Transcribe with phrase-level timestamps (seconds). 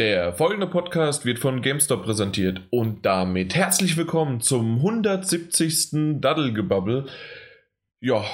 [0.00, 6.22] Der folgende Podcast wird von GameStop präsentiert und damit herzlich willkommen zum 170.
[6.22, 7.04] Daddelgebabbel.
[8.02, 8.24] Ja,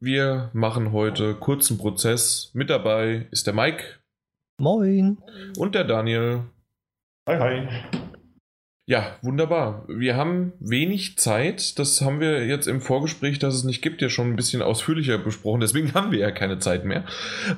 [0.00, 2.50] wir machen heute kurzen Prozess.
[2.54, 3.98] Mit dabei ist der Mike.
[4.58, 5.18] Moin.
[5.58, 6.44] Und der Daniel.
[7.28, 7.97] Hi, hi.
[8.88, 9.84] Ja, wunderbar.
[9.86, 11.78] Wir haben wenig Zeit.
[11.78, 15.18] Das haben wir jetzt im Vorgespräch, dass es nicht gibt, ja schon ein bisschen ausführlicher
[15.18, 15.60] besprochen.
[15.60, 17.04] Deswegen haben wir ja keine Zeit mehr.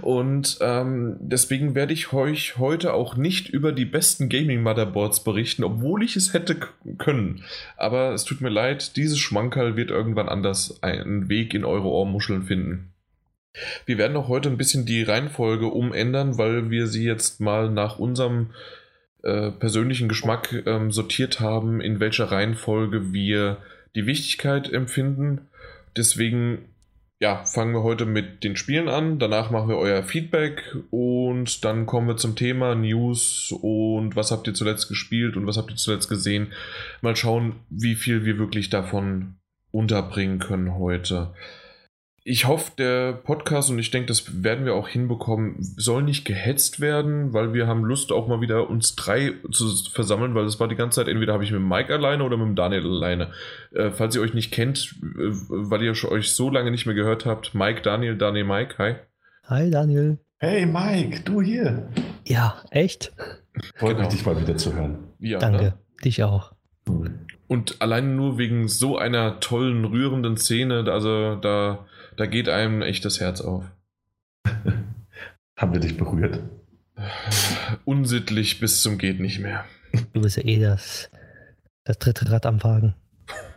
[0.00, 6.02] Und ähm, deswegen werde ich euch heute auch nicht über die besten Gaming-Motherboards berichten, obwohl
[6.02, 6.56] ich es hätte
[6.98, 7.44] können.
[7.76, 12.42] Aber es tut mir leid, dieses Schmankerl wird irgendwann anders einen Weg in eure Ohrmuscheln
[12.42, 12.92] finden.
[13.86, 18.00] Wir werden auch heute ein bisschen die Reihenfolge umändern, weil wir sie jetzt mal nach
[18.00, 18.50] unserem
[19.22, 23.58] äh, persönlichen Geschmack ähm, sortiert haben, in welcher Reihenfolge wir
[23.94, 25.48] die Wichtigkeit empfinden.
[25.96, 26.70] Deswegen
[27.20, 29.18] ja, fangen wir heute mit den Spielen an.
[29.18, 34.46] Danach machen wir euer Feedback und dann kommen wir zum Thema News und was habt
[34.46, 36.52] ihr zuletzt gespielt und was habt ihr zuletzt gesehen.
[37.02, 39.34] Mal schauen, wie viel wir wirklich davon
[39.70, 41.34] unterbringen können heute
[42.22, 46.80] ich hoffe, der Podcast, und ich denke, das werden wir auch hinbekommen, soll nicht gehetzt
[46.80, 50.68] werden, weil wir haben Lust, auch mal wieder uns drei zu versammeln, weil es war
[50.68, 53.30] die ganze Zeit, entweder habe ich mit Mike alleine oder mit Daniel alleine.
[53.74, 57.24] Äh, falls ihr euch nicht kennt, äh, weil ihr euch so lange nicht mehr gehört
[57.24, 58.96] habt, Mike, Daniel, Daniel, Mike, hi.
[59.44, 60.18] Hi, Daniel.
[60.38, 61.88] Hey, Mike, du hier.
[62.26, 63.12] Ja, echt?
[63.76, 64.08] Freut genau.
[64.08, 64.98] mich, dich mal wieder zu hören.
[65.18, 65.74] Ja, Danke, ne?
[66.04, 66.52] dich auch.
[67.46, 71.86] Und allein nur wegen so einer tollen, rührenden Szene, also da
[72.20, 73.64] da geht einem echt das Herz auf.
[75.56, 76.40] Haben wir dich berührt?
[77.86, 79.64] Unsittlich bis zum geht nicht mehr.
[80.12, 81.08] Du bist ja eh das,
[81.84, 82.94] das dritte Rad am Wagen.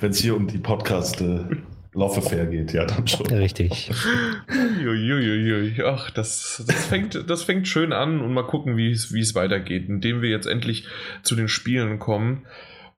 [0.00, 1.44] Wenn es hier um die Podcast äh,
[1.92, 3.26] Love Affair geht, ja, dann schon.
[3.26, 3.90] Richtig.
[4.48, 5.82] Uiuiui.
[5.84, 10.22] Ach, das, das, fängt, das fängt schön an und mal gucken, wie es weitergeht, indem
[10.22, 10.86] wir jetzt endlich
[11.22, 12.46] zu den Spielen kommen.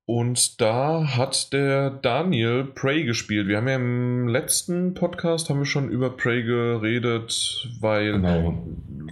[0.08, 3.46] Und da hat der Daniel Prey gespielt.
[3.46, 8.66] Wir haben ja im letzten Podcast haben wir schon über Prey geredet, weil, genau.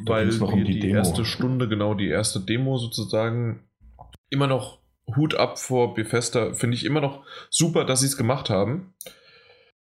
[0.07, 3.61] weil wir um die, die erste Stunde, genau die erste Demo sozusagen,
[4.31, 4.79] immer noch
[5.15, 6.55] Hut ab vor Bethesda.
[6.55, 8.95] Finde ich immer noch super, dass sie es gemacht haben.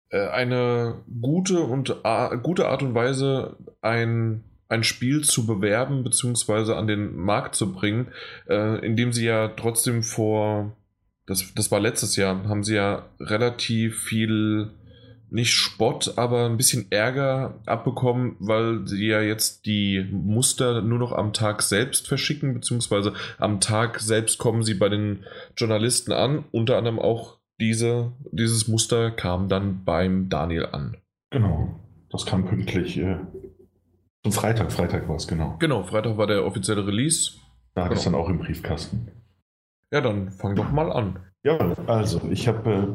[0.08, 2.02] Äh, eine gute und
[2.44, 6.74] gute Art und Weise, ein ein Spiel zu bewerben bzw.
[6.74, 8.08] an den Markt zu bringen,
[8.48, 10.72] äh, indem sie ja trotzdem vor
[11.26, 14.72] das, das war letztes Jahr, haben sie ja relativ viel,
[15.30, 21.12] nicht Spott, aber ein bisschen Ärger abbekommen, weil sie ja jetzt die Muster nur noch
[21.12, 25.24] am Tag selbst verschicken, beziehungsweise am Tag selbst kommen sie bei den
[25.58, 26.46] Journalisten an.
[26.52, 30.98] Unter anderem auch diese, dieses Muster kam dann beim Daniel an.
[31.30, 31.80] Genau,
[32.12, 32.98] das kam pünktlich.
[32.98, 33.18] Äh,
[34.24, 35.56] zum Freitag, Freitag war es, genau.
[35.60, 37.32] Genau, Freitag war der offizielle Release.
[37.74, 38.00] Da hatte genau.
[38.00, 39.23] es dann auch im Briefkasten.
[39.94, 41.20] Ja, dann fang doch mal an.
[41.44, 42.88] Ja, also ich habe äh,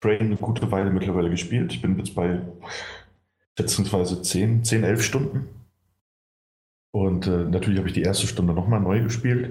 [0.00, 1.72] Brain eine gute Weile mittlerweile gespielt.
[1.72, 2.40] Ich bin jetzt bei
[3.56, 5.48] schätzungsweise 10, 10, 11 Stunden.
[6.90, 9.50] Und äh, natürlich habe ich die erste Stunde nochmal neu gespielt.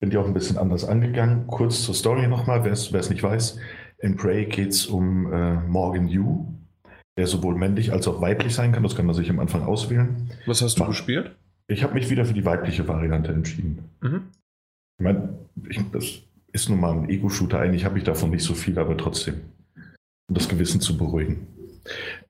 [0.00, 1.46] Bin die auch ein bisschen anders angegangen.
[1.46, 3.58] Kurz zur Story nochmal, wer es nicht weiß.
[4.00, 6.44] In Prey geht es um äh, Morgan Yu,
[7.16, 8.82] der sowohl männlich als auch weiblich sein kann.
[8.82, 10.30] Das kann man sich am Anfang auswählen.
[10.44, 10.88] Was hast du Mach.
[10.88, 11.36] gespielt?
[11.68, 13.88] Ich habe mich wieder für die weibliche Variante entschieden.
[14.02, 14.24] Mhm.
[15.00, 15.34] Ich meine,
[15.92, 16.20] das
[16.52, 17.58] ist nun mal ein Ego-Shooter.
[17.58, 19.40] Eigentlich habe ich davon nicht so viel, aber trotzdem,
[20.28, 21.46] um das Gewissen zu beruhigen.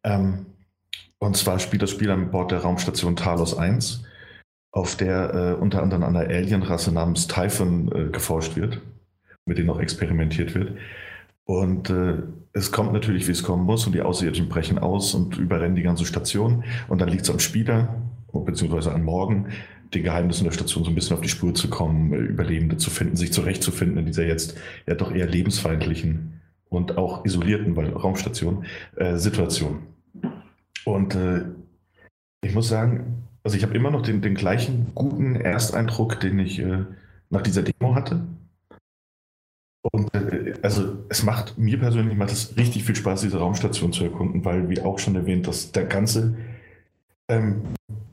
[0.04, 0.46] Ähm,
[1.18, 4.04] und zwar spielt das Spiel an Bord der Raumstation Talos 1,
[4.70, 8.80] auf der äh, unter anderem an einer Alienrasse namens Typhon äh, geforscht wird,
[9.46, 10.78] mit denen auch experimentiert wird.
[11.42, 15.38] Und äh, es kommt natürlich, wie es kommen muss, und die Außerirdischen brechen aus und
[15.38, 16.62] überrennen die ganze Station.
[16.86, 17.96] Und dann liegt es am Spieler,
[18.32, 19.48] beziehungsweise an Morgen,
[19.94, 23.16] den Geheimnissen der Station so ein bisschen auf die Spur zu kommen, Überlebende zu finden,
[23.16, 24.56] sich zurechtzufinden in dieser jetzt
[24.86, 28.64] ja doch eher lebensfeindlichen und auch isolierten, weil Raumstation,
[28.96, 29.82] äh, Situation.
[30.84, 31.44] Und äh,
[32.42, 36.60] ich muss sagen, also ich habe immer noch den, den gleichen guten Ersteindruck, den ich
[36.60, 36.84] äh,
[37.30, 38.20] nach dieser Demo hatte.
[39.92, 44.04] Und äh, also es macht mir persönlich macht es richtig viel Spaß, diese Raumstation zu
[44.04, 46.36] erkunden, weil, wie auch schon erwähnt, dass der ganze
[47.28, 47.62] ähm,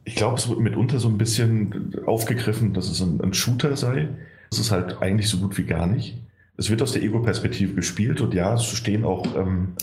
[0.08, 4.08] ich glaube, es wird mitunter so ein bisschen aufgegriffen, dass es ein, ein Shooter sei.
[4.50, 6.18] Das ist halt eigentlich so gut wie gar nicht.
[6.56, 9.76] Es wird aus der Ego-Perspektive gespielt und ja, es stehen auch ähm,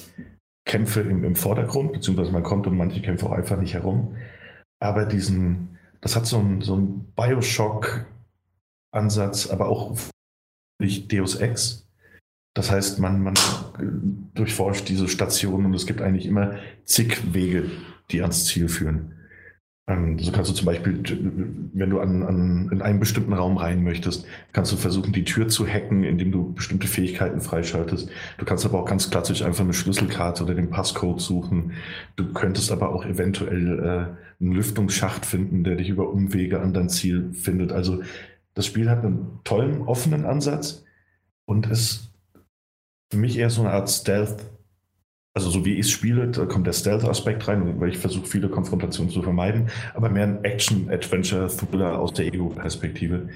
[0.64, 4.16] Kämpfe im, im, Vordergrund, beziehungsweise man kommt um manche Kämpfe auch einfach nicht herum.
[4.80, 6.78] Aber diesen, das hat so einen so
[7.16, 9.94] Bioshock-Ansatz, aber auch
[10.80, 11.86] nicht Deus Ex.
[12.54, 13.34] Das heißt, man, man
[14.32, 16.54] durchforscht diese Station und es gibt eigentlich immer
[16.84, 17.70] zig Wege,
[18.10, 19.13] die ans Ziel führen.
[19.86, 21.02] Ähm, so kannst du zum Beispiel,
[21.74, 25.48] wenn du an, an, in einen bestimmten Raum rein möchtest, kannst du versuchen, die Tür
[25.48, 28.08] zu hacken, indem du bestimmte Fähigkeiten freischaltest.
[28.38, 31.72] Du kannst aber auch ganz klassisch einfach eine Schlüsselkarte oder den Passcode suchen.
[32.16, 36.88] Du könntest aber auch eventuell äh, einen Lüftungsschacht finden, der dich über Umwege an dein
[36.88, 37.70] Ziel findet.
[37.70, 38.02] Also
[38.54, 40.84] das Spiel hat einen tollen, offenen Ansatz
[41.44, 42.10] und ist
[43.10, 44.53] für mich eher so eine Art Stealth
[45.34, 48.48] also so wie ich es spiele, da kommt der Stealth-Aspekt rein, weil ich versuche, viele
[48.48, 53.28] Konfrontationen zu vermeiden, aber mehr ein Action-Adventure-Thriller aus der Ego-Perspektive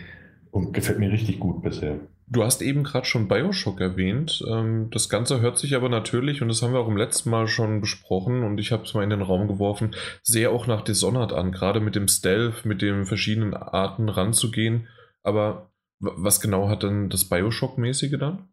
[0.53, 1.99] und gefällt mir richtig gut bisher.
[2.31, 4.45] Du hast eben gerade schon Bioshock erwähnt.
[4.49, 7.49] Ähm, das Ganze hört sich aber natürlich, und das haben wir auch im letzten Mal
[7.49, 11.33] schon besprochen, und ich habe es mal in den Raum geworfen, sehr auch nach Dishonored
[11.33, 14.87] an, gerade mit dem Stealth, mit den verschiedenen Arten ranzugehen.
[15.23, 18.49] Aber was genau hat denn das Bioshock-mäßige dann?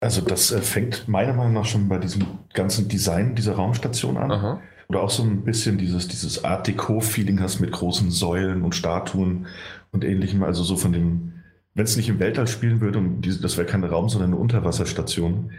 [0.00, 4.30] Also das äh, fängt meiner Meinung nach schon bei diesem ganzen Design dieser Raumstation an.
[4.30, 4.62] Aha.
[4.88, 9.46] Oder auch so ein bisschen dieses, dieses Art Deco-Feeling hast mit großen Säulen und Statuen
[9.92, 10.42] und ähnlichem.
[10.42, 11.32] Also so von dem,
[11.74, 14.40] wenn es nicht im Weltall spielen würde und diese, das wäre kein Raum, sondern eine
[14.40, 15.50] Unterwasserstation,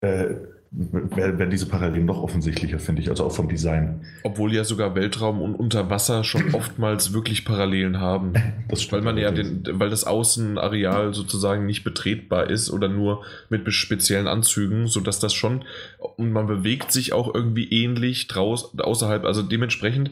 [0.00, 0.36] äh,
[0.76, 4.00] werden diese Parallelen noch offensichtlicher, finde ich, also auch vom Design.
[4.24, 8.32] Obwohl ja sogar Weltraum und Unterwasser schon oftmals wirklich Parallelen haben.
[8.90, 14.26] Weil man ja den, weil das Außenareal sozusagen nicht betretbar ist oder nur mit speziellen
[14.26, 15.64] Anzügen, sodass das schon,
[16.16, 20.10] und man bewegt sich auch irgendwie ähnlich draus, außerhalb, also dementsprechend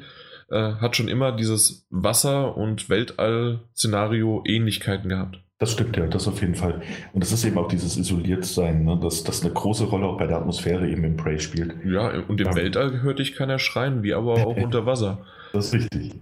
[0.50, 5.40] äh, hat schon immer dieses Wasser- und Weltall-Szenario Ähnlichkeiten gehabt.
[5.62, 6.82] Das stimmt ja, das auf jeden Fall.
[7.12, 8.98] Und das ist eben auch dieses Isoliertsein, ne?
[9.00, 11.76] dass das eine große Rolle auch bei der Atmosphäre eben im Prey spielt.
[11.84, 12.56] Ja, und im ja.
[12.56, 15.24] Weltall hört dich keiner schreien, wie aber auch unter Wasser.
[15.52, 16.20] Das ist richtig.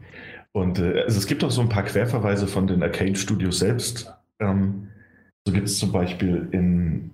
[0.52, 4.12] Und äh, also es gibt auch so ein paar Querverweise von den Arcane Studios selbst.
[4.40, 4.88] Ähm,
[5.46, 7.10] so gibt es zum Beispiel in,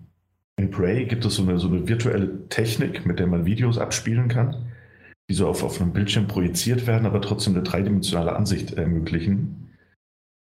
[0.57, 4.27] in Prey gibt es so eine, so eine virtuelle Technik, mit der man Videos abspielen
[4.27, 4.73] kann,
[5.31, 9.71] die so auf, auf einem Bildschirm projiziert werden, aber trotzdem eine dreidimensionale Ansicht ermöglichen.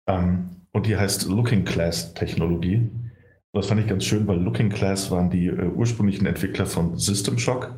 [0.09, 2.91] Ähm, und die heißt Looking Class Technologie.
[3.55, 7.39] Das fand ich ganz schön, weil Looking Class waren die äh, ursprünglichen Entwickler von System
[7.39, 7.73] Shock,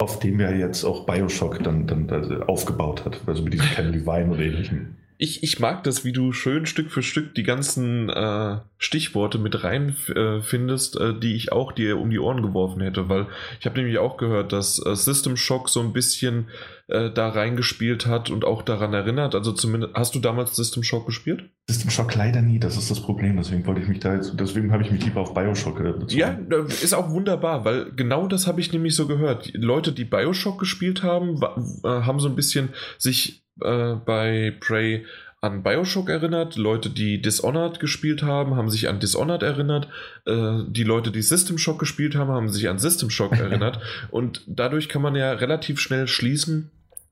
[0.00, 3.92] auf dem ja jetzt auch Bioshock dann, dann, dann aufgebaut hat, also mit diesem Ken
[3.92, 8.08] Levine oder ähnlichem ich, ich mag das, wie du schön Stück für Stück die ganzen
[8.08, 12.80] äh, Stichworte mit rein äh, findest, äh, die ich auch dir um die Ohren geworfen
[12.80, 13.26] hätte, weil
[13.58, 16.46] ich habe nämlich auch gehört, dass äh, System Shock so ein bisschen
[16.88, 19.34] äh, da reingespielt hat und auch daran erinnert.
[19.34, 21.50] Also zumindest, hast du damals System Shock gespielt?
[21.68, 23.36] System Shock leider nie, das ist das Problem.
[23.36, 26.18] Deswegen wollte ich mich da jetzt, deswegen habe ich mich lieber auf Bioshock äh, bezogen.
[26.18, 29.50] Ja, ist auch wunderbar, weil genau das habe ich nämlich so gehört.
[29.54, 31.40] Leute, die Bioshock gespielt haben,
[31.84, 35.04] haben so ein bisschen sich äh, bei Prey
[35.40, 36.56] an Bioshock erinnert.
[36.56, 39.88] Leute, die Dishonored gespielt haben, haben sich an Dishonored erinnert.
[40.26, 43.80] Äh, die Leute, die System Shock gespielt haben, haben sich an System Shock erinnert.
[44.10, 46.70] Und dadurch kann man ja relativ schnell schließen,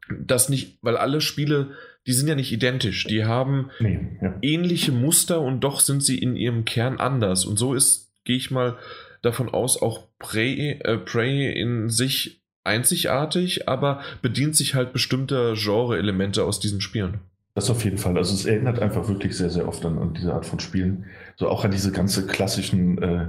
[0.08, 1.72] dass nicht, weil alle Spiele,
[2.06, 3.06] die sind ja nicht identisch.
[3.06, 4.34] Die haben nee, ja.
[4.42, 7.44] ähnliche Muster und doch sind sie in ihrem Kern anders.
[7.44, 8.76] Und so ist, gehe ich mal
[9.22, 16.44] davon aus, auch Prey, äh, Prey in sich einzigartig, aber bedient sich halt bestimmter Genre-Elemente
[16.44, 17.20] aus diesen Spielen.
[17.54, 18.18] Das auf jeden Fall.
[18.18, 21.06] Also es erinnert einfach wirklich sehr, sehr oft an, an diese Art von Spielen.
[21.36, 23.28] So auch an diese ganze klassischen äh,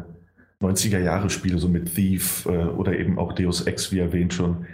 [0.62, 4.66] 90er-Jahre-Spiele, so mit Thief äh, oder eben auch Deus Ex, wie erwähnt schon.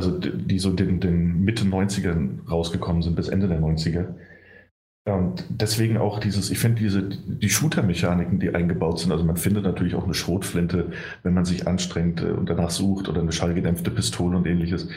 [0.00, 4.14] Also die, so den, den Mitte 90ern rausgekommen sind, bis Ende der 90er.
[5.04, 9.64] Und deswegen auch dieses, ich finde diese, die Shooter-Mechaniken, die eingebaut sind, also man findet
[9.64, 10.92] natürlich auch eine Schrotflinte,
[11.22, 14.88] wenn man sich anstrengt äh, und danach sucht oder eine schallgedämpfte Pistole und ähnliches.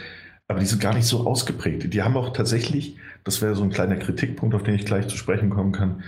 [0.48, 1.93] Aber die sind gar nicht so ausgeprägt.
[1.93, 2.95] Die haben auch tatsächlich,
[3.25, 6.03] das wäre so ein kleiner Kritikpunkt, auf den ich gleich zu sprechen kommen kann,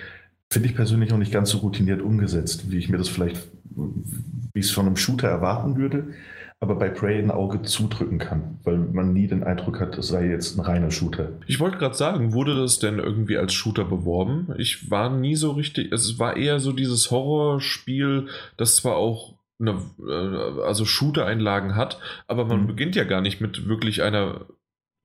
[0.49, 4.59] finde ich persönlich auch nicht ganz so routiniert umgesetzt, wie ich mir das vielleicht, wie
[4.59, 6.13] ich es von einem Shooter erwarten würde
[6.59, 10.27] aber bei Prey ein Auge zudrücken kann, weil man nie den Eindruck hat, es sei
[10.27, 11.33] jetzt ein reiner Shooter.
[11.47, 14.53] Ich wollte gerade sagen, wurde das denn irgendwie als Shooter beworben?
[14.57, 19.81] Ich war nie so richtig, es war eher so dieses Horrorspiel, das zwar auch eine,
[19.99, 22.67] äh, also Shooter-Einlagen hat, aber man mhm.
[22.67, 24.45] beginnt ja gar nicht mit wirklich einer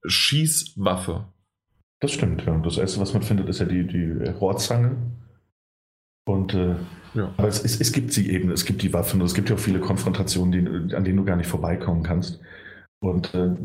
[0.04, 1.26] Schießwaffe.
[2.00, 2.56] Das stimmt, ja.
[2.58, 4.96] Das erste, was man findet, ist ja die, die Rohrzange.
[6.24, 6.76] Und äh,
[7.14, 7.32] ja.
[7.36, 9.56] Aber es, es, es, gibt sie eben, es gibt die Waffen und es gibt ja
[9.56, 10.52] auch viele Konfrontationen,
[10.88, 12.40] die, an denen du gar nicht vorbeikommen kannst.
[13.02, 13.56] Und äh,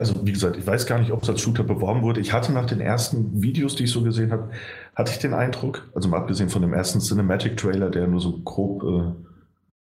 [0.00, 2.20] also wie gesagt, ich weiß gar nicht, ob es als Shooter beworben wurde.
[2.20, 4.50] Ich hatte nach den ersten Videos, die ich so gesehen habe,
[4.94, 8.82] hatte ich den Eindruck, also mal abgesehen von dem ersten Cinematic-Trailer, der nur so grob
[8.82, 9.12] äh,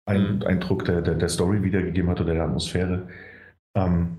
[0.06, 0.42] einen mhm.
[0.44, 3.08] Eindruck der, der, der, Story wiedergegeben hat oder der Atmosphäre,
[3.76, 4.18] ähm,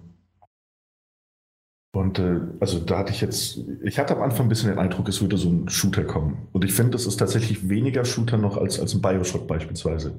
[1.95, 5.07] und äh, also da hatte ich jetzt, ich hatte am Anfang ein bisschen den Eindruck,
[5.07, 6.47] es würde so ein Shooter kommen.
[6.51, 10.13] Und ich finde, das ist tatsächlich weniger Shooter noch als, als ein Bioshock beispielsweise.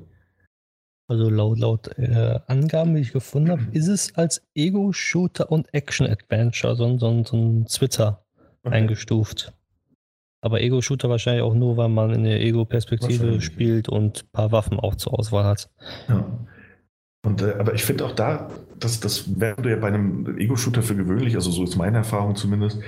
[1.09, 6.75] Also laut, laut äh, Angaben, die ich gefunden habe, ist es als Ego-Shooter und Action-Adventure,
[6.75, 8.25] so, so, so ein Twitter
[8.65, 8.75] okay.
[8.75, 9.53] eingestuft.
[10.41, 14.81] Aber Ego-Shooter wahrscheinlich auch nur, weil man in der Ego-Perspektive spielt und ein paar Waffen
[14.81, 15.71] auch zur Auswahl hat.
[16.09, 16.27] Ja.
[17.27, 20.95] Und, äh, aber ich finde auch da, dass das wäre ja bei einem Ego-Shooter für
[20.95, 22.79] gewöhnlich, also so ist meine Erfahrung zumindest,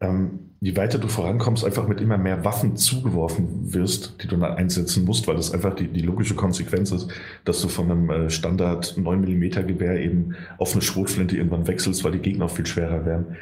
[0.00, 4.54] ähm, je weiter du vorankommst, einfach mit immer mehr Waffen zugeworfen wirst, die du dann
[4.54, 7.10] einsetzen musst, weil das einfach die, die logische Konsequenz ist,
[7.44, 12.12] dass du von einem äh, Standard 9mm Gewehr eben auf eine Schrotflinte irgendwann wechselst, weil
[12.12, 13.36] die Gegner auch viel schwerer werden.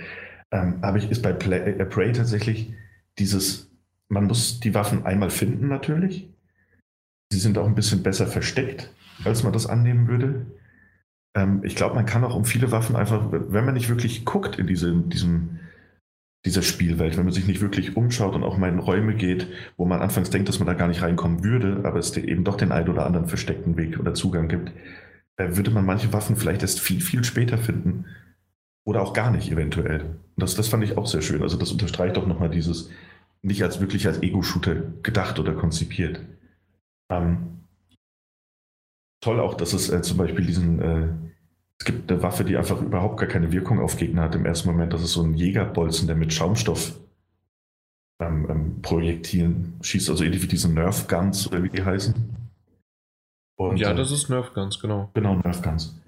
[0.51, 2.75] Ähm, aber ich ist bei Play, äh, Prey tatsächlich
[3.21, 3.71] dieses,
[4.09, 6.29] man muss die Waffen einmal finden natürlich.
[7.33, 8.91] Sie sind auch ein bisschen besser versteckt,
[9.25, 10.47] als man das annehmen würde.
[11.35, 14.59] Ähm, ich glaube, man kann auch um viele Waffen einfach, wenn man nicht wirklich guckt
[14.59, 15.61] in diese, diesem
[16.47, 19.47] dieser Spielwelt, wenn man sich nicht wirklich umschaut und auch mal in Räume geht,
[19.77, 22.57] wo man anfangs denkt, dass man da gar nicht reinkommen würde, aber es eben doch
[22.57, 24.73] den einen oder anderen versteckten Weg oder Zugang gibt,
[25.37, 28.07] äh, würde man manche Waffen vielleicht erst viel, viel später finden
[28.87, 30.17] oder auch gar nicht eventuell.
[30.37, 31.43] Das, das fand ich auch sehr schön.
[31.43, 32.89] Also das unterstreicht doch nochmal dieses,
[33.43, 36.21] nicht als wirklich als Ego-Shooter gedacht oder konzipiert.
[37.11, 37.60] Ähm,
[39.21, 41.09] toll auch, dass es äh, zum Beispiel diesen äh,
[41.81, 44.69] es gibt eine Waffe, die einfach überhaupt gar keine Wirkung auf Gegner hat im ersten
[44.69, 44.93] Moment.
[44.93, 47.01] Das ist so ein Jägerbolzen, der mit Schaumstoff
[48.21, 52.15] ähm, ähm, Projektilen schießt, also ähnlich wie diese Nerf Guns oder wie die heißen.
[53.57, 55.11] Und, ja, äh, das ist Nerf Guns, genau.
[55.15, 55.99] Genau, Nerf Guns.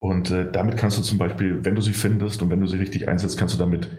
[0.00, 2.78] Und äh, damit kannst du zum Beispiel, wenn du sie findest und wenn du sie
[2.78, 3.90] richtig einsetzt, kannst du damit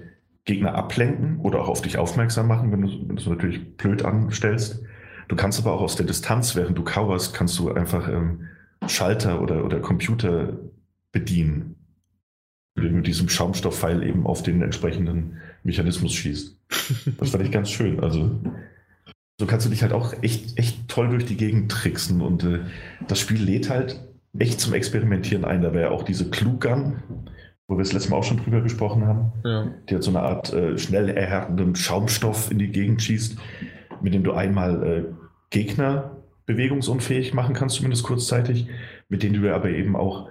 [0.46, 4.04] Gegner ablenken oder auch auf dich aufmerksam machen, wenn du, wenn du es natürlich blöd
[4.04, 4.84] anstellst.
[5.28, 8.48] Du kannst aber auch aus der Distanz, während du coverst, kannst du einfach ähm,
[8.88, 10.54] Schalter oder, oder Computer
[11.12, 11.76] bedienen,
[12.76, 16.58] indem du mit diesem Schaumstoffpfeil eben auf den entsprechenden Mechanismus schießt.
[17.18, 18.00] Das fand ich ganz schön.
[18.00, 18.32] Also
[19.40, 22.60] so kannst du dich halt auch echt, echt toll durch die Gegend tricksen und äh,
[23.08, 24.00] das Spiel lädt halt
[24.38, 25.62] echt zum Experimentieren ein.
[25.62, 27.04] Da wäre ja auch diese Kluggun,
[27.68, 29.68] wo wir das letzte Mal auch schon drüber gesprochen haben, ja.
[29.90, 33.38] die hat so eine Art äh, schnell erhärtenden Schaumstoff in die Gegend schießt,
[34.06, 35.04] mit dem du einmal äh,
[35.50, 38.68] Gegner bewegungsunfähig machen kannst, zumindest kurzzeitig,
[39.10, 40.30] mit denen du aber eben auch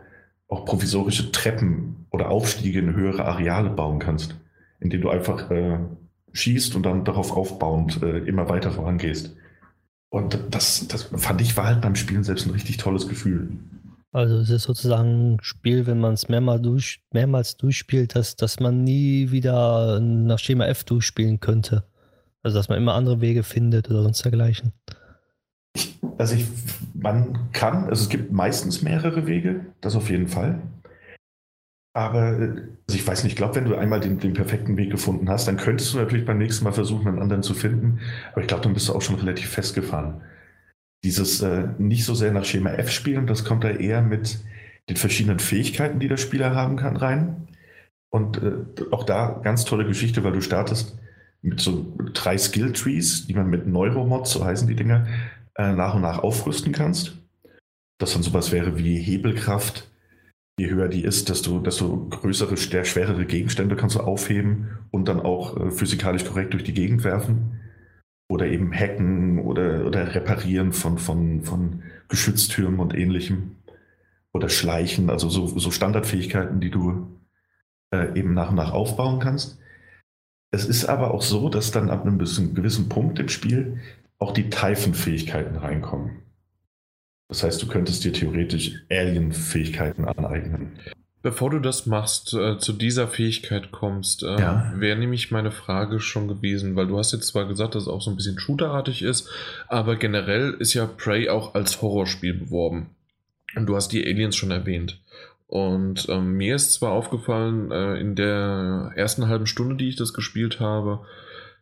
[0.49, 4.37] auch provisorische Treppen oder Aufstiege in höhere Areale bauen kannst,
[4.79, 5.79] indem du einfach äh,
[6.33, 9.35] schießt und dann darauf aufbauend äh, immer weiter vorangehst.
[10.11, 13.49] Und das, das fand ich war halt beim Spielen selbst ein richtig tolles Gefühl.
[14.13, 18.61] Also es ist sozusagen ein Spiel, wenn man es mehrmals, durch, mehrmals durchspielt, dass, dass
[18.61, 21.83] man nie wieder nach Schema F durchspielen könnte.
[22.45, 24.73] Also dass man immer andere Wege findet oder sonst dergleichen.
[26.19, 26.47] Also ich,
[26.95, 30.63] man kann, also es gibt meistens mehrere Wege, das auf jeden Fall.
[31.97, 35.29] Aber also ich weiß nicht, ich glaube, wenn du einmal den, den, perfekten Weg gefunden
[35.31, 38.01] hast, dann könntest du natürlich beim nächsten Mal versuchen, einen anderen zu finden.
[38.33, 40.21] Aber ich glaube, dann bist du auch schon relativ festgefahren.
[41.03, 44.39] Dieses äh, nicht so sehr nach Schema F spielen, das kommt da eher mit
[44.89, 47.49] den verschiedenen Fähigkeiten, die der Spieler haben kann, rein.
[48.11, 50.99] Und äh, auch da ganz tolle Geschichte, weil du startest
[51.45, 55.07] mit so drei Skill Trees, die man mit Neuromods, so heißen die Dinger,
[55.57, 57.19] äh, nach und nach aufrüsten kannst.
[57.99, 59.91] Das dann sowas wäre wie Hebelkraft.
[60.59, 65.57] Je höher die ist, desto, desto größere, schwerere Gegenstände kannst du aufheben und dann auch
[65.57, 67.61] äh, physikalisch korrekt durch die Gegend werfen.
[68.29, 73.57] Oder eben hacken oder, oder reparieren von, von, von Geschütztürmen und ähnlichem.
[74.33, 77.21] Oder schleichen, also so, so Standardfähigkeiten, die du
[77.93, 79.59] äh, eben nach und nach aufbauen kannst.
[80.55, 83.81] Es ist aber auch so, dass dann ab einem gewissen Punkt im Spiel
[84.21, 86.23] auch die Typhon-Fähigkeiten reinkommen.
[87.27, 90.79] Das heißt, du könntest dir theoretisch Alien-Fähigkeiten aneignen.
[91.23, 94.73] Bevor du das machst, äh, zu dieser Fähigkeit kommst, äh, ja.
[94.77, 98.01] wäre nämlich meine Frage schon gewesen, weil du hast jetzt zwar gesagt, dass es auch
[98.01, 99.29] so ein bisschen shooterartig ist,
[99.67, 102.91] aber generell ist ja Prey auch als Horrorspiel beworben.
[103.57, 105.01] Und du hast die Aliens schon erwähnt.
[105.55, 110.13] Und ähm, mir ist zwar aufgefallen, äh, in der ersten halben Stunde, die ich das
[110.13, 111.07] gespielt habe,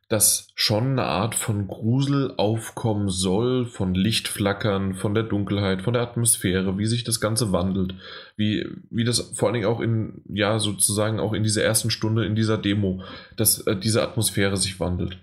[0.08, 6.00] dass schon eine Art von Grusel aufkommen soll, von Lichtflackern, von der Dunkelheit, von der
[6.00, 7.94] Atmosphäre, wie sich das Ganze wandelt,
[8.34, 12.24] wie, wie das vor allen Dingen auch in, ja, sozusagen auch in dieser ersten Stunde,
[12.24, 13.02] in dieser Demo,
[13.36, 15.18] dass äh, diese Atmosphäre sich wandelt.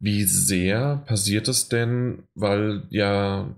[0.00, 3.54] Wie sehr passiert es denn, weil ja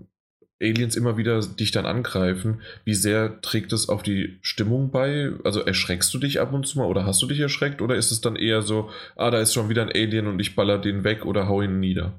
[0.61, 5.31] Aliens immer wieder dich dann angreifen, wie sehr trägt es auf die Stimmung bei?
[5.43, 8.11] Also erschreckst du dich ab und zu mal oder hast du dich erschreckt oder ist
[8.11, 11.03] es dann eher so, ah, da ist schon wieder ein Alien und ich baller den
[11.03, 12.13] weg oder hau ihn nieder?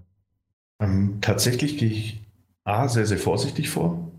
[0.81, 2.21] Ähm, tatsächlich gehe ich
[2.65, 4.11] A, sehr, sehr vorsichtig vor.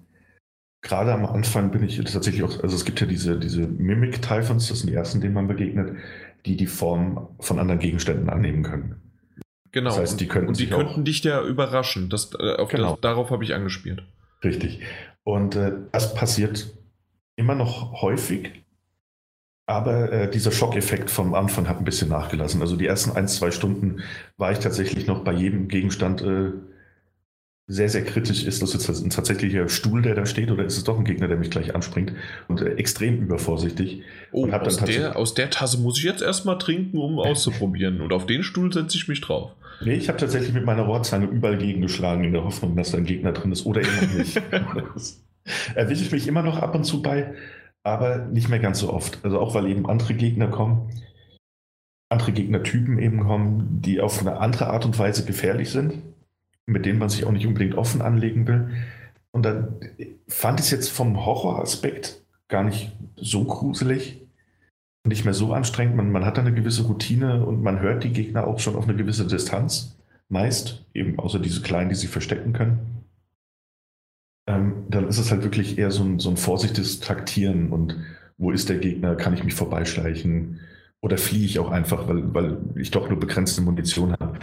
[0.81, 4.79] Gerade am Anfang bin ich tatsächlich auch, also es gibt ja diese, diese Mimic-Typhons, das
[4.79, 5.95] sind die ersten, denen man begegnet,
[6.45, 9.10] die die Form von anderen Gegenständen annehmen können.
[9.71, 12.09] Genau, das heißt, die und, und die könnten dich ja überraschen.
[12.09, 12.91] Das, äh, genau.
[12.91, 14.03] das, darauf habe ich angespielt.
[14.43, 14.81] Richtig.
[15.23, 16.73] Und äh, das passiert
[17.35, 18.51] immer noch häufig,
[19.65, 22.61] aber äh, dieser Schockeffekt vom Anfang hat ein bisschen nachgelassen.
[22.61, 24.01] Also die ersten ein, zwei Stunden
[24.37, 26.51] war ich tatsächlich noch bei jedem Gegenstand äh,
[27.71, 28.43] sehr, sehr kritisch.
[28.43, 31.27] Ist das jetzt ein tatsächlicher Stuhl, der da steht, oder ist es doch ein Gegner,
[31.27, 32.13] der mich gleich anspringt?
[32.47, 34.01] Und äh, extrem übervorsichtig.
[34.33, 38.01] Oh, aus, der, aus der Tasse muss ich jetzt erstmal trinken, um auszuprobieren.
[38.01, 39.51] Und auf den Stuhl setze ich mich drauf.
[39.83, 43.05] Nee, ich habe tatsächlich mit meiner Rohrzange überall gegengeschlagen, in der Hoffnung, dass da ein
[43.05, 44.41] Gegner drin ist oder immer nicht.
[45.75, 47.33] Erwische ich mich immer noch ab und zu bei,
[47.83, 49.19] aber nicht mehr ganz so oft.
[49.23, 50.89] Also auch weil eben andere Gegner kommen,
[52.09, 55.93] andere Gegnertypen eben kommen, die auf eine andere Art und Weise gefährlich sind,
[56.71, 58.69] mit denen man sich auch nicht unbedingt offen anlegen will.
[59.31, 59.75] Und dann
[60.27, 64.21] fand ich es jetzt vom Horroraspekt gar nicht so gruselig,
[65.05, 65.95] nicht mehr so anstrengend.
[65.95, 68.95] Man, man hat eine gewisse Routine und man hört die Gegner auch schon auf eine
[68.95, 69.97] gewisse Distanz.
[70.29, 73.03] Meist, eben außer diese kleinen, die sich verstecken können.
[74.47, 77.97] Ähm, dann ist es halt wirklich eher so ein, so ein vorsichtiges Taktieren und
[78.37, 80.59] wo ist der Gegner, kann ich mich vorbeischleichen
[81.01, 84.39] oder fliehe ich auch einfach, weil, weil ich doch nur begrenzte Munition habe.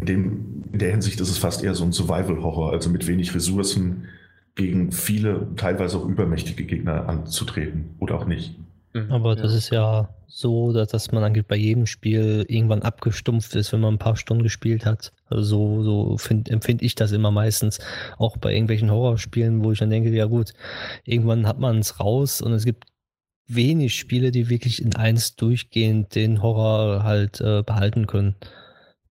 [0.00, 3.34] In, dem, in der Hinsicht ist es fast eher so ein Survival-Horror, also mit wenig
[3.34, 4.08] Ressourcen
[4.54, 8.54] gegen viele, teilweise auch übermächtige Gegner anzutreten oder auch nicht.
[8.92, 9.42] Mhm, Aber ja.
[9.42, 13.80] das ist ja so, dass, dass man eigentlich bei jedem Spiel irgendwann abgestumpft ist, wenn
[13.80, 15.12] man ein paar Stunden gespielt hat.
[15.28, 17.78] Also so, so find, empfinde ich das immer meistens.
[18.18, 20.52] Auch bei irgendwelchen Horrorspielen, wo ich dann denke, ja gut,
[21.04, 22.84] irgendwann hat man es raus und es gibt
[23.48, 28.36] wenig Spiele, die wirklich in eins durchgehend den Horror halt äh, behalten können.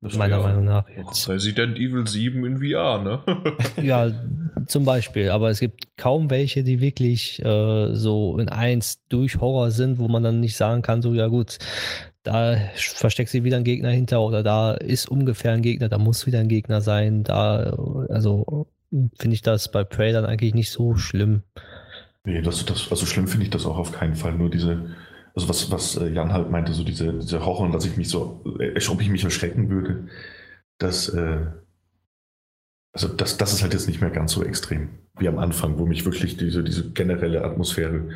[0.01, 1.27] Das meiner ja Meinung nach jetzt.
[1.27, 3.21] Resident Evil 7 in VR, ne?
[3.83, 4.11] ja,
[4.65, 5.29] zum Beispiel.
[5.29, 10.07] Aber es gibt kaum welche, die wirklich äh, so in eins durch Horror sind, wo
[10.07, 11.57] man dann nicht sagen kann, so, ja gut,
[12.23, 16.25] da versteckt sich wieder ein Gegner hinter oder da ist ungefähr ein Gegner, da muss
[16.25, 17.23] wieder ein Gegner sein.
[17.23, 17.75] Da,
[18.09, 18.67] also
[19.17, 21.43] finde ich das bei Prey dann eigentlich nicht so schlimm.
[22.23, 24.33] Nee, das, das, also schlimm finde ich das auch auf keinen Fall.
[24.33, 24.95] Nur diese,
[25.35, 28.43] also was, was äh, Jan halt meinte, so diese, diese Horror, dass ich mich so,
[28.59, 30.07] äh, ob ich mich erschrecken würde,
[30.77, 31.47] dass, äh,
[32.93, 35.85] also das, das ist halt jetzt nicht mehr ganz so extrem wie am Anfang, wo
[35.85, 38.09] mich wirklich diese, diese generelle Atmosphäre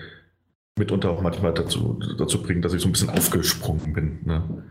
[0.78, 4.20] mitunter auch manchmal dazu, dazu bringt, dass ich so ein bisschen aufgesprungen bin.
[4.26, 4.64] Ne?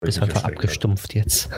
[0.00, 1.20] Bist einfach abgestumpft habe.
[1.20, 1.50] jetzt.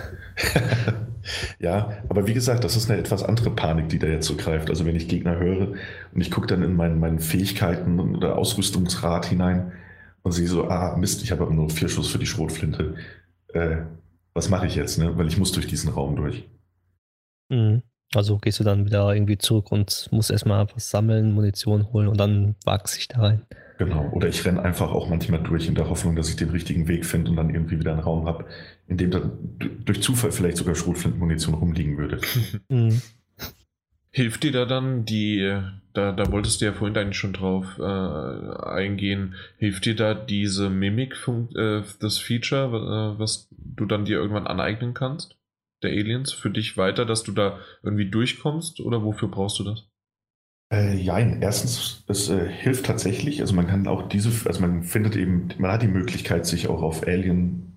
[1.58, 4.70] ja, aber wie gesagt, das ist eine etwas andere Panik, die da jetzt so greift.
[4.70, 5.72] Also wenn ich Gegner höre
[6.14, 9.72] und ich gucke dann in meinen, meinen Fähigkeiten oder Ausrüstungsrat hinein,
[10.22, 12.96] und sie so, ah, Mist, ich habe aber nur vier Schuss für die Schrotflinte.
[13.52, 13.78] Äh,
[14.34, 15.16] was mache ich jetzt, ne?
[15.16, 16.48] Weil ich muss durch diesen Raum durch.
[17.48, 17.82] Mhm.
[18.14, 22.18] Also gehst du dann wieder irgendwie zurück und musst erstmal was sammeln, Munition holen und
[22.18, 23.46] dann wagst dich da rein.
[23.78, 24.08] Genau.
[24.10, 27.04] Oder ich renne einfach auch manchmal durch in der Hoffnung, dass ich den richtigen Weg
[27.04, 28.46] finde und dann irgendwie wieder einen Raum habe,
[28.88, 29.32] in dem dann
[29.84, 32.20] durch Zufall vielleicht sogar Schrotflintenmunition rumliegen würde.
[32.68, 33.00] Mhm.
[34.10, 35.60] Hilft dir da dann die,
[35.98, 40.70] da, da wolltest du ja vorhin eigentlich schon drauf äh, eingehen, hilft dir da diese
[40.70, 41.16] Mimik,
[41.56, 45.36] äh, das Feature, äh, was du dann dir irgendwann aneignen kannst,
[45.82, 49.88] der Aliens, für dich weiter, dass du da irgendwie durchkommst oder wofür brauchst du das?
[50.72, 55.16] Äh, ja, erstens, es äh, hilft tatsächlich, also man kann auch diese, also man findet
[55.16, 57.72] eben, man hat die Möglichkeit, sich auch auf Alien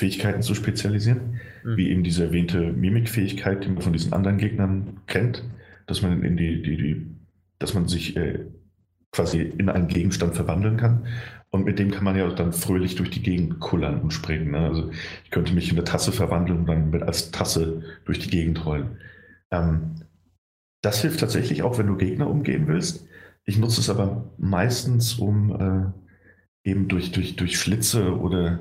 [0.00, 1.76] Fähigkeiten zu spezialisieren, mhm.
[1.76, 5.44] wie eben diese erwähnte Mimikfähigkeit, die man von diesen anderen Gegnern kennt,
[5.86, 7.15] dass man in die, die, die
[7.58, 8.46] dass man sich äh,
[9.12, 11.06] quasi in einen Gegenstand verwandeln kann.
[11.50, 14.50] Und mit dem kann man ja dann fröhlich durch die Gegend kullern und springen.
[14.50, 14.58] Ne?
[14.58, 14.90] Also
[15.24, 18.66] ich könnte mich in eine Tasse verwandeln und dann mit als Tasse durch die Gegend
[18.66, 18.98] rollen.
[19.50, 20.02] Ähm,
[20.82, 23.06] das hilft tatsächlich auch, wenn du Gegner umgehen willst.
[23.44, 25.94] Ich nutze es aber meistens, um
[26.64, 28.60] äh, eben durch, durch, durch Schlitze oder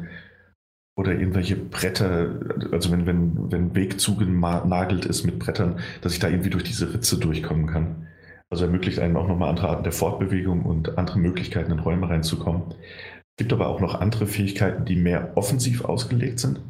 [0.98, 2.40] oder irgendwelche Bretter,
[2.72, 6.94] also wenn, wenn, wenn Weg zugenagelt ist mit Brettern, dass ich da irgendwie durch diese
[6.94, 8.08] Ritze durchkommen kann.
[8.50, 12.64] Also ermöglicht einem auch nochmal andere Arten der Fortbewegung und andere Möglichkeiten in Räume reinzukommen.
[12.72, 16.62] Es gibt aber auch noch andere Fähigkeiten, die mehr offensiv ausgelegt sind.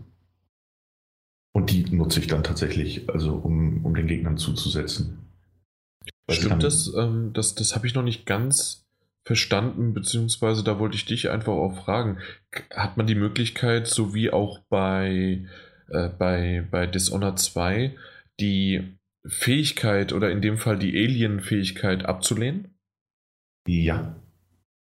[1.54, 5.20] Und die nutze ich dann tatsächlich, also um, um den Gegnern zuzusetzen.
[6.30, 6.94] Stimmt das?
[6.96, 8.86] Ähm, das das habe ich noch nicht ganz
[9.26, 12.20] verstanden, beziehungsweise da wollte ich dich einfach auch fragen.
[12.74, 15.46] Hat man die Möglichkeit, so wie auch bei,
[15.90, 17.96] äh, bei, bei Dishonored 2,
[18.40, 22.76] die Fähigkeit oder in dem Fall die Alien-Fähigkeit abzulehnen?
[23.68, 24.16] Ja.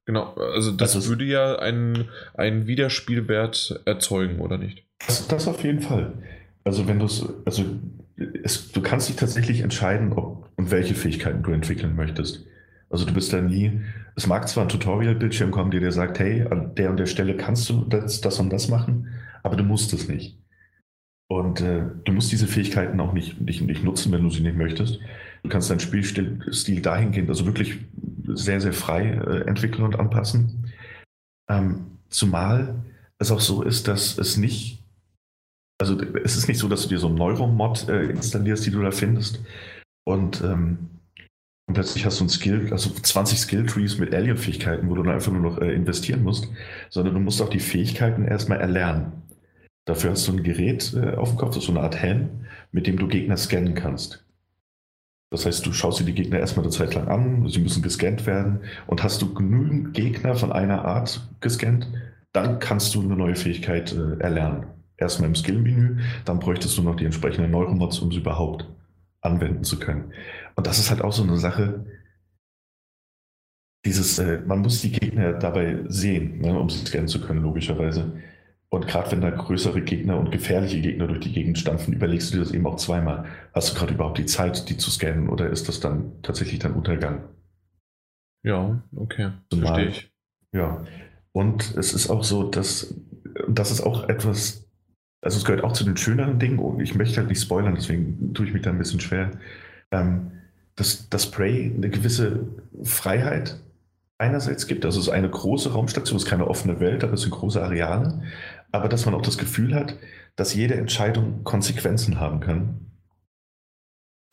[0.06, 4.86] Genau, also das, das würde ja einen, einen Wiederspielwert erzeugen, oder nicht?
[5.06, 6.14] Das, das auf jeden Fall.
[6.64, 7.64] Also wenn du es, also
[8.44, 12.46] es, du kannst dich tatsächlich entscheiden, ob und welche Fähigkeiten du entwickeln möchtest.
[12.90, 13.82] Also du bist da nie,
[14.16, 17.36] es mag zwar ein Tutorial-Bildschirm kommen, der dir sagt, hey, an der und der Stelle
[17.36, 19.10] kannst du das, das und das machen,
[19.42, 20.38] aber du musst es nicht.
[21.30, 24.58] Und äh, du musst diese Fähigkeiten auch nicht, nicht, nicht nutzen, wenn du sie nicht
[24.58, 25.00] möchtest.
[25.42, 27.80] Du kannst deinen Spielstil dahingehend also wirklich
[28.28, 30.72] sehr, sehr frei äh, entwickeln und anpassen.
[31.50, 32.76] Ähm, zumal
[33.20, 34.84] es auch so ist, dass es nicht,
[35.82, 38.82] also es ist nicht so, dass du dir so einen Neuromod äh, installierst, die du
[38.82, 39.42] da findest
[40.06, 40.90] und, ähm,
[41.68, 45.32] und plötzlich hast du ein Skill, also 20 Skill-Trees mit Alien-Fähigkeiten, wo du dann einfach
[45.32, 46.50] nur noch äh, investieren musst,
[46.90, 49.23] sondern du musst auch die Fähigkeiten erstmal erlernen.
[49.86, 52.46] Dafür hast du ein Gerät äh, auf dem Kopf, das ist so eine Art Helm,
[52.72, 54.26] mit dem du Gegner scannen kannst.
[55.30, 58.28] Das heißt, du schaust dir die Gegner erstmal eine Zeit lang an, sie müssen gescannt
[58.28, 61.88] werden und hast du genügend Gegner von einer Art gescannt,
[62.34, 64.68] dann kannst du eine neue Fähigkeit äh, erlernen.
[64.98, 68.70] Erstmal im Skill-Menü, dann bräuchtest du noch die entsprechenden Neuromods, um sie überhaupt
[69.22, 70.14] anwenden zu können.
[70.56, 71.86] Und das ist halt auch so eine Sache,
[73.86, 78.14] dieses, äh, man muss die Gegner dabei sehen, ne, um sie scannen zu können, logischerweise.
[78.74, 82.38] Und gerade wenn da größere Gegner und gefährliche Gegner durch die Gegend stampfen, überlegst du
[82.38, 83.26] dir das eben auch zweimal.
[83.54, 86.74] Hast du gerade überhaupt die Zeit, die zu scannen, oder ist das dann tatsächlich dein
[86.74, 87.22] Untergang?
[88.42, 89.30] Ja, okay.
[89.52, 90.12] Zumal, Verstehe ich.
[90.54, 90.84] Ja.
[91.34, 92.96] Und es ist auch so, dass
[93.48, 94.68] das ist auch etwas,
[95.22, 98.34] also es gehört auch zu den schöneren Dingen, und ich möchte halt nicht spoilern, deswegen
[98.34, 99.30] tue ich mich da ein bisschen schwer,
[99.92, 100.32] ähm,
[100.76, 102.48] dass das Prey eine gewisse
[102.82, 103.60] Freiheit
[104.18, 104.86] einerseits gibt.
[104.86, 107.62] Also es ist eine große Raumstation, es ist keine offene Welt, aber es sind große
[107.62, 108.24] Areale
[108.74, 109.98] aber dass man auch das Gefühl hat,
[110.36, 112.92] dass jede Entscheidung Konsequenzen haben kann.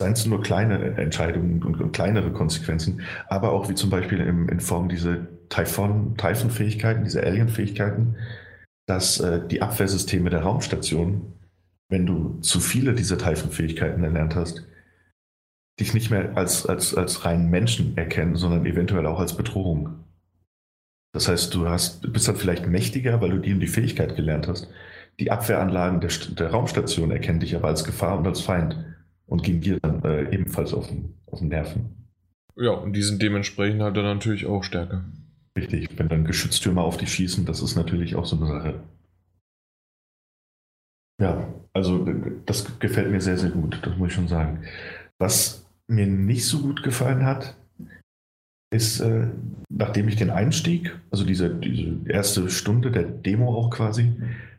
[0.01, 4.49] Seien es nur kleine Entscheidungen und, und, kleinere Konsequenzen, aber auch wie zum Beispiel in,
[4.49, 8.15] in Form dieser Typhon-Fähigkeiten, diese Alien-Fähigkeiten,
[8.87, 11.33] dass äh, die Abwehrsysteme der Raumstation,
[11.89, 14.65] wenn du zu viele dieser Typhon-Fähigkeiten erlernt hast,
[15.79, 20.03] dich nicht mehr als, als, als reinen Menschen erkennen, sondern eventuell auch als Bedrohung.
[21.13, 24.47] Das heißt, du hast, bist dann vielleicht mächtiger, weil du die und die Fähigkeit gelernt
[24.47, 24.69] hast.
[25.19, 28.77] Die Abwehranlagen der, der Raumstation erkennen dich aber als Gefahr und als Feind
[29.25, 32.09] und gehen dir dann äh, ebenfalls auf den, auf den Nerven.
[32.55, 35.03] Ja, und die sind dementsprechend halt dann natürlich auch stärker.
[35.57, 38.83] Richtig, wenn dann Geschütztürme auf dich schießen, das ist natürlich auch so eine Sache.
[41.21, 42.05] Ja, also
[42.45, 44.63] das gefällt mir sehr, sehr gut, das muss ich schon sagen.
[45.19, 47.55] Was mir nicht so gut gefallen hat,
[48.71, 49.27] ist, äh,
[49.69, 54.13] nachdem ich den Einstieg, also diese, diese erste Stunde der Demo auch quasi,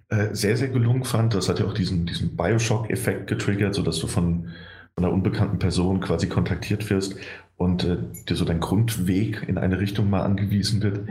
[0.08, 1.34] äh, sehr, sehr gelungen fand.
[1.34, 4.50] Das hat ja auch diesen, diesen Bioshock-Effekt getriggert, sodass du von,
[4.94, 7.16] von einer unbekannten Person quasi kontaktiert wirst
[7.56, 7.96] und äh,
[8.28, 11.08] dir so dein Grundweg in eine Richtung mal angewiesen wird.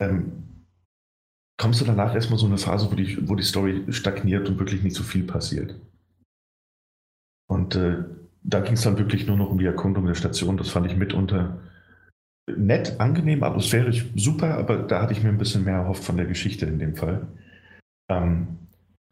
[0.00, 0.32] Ähm,
[1.58, 4.82] kommst du danach erstmal so eine Phase, wo die, wo die Story stagniert und wirklich
[4.82, 5.78] nicht so viel passiert.
[7.46, 8.04] Und äh,
[8.42, 10.56] da ging es dann wirklich nur noch um die Erkundung der Station.
[10.56, 11.60] Das fand ich mitunter
[12.58, 16.26] nett, angenehm, atmosphärisch super, aber da hatte ich mir ein bisschen mehr erhofft von der
[16.26, 17.26] Geschichte in dem Fall.
[18.10, 18.58] Ähm,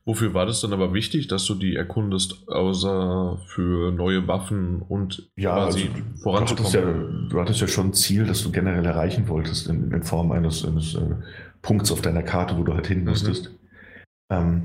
[0.07, 5.31] Wofür war das dann aber wichtig, dass du die erkundest, außer für neue Waffen und
[5.37, 6.73] ja, quasi also, voranzukommen?
[6.73, 9.93] Du hattest, ja, du hattest ja schon ein Ziel, das du generell erreichen wolltest, in,
[9.93, 11.17] in Form eines, eines äh,
[11.61, 13.51] Punkts auf deiner Karte, wo du halt hin musstest.
[14.31, 14.37] Mhm.
[14.37, 14.63] Ähm,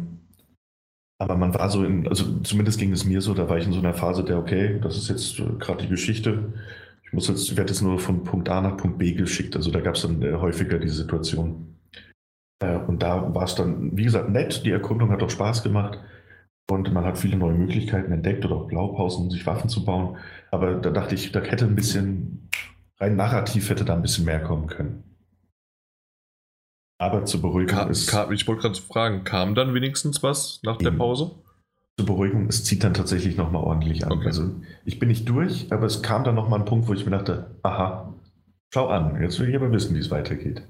[1.20, 3.74] aber man war so in, also zumindest ging es mir so, da war ich in
[3.74, 6.85] so einer Phase der, okay, das ist jetzt äh, gerade die Geschichte ich
[7.16, 9.56] muss jetzt, ich werde jetzt nur von Punkt A nach Punkt B geschickt.
[9.56, 11.78] Also da gab es dann äh, häufiger diese Situation.
[12.60, 14.64] Äh, und da war es dann, wie gesagt, nett.
[14.66, 16.00] Die Erkundung hat auch Spaß gemacht.
[16.70, 20.18] Und man hat viele neue Möglichkeiten entdeckt oder auch Blaupausen, um sich Waffen zu bauen.
[20.52, 22.50] Aber da dachte ich, da hätte ein bisschen,
[23.00, 25.04] rein narrativ hätte da ein bisschen mehr kommen können.
[26.98, 28.08] Aber zur Beruhigung kam, ist.
[28.08, 31.36] Kam, ich wollte gerade fragen, kam dann wenigstens was nach der Pause?
[31.98, 34.12] Zur Beruhigung, es zieht dann tatsächlich nochmal ordentlich an.
[34.14, 34.28] Okay.
[34.28, 34.52] Also
[34.84, 37.56] ich bin nicht durch, aber es kam dann nochmal ein Punkt, wo ich mir dachte,
[37.64, 38.14] aha,
[38.74, 40.64] schau an, jetzt will ich aber wissen, wie es weitergeht.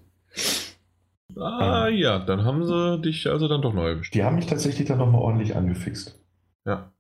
[1.38, 4.14] Ah ähm, ja, dann haben sie dich also dann doch neu erwischt.
[4.14, 6.20] Die haben mich tatsächlich dann nochmal ordentlich angefixt.
[6.66, 6.92] Ja.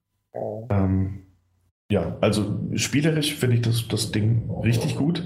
[0.69, 1.27] Ähm,
[1.89, 5.23] ja, also spielerisch finde ich das, das Ding richtig gut.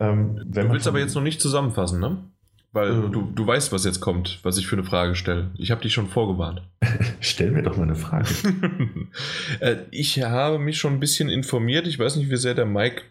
[0.00, 2.24] Ähm, du willst aber jetzt noch nicht zusammenfassen, ne?
[2.72, 5.50] Weil äh, du, du weißt, was jetzt kommt, was ich für eine Frage stelle.
[5.56, 6.62] Ich habe dich schon vorgewarnt.
[7.20, 8.28] Stell mir doch mal eine Frage.
[9.60, 11.86] Äh, ich habe mich schon ein bisschen informiert.
[11.86, 13.02] Ich weiß nicht, wie sehr der Mike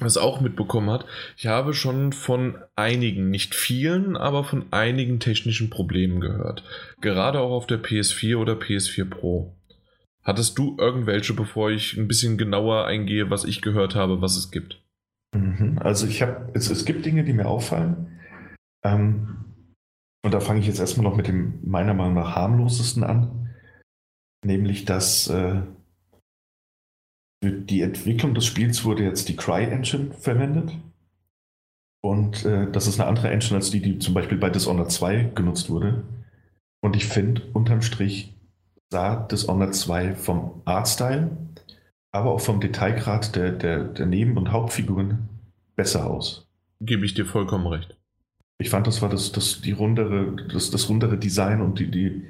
[0.00, 1.04] das auch mitbekommen hat.
[1.36, 6.64] Ich habe schon von einigen, nicht vielen, aber von einigen technischen Problemen gehört.
[7.00, 9.54] Gerade auch auf der PS4 oder PS4 Pro.
[10.22, 14.50] Hattest du irgendwelche, bevor ich ein bisschen genauer eingehe, was ich gehört habe, was es
[14.50, 14.80] gibt?
[15.34, 15.78] Mhm.
[15.80, 18.17] Also ich habe, es, es gibt Dinge, die mir auffallen.
[18.84, 19.54] Ähm,
[20.24, 23.50] und da fange ich jetzt erstmal noch mit dem meiner Meinung nach harmlosesten an,
[24.44, 25.62] nämlich dass äh,
[27.42, 30.76] für die Entwicklung des Spiels wurde jetzt die Cry-Engine verwendet.
[32.02, 35.32] Und äh, das ist eine andere Engine als die, die zum Beispiel bei Dishonored 2
[35.34, 36.04] genutzt wurde.
[36.80, 38.34] Und ich finde, unterm Strich
[38.90, 41.36] sah Dishonored 2 vom Artstyle
[42.10, 45.28] aber auch vom Detailgrad der, der, der Neben- und Hauptfiguren
[45.76, 46.48] besser aus.
[46.80, 47.97] Gebe ich dir vollkommen recht.
[48.58, 52.24] Ich fand, das war das, das, die rundere, das, das rundere Design und die, die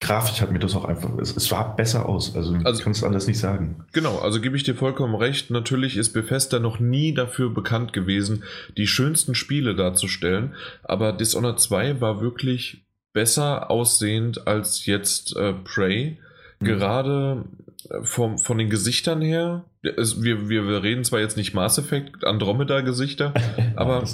[0.00, 1.10] Grafik hat mir das auch einfach.
[1.18, 2.36] Es, es war besser aus.
[2.36, 3.84] Also, also ich kann es anders nicht sagen.
[3.92, 5.50] Genau, also gebe ich dir vollkommen recht.
[5.50, 8.44] Natürlich ist Bethesda noch nie dafür bekannt gewesen,
[8.76, 10.54] die schönsten Spiele darzustellen.
[10.84, 16.18] Aber Dishonored 2 war wirklich besser aussehend als jetzt äh, Prey.
[16.60, 16.64] Mhm.
[16.64, 17.44] Gerade
[17.90, 19.64] äh, vom, von den Gesichtern her.
[19.82, 23.34] Es, wir, wir reden zwar jetzt nicht Mass Effect, Andromeda-Gesichter,
[23.76, 24.04] aber.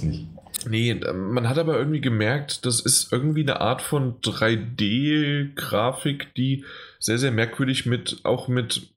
[0.66, 6.64] Nee, man hat aber irgendwie gemerkt, das ist irgendwie eine Art von 3D-Grafik, die
[6.98, 8.94] sehr, sehr merkwürdig mit, auch mit,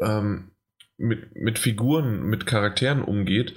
[0.00, 0.50] ähm,
[0.96, 3.54] mit, mit Figuren, mit Charakteren umgeht.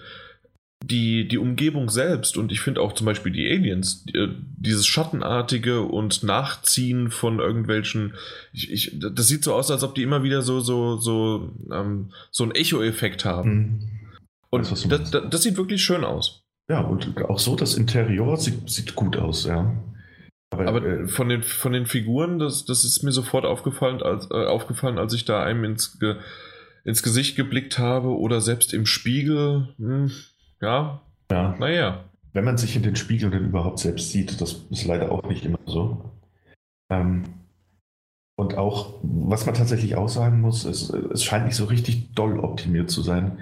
[0.86, 5.82] Die, die Umgebung selbst und ich finde auch zum Beispiel die Aliens, äh, dieses Schattenartige
[5.82, 8.14] und Nachziehen von irgendwelchen,
[8.54, 12.12] ich, ich, das sieht so aus, als ob die immer wieder so, so, so, ähm,
[12.30, 13.50] so einen Echo-Effekt haben.
[13.50, 13.90] Mhm.
[14.52, 16.47] Und das, das, das sieht wirklich schön aus.
[16.70, 19.74] Ja, und auch so das Interieur sieht, sieht gut aus, ja.
[20.50, 24.30] Aber, Aber äh, von, den, von den Figuren, das, das ist mir sofort aufgefallen, als,
[24.32, 26.16] äh, aufgefallen, als ich da einem ins, Ge,
[26.84, 29.74] ins Gesicht geblickt habe oder selbst im Spiegel.
[29.78, 30.12] Hm,
[30.62, 31.02] ja,
[31.32, 31.56] ja.
[31.60, 32.06] naja.
[32.34, 35.44] Wenn man sich in den Spiegel denn überhaupt selbst sieht, das ist leider auch nicht
[35.46, 36.12] immer so.
[36.90, 37.24] Ähm,
[38.36, 42.40] und auch, was man tatsächlich auch sagen muss, ist, es scheint nicht so richtig doll
[42.40, 43.40] optimiert zu sein.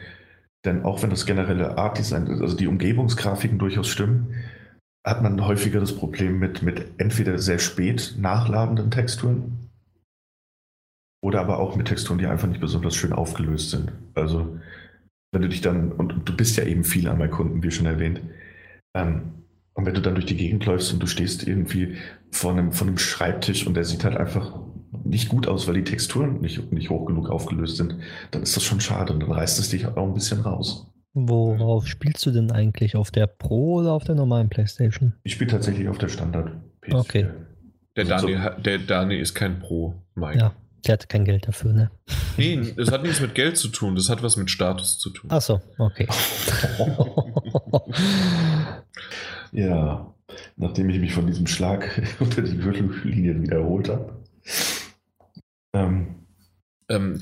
[0.66, 4.34] Denn auch wenn das generelle Art Design, also die Umgebungsgrafiken durchaus stimmen,
[5.06, 9.70] hat man häufiger das Problem mit, mit entweder sehr spät nachladenden Texturen
[11.24, 13.92] oder aber auch mit Texturen, die einfach nicht besonders schön aufgelöst sind.
[14.16, 14.60] Also
[15.32, 17.86] wenn du dich dann, und du bist ja eben viel an meinen Kunden, wie schon
[17.86, 18.22] erwähnt,
[18.96, 19.34] ähm,
[19.74, 21.98] und wenn du dann durch die Gegend läufst und du stehst irgendwie
[22.32, 24.58] vor einem, vor einem Schreibtisch und der sieht halt einfach
[25.04, 27.96] nicht gut aus, weil die Texturen nicht, nicht hoch genug aufgelöst sind,
[28.32, 30.88] dann ist das schon schade und dann reißt es dich auch ein bisschen raus.
[31.14, 32.98] Worauf spielst du denn eigentlich?
[32.98, 35.14] Auf der Pro oder auf der normalen Playstation?
[35.24, 36.52] Ich spiele tatsächlich auf der Standard
[36.84, 37.00] PS4.
[37.00, 37.28] Okay.
[37.96, 40.38] Der also Dani, der Dani ist kein Pro, Mike.
[40.38, 40.54] Ja,
[40.86, 41.92] der hat kein Geld dafür, ne?
[42.36, 45.30] Nee, das hat nichts mit Geld zu tun, das hat was mit Status zu tun.
[45.32, 46.08] Ach so, okay.
[49.54, 50.14] ja,
[50.58, 54.22] nachdem ich mich von diesem Schlag unter die Gürtellinie wiederholt habe,
[55.76, 56.16] ähm,
[56.88, 57.20] ähm,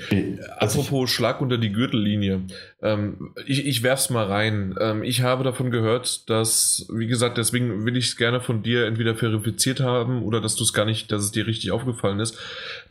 [0.57, 2.41] also apropos Schlag unter die Gürtellinie.
[2.81, 4.75] Ähm, ich, ich werf's mal rein.
[4.79, 8.85] Ähm, ich habe davon gehört, dass, wie gesagt, deswegen will ich es gerne von dir
[8.85, 12.37] entweder verifiziert haben oder dass du es gar nicht, dass es dir richtig aufgefallen ist,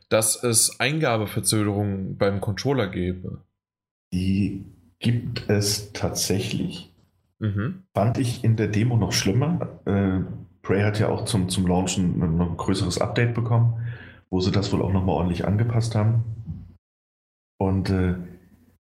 [0.09, 3.43] dass es Eingabeverzögerungen beim Controller gäbe.
[4.13, 4.65] Die
[4.99, 6.91] gibt es tatsächlich.
[7.39, 7.83] Mhm.
[7.93, 9.81] Fand ich in der Demo noch schlimmer.
[9.85, 10.21] Äh,
[10.63, 13.75] Prey hat ja auch zum, zum Launchen ein, ein größeres Update bekommen
[14.33, 16.25] wo sie das wohl auch nochmal ordentlich angepasst haben.
[17.61, 18.15] Und äh,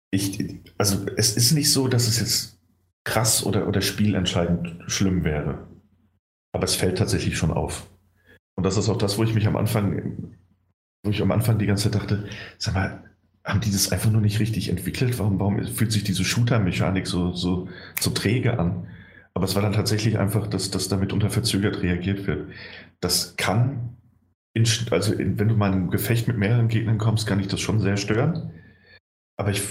[0.09, 2.59] ich, also es ist nicht so, dass es jetzt
[3.05, 5.67] krass oder, oder spielentscheidend schlimm wäre.
[6.53, 7.87] Aber es fällt tatsächlich schon auf.
[8.55, 10.33] Und das ist auch das, wo ich mich am Anfang,
[11.03, 13.03] wo ich am Anfang die ganze Zeit dachte, sag mal,
[13.45, 15.19] haben die das einfach nur nicht richtig entwickelt?
[15.19, 17.69] Warum, warum fühlt sich diese Shooter-Mechanik so, so,
[17.99, 18.87] so träge an?
[19.35, 22.49] Aber es war dann tatsächlich einfach, dass, dass damit unter verzögert reagiert wird.
[22.99, 23.96] Das kann
[24.57, 27.47] in, also in, wenn du mal in ein Gefecht mit mehreren Gegnern kommst, kann ich
[27.47, 28.51] das schon sehr stören.
[29.39, 29.61] Aber ich,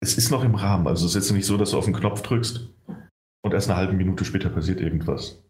[0.00, 0.88] es ist noch im Rahmen.
[0.88, 2.68] Also es ist jetzt nicht so, dass du auf den Knopf drückst
[3.44, 5.42] und erst eine halbe Minute später passiert irgendwas.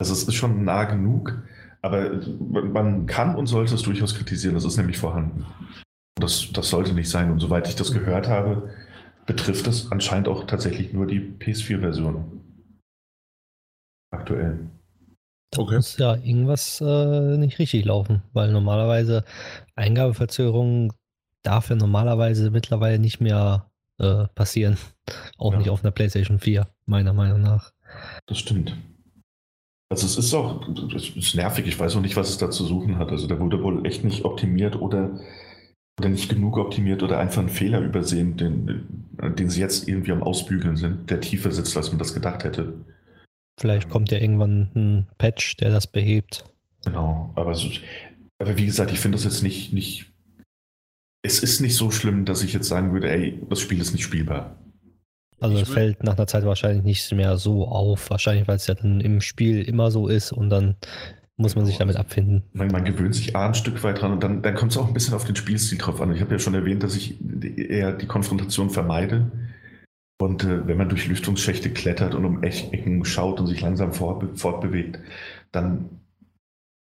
[0.00, 1.42] Also es ist schon nah genug,
[1.82, 4.54] aber man kann und sollte es durchaus kritisieren.
[4.54, 5.44] Das ist nämlich vorhanden.
[6.14, 7.30] Das, das sollte nicht sein.
[7.30, 8.74] Und soweit ich das gehört habe,
[9.26, 12.40] betrifft es anscheinend auch tatsächlich nur die PS4-Version.
[14.10, 14.70] Aktuell.
[15.50, 15.76] Da okay.
[15.76, 19.24] muss ja irgendwas äh, nicht richtig laufen, weil normalerweise
[19.76, 20.92] Eingabeverzögerung
[21.42, 24.76] darf ja normalerweise mittlerweile nicht mehr äh, passieren.
[25.38, 25.58] Auch ja.
[25.58, 27.72] nicht auf einer PlayStation 4, meiner Meinung nach.
[28.26, 28.76] Das stimmt.
[29.90, 32.66] Also es ist auch, es ist nervig, ich weiß auch nicht, was es da zu
[32.66, 33.10] suchen hat.
[33.10, 35.18] Also da wurde wohl echt nicht optimiert oder,
[35.98, 40.22] oder nicht genug optimiert oder einfach einen Fehler übersehen, den, den sie jetzt irgendwie am
[40.22, 42.74] Ausbügeln sind, der tiefer sitzt, als man das gedacht hätte.
[43.58, 46.44] Vielleicht kommt ja irgendwann ein Patch, der das behebt.
[46.84, 47.68] Genau, aber, so,
[48.38, 50.12] aber wie gesagt, ich finde das jetzt nicht, nicht.
[51.22, 54.04] Es ist nicht so schlimm, dass ich jetzt sagen würde, ey, das Spiel ist nicht
[54.04, 54.56] spielbar.
[55.40, 58.74] Also es fällt nach einer Zeit wahrscheinlich nicht mehr so auf, wahrscheinlich weil es ja
[58.74, 60.76] dann im Spiel immer so ist und dann
[61.36, 61.92] muss man sich genau.
[61.92, 62.42] damit abfinden.
[62.52, 64.88] Man, man, gewöhnt sich A ein Stück weit dran und dann, dann kommt es auch
[64.88, 66.12] ein bisschen auf den Spielstil drauf an.
[66.12, 67.16] Ich habe ja schon erwähnt, dass ich
[67.56, 69.30] eher die Konfrontation vermeide.
[70.20, 74.24] Und äh, wenn man durch Lüftungsschächte klettert und um Ecken schaut und sich langsam fort,
[74.38, 74.98] fortbewegt,
[75.52, 76.00] dann,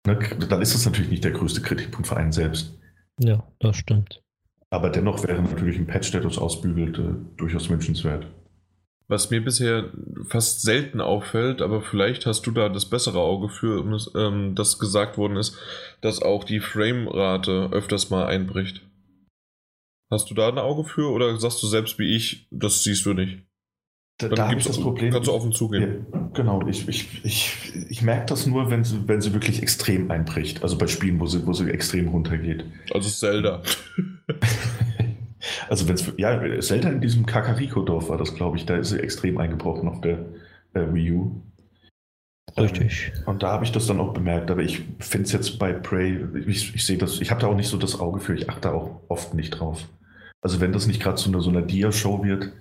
[0.06, 0.20] ne,
[0.50, 2.80] dann ist das natürlich nicht der größte Kritikpunkt für einen selbst.
[3.20, 4.22] Ja, das stimmt.
[4.70, 8.28] Aber dennoch wäre natürlich ein Patch, der das ausbügelt, äh, durchaus wünschenswert.
[9.08, 9.92] Was mir bisher
[10.28, 13.84] fast selten auffällt, aber vielleicht hast du da das bessere Auge für,
[14.16, 15.58] ähm, dass gesagt worden ist,
[16.02, 18.82] dass auch die Framerate öfters mal einbricht.
[20.14, 23.14] Hast du da ein Auge für oder sagst du selbst wie ich, das siehst du
[23.14, 23.44] nicht?
[24.20, 25.12] Da, da habe ich das Problem.
[25.12, 26.06] Kannst du offen zugeben.
[26.14, 30.12] Ja, genau, ich, ich, ich, ich merke das nur, wenn sie, wenn sie wirklich extrem
[30.12, 30.62] einbricht.
[30.62, 32.64] Also bei Spielen, wo sie, wo sie extrem runtergeht.
[32.92, 33.64] Also Zelda.
[35.68, 39.00] also wenn es, ja, Zelda in diesem Kakariko-Dorf war das, glaube ich, da ist sie
[39.00, 40.26] extrem eingebrochen auf der
[40.76, 41.42] äh, Wii U.
[42.56, 43.14] Richtig.
[43.16, 45.74] Ähm, und da habe ich das dann auch bemerkt, aber ich finde es jetzt bei
[45.74, 48.48] Prey, ich, ich sehe das, ich habe da auch nicht so das Auge für, ich
[48.48, 49.88] achte auch oft nicht drauf.
[50.44, 52.52] Also wenn das nicht gerade zu einer, so einer Dia-Show wird,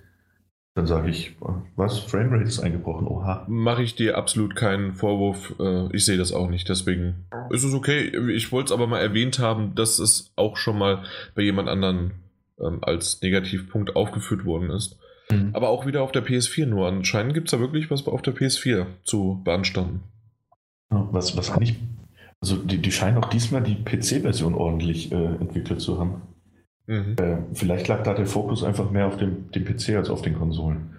[0.75, 1.37] dann sage ich,
[1.77, 3.45] was, Framerate ist eingebrochen, oha.
[3.49, 7.75] Mache ich dir absolut keinen Vorwurf, äh, ich sehe das auch nicht, deswegen ist es
[7.75, 8.11] okay.
[8.31, 11.03] Ich wollte es aber mal erwähnt haben, dass es auch schon mal
[11.35, 12.13] bei jemand anderen
[12.59, 14.99] ähm, als Negativpunkt aufgeführt worden ist.
[15.31, 15.51] Mhm.
[15.53, 16.87] Aber auch wieder auf der PS4 nur.
[16.87, 20.05] Anscheinend gibt es da wirklich was auf der PS4 zu beanstanden.
[20.89, 21.77] Was, was kann ich.
[22.41, 26.23] Also, die, die scheinen auch diesmal die PC-Version ordentlich äh, entwickelt zu haben.
[26.87, 27.17] Mhm.
[27.19, 30.37] Äh, vielleicht lag da der Fokus einfach mehr auf dem, dem PC als auf den
[30.37, 30.99] Konsolen.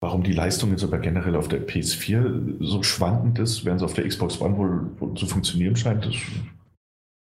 [0.00, 3.94] Warum die Leistung jetzt aber generell auf der PS4 so schwankend ist, während es auf
[3.94, 6.20] der Xbox One wohl, wohl zu funktionieren scheint, ist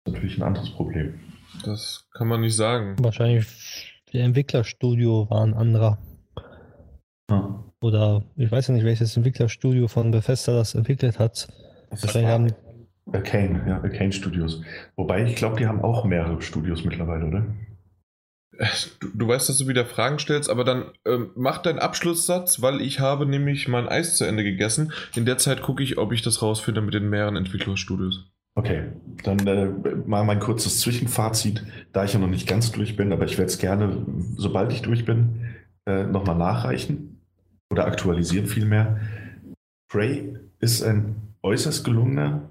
[0.06, 1.20] natürlich ein anderes Problem.
[1.64, 2.98] Das kann man nicht sagen.
[3.00, 5.98] Wahrscheinlich der Entwicklerstudio war ein anderer.
[7.30, 7.64] Ja.
[7.82, 11.48] Oder ich weiß ja nicht, welches Entwicklerstudio von Bethesda das entwickelt hat.
[11.90, 12.54] Das Wahrscheinlich haben
[13.12, 14.62] Arcane, ja, Arcane Studios.
[14.96, 17.46] Wobei ich glaube, die haben auch mehrere Studios mittlerweile, oder?
[19.00, 22.82] Du, du, weißt, dass du wieder Fragen stellst, aber dann ähm, mach deinen Abschlusssatz, weil
[22.82, 24.94] ich habe nämlich mein Eis zu Ende gegessen.
[25.16, 28.32] In der Zeit gucke ich, ob ich das rausfinde mit den mehreren Entwicklerstudios.
[28.56, 28.92] Okay,
[29.24, 29.66] dann äh,
[30.06, 33.50] mal mein kurzes Zwischenfazit, da ich ja noch nicht ganz durch bin, aber ich werde
[33.50, 34.06] es gerne,
[34.38, 35.56] sobald ich durch bin,
[35.88, 37.22] äh, nochmal nachreichen
[37.72, 39.00] oder aktualisieren vielmehr.
[39.92, 42.50] Prey ist ein äußerst gelungener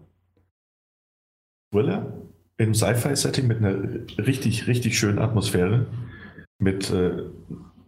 [1.72, 2.12] Thriller
[2.58, 3.74] im Sci-Fi-Setting mit einer
[4.18, 5.86] richtig, richtig schönen Atmosphäre,
[6.58, 7.22] mit äh,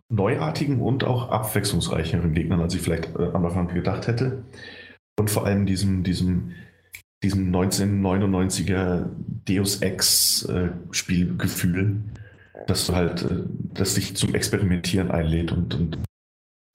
[0.09, 4.43] neuartigen und auch abwechslungsreicheren Gegnern, als ich vielleicht äh, am Anfang gedacht hätte.
[5.19, 6.53] Und vor allem diesem, diesem,
[7.23, 9.11] diesem 1999er
[9.47, 12.03] Deus Ex-Spielgefühl,
[12.55, 13.45] äh, dass du halt, äh,
[13.75, 15.99] das dich zum Experimentieren einlädt und, und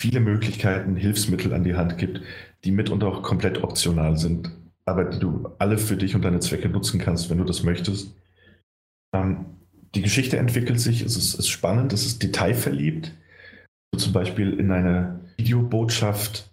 [0.01, 2.21] viele Möglichkeiten, Hilfsmittel an die Hand gibt,
[2.63, 4.51] die mitunter auch komplett optional sind
[4.89, 8.15] aber die du alle für dich und deine Zwecke nutzen kannst, wenn du das möchtest.
[9.15, 9.45] Ähm,
[9.95, 13.13] die Geschichte entwickelt sich, es ist, ist spannend, es ist detailverliebt.
[13.93, 16.51] So zum Beispiel in einer Videobotschaft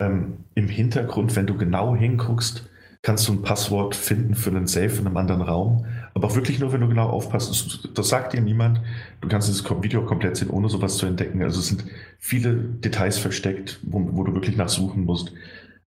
[0.00, 2.68] ähm, im Hintergrund, wenn du genau hinguckst,
[3.02, 5.84] kannst du ein Passwort finden für einen Safe in einem anderen Raum.
[6.14, 7.90] Aber auch wirklich nur, wenn du genau aufpasst.
[7.94, 8.80] Das, sagt dir niemand.
[9.20, 11.42] Du kannst dieses Video komplett sehen, ohne sowas zu entdecken.
[11.42, 11.84] Also es sind
[12.18, 15.32] viele Details versteckt, wo, wo du wirklich nachsuchen musst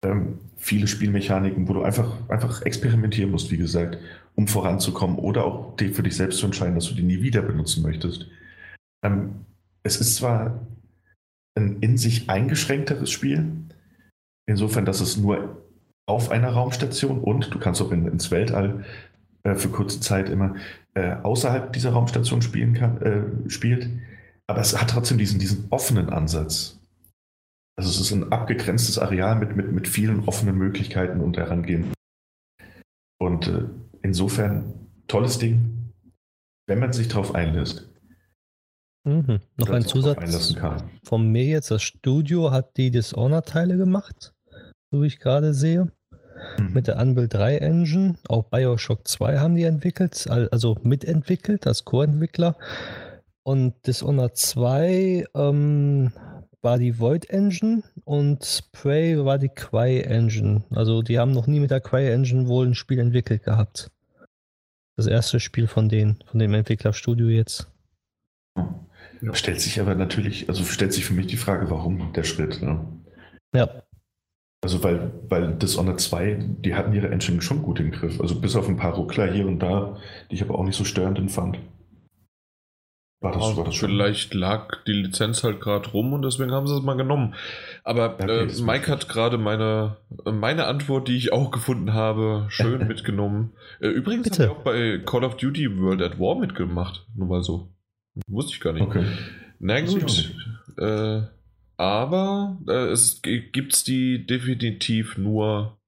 [0.03, 3.97] ähm, viele Spielmechaniken, wo du einfach, einfach experimentieren musst, wie gesagt,
[4.35, 7.83] um voranzukommen oder auch für dich selbst zu entscheiden, dass du die nie wieder benutzen
[7.83, 8.27] möchtest.
[9.03, 9.45] Ähm,
[9.83, 10.67] es ist zwar
[11.55, 13.51] ein in sich eingeschränkteres Spiel,
[14.47, 15.61] insofern, dass es nur
[16.05, 18.85] auf einer Raumstation und du kannst auch in, ins Weltall
[19.43, 20.55] äh, für kurze Zeit immer
[20.95, 23.89] äh, außerhalb dieser Raumstation spielen kann, äh, spielt,
[24.47, 26.78] aber es hat trotzdem diesen, diesen offenen Ansatz.
[27.79, 31.93] Also es ist ein abgegrenztes Areal mit, mit, mit vielen offenen Möglichkeiten und Herangehen.
[33.21, 33.69] Und äh,
[34.01, 35.93] insofern tolles Ding,
[36.67, 37.89] wenn man sich darauf einlässt.
[39.05, 39.39] Mhm.
[39.55, 40.57] Noch ein Zusatz
[41.05, 41.71] von mir jetzt.
[41.71, 44.33] Das Studio hat die Dishonored-Teile gemacht,
[44.91, 45.89] so wie ich gerade sehe.
[46.57, 46.73] Mhm.
[46.73, 48.17] Mit der Unreal 3 Engine.
[48.27, 52.57] Auch Bioshock 2 haben die entwickelt, also mitentwickelt als Co-Entwickler.
[53.43, 56.11] Und Dishonored 2 ähm,
[56.61, 60.63] war die Void Engine und Prey war die Quai Engine.
[60.71, 63.89] Also die haben noch nie mit der Quai Engine wohl ein Spiel entwickelt gehabt.
[64.97, 67.69] Das erste Spiel von denen, von dem Entwicklerstudio jetzt.
[68.57, 69.33] Ja.
[69.33, 72.61] Stellt sich aber natürlich, also stellt sich für mich die Frage, warum der Schritt.
[72.61, 72.85] Ne?
[73.53, 73.83] Ja.
[74.61, 78.19] Also weil, weil Dishonored 2, die hatten ihre Engine schon gut im Griff.
[78.19, 79.97] Also bis auf ein paar Ruckler hier und da,
[80.29, 81.59] die ich aber auch nicht so störend empfand.
[83.21, 86.75] War das, war das Vielleicht lag die Lizenz halt gerade rum und deswegen haben sie
[86.75, 87.35] es mal genommen.
[87.83, 92.45] Aber okay, äh, Mike hat gerade meine, äh, meine Antwort, die ich auch gefunden habe,
[92.47, 93.51] schön mitgenommen.
[93.81, 97.05] Äh, übrigens haben wir auch bei Call of Duty World at War mitgemacht.
[97.13, 97.67] Nur mal so.
[98.27, 98.83] Wusste ich gar nicht.
[98.83, 99.05] Okay.
[99.59, 100.33] Na gut.
[100.77, 101.23] Äh,
[101.75, 105.78] aber äh, es gibt die definitiv nur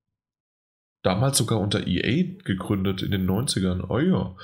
[1.03, 3.85] damals sogar unter EA gegründet in den 90ern.
[3.89, 4.35] Oh ja,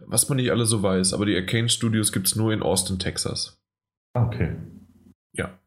[0.00, 2.98] was man nicht alle so weiß, aber die Arcane Studios gibt es nur in Austin,
[2.98, 3.58] Texas.
[4.14, 4.56] Okay.
[5.32, 5.58] Ja.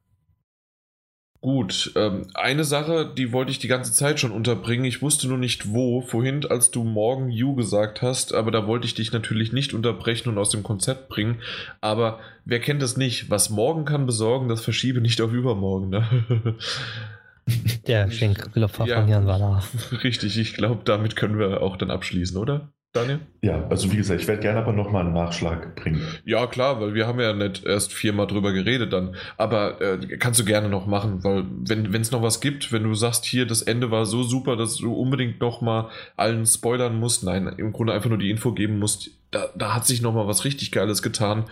[1.42, 4.84] Gut, ähm, eine Sache, die wollte ich die ganze Zeit schon unterbringen.
[4.84, 6.02] Ich wusste nur nicht wo.
[6.02, 10.28] Vorhin, als du morgen You gesagt hast, aber da wollte ich dich natürlich nicht unterbrechen
[10.28, 11.40] und aus dem Konzept bringen.
[11.80, 13.30] Aber wer kennt das nicht?
[13.30, 15.90] Was morgen kann besorgen, das verschiebe nicht auf übermorgen.
[15.90, 16.56] Ne?
[17.88, 19.64] Der Schenkklopfer ja, von Jan war da.
[20.04, 22.72] Richtig, ich glaube, damit können wir auch dann abschließen, oder?
[22.92, 23.20] Daniel?
[23.44, 26.02] Ja, also wie gesagt, ich werde gerne aber nochmal einen Nachschlag bringen.
[26.26, 29.16] Ja, klar, weil wir haben ja nicht erst viermal drüber geredet dann.
[29.38, 32.96] Aber äh, kannst du gerne noch machen, weil wenn es noch was gibt, wenn du
[32.96, 37.48] sagst, hier, das Ende war so super, dass du unbedingt nochmal allen spoilern musst, nein,
[37.58, 40.72] im Grunde einfach nur die Info geben musst, da, da hat sich nochmal was richtig
[40.72, 41.46] Geiles getan.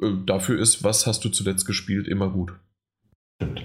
[0.00, 2.52] Äh, dafür ist, was hast du zuletzt gespielt, immer gut.
[3.42, 3.64] Stimmt.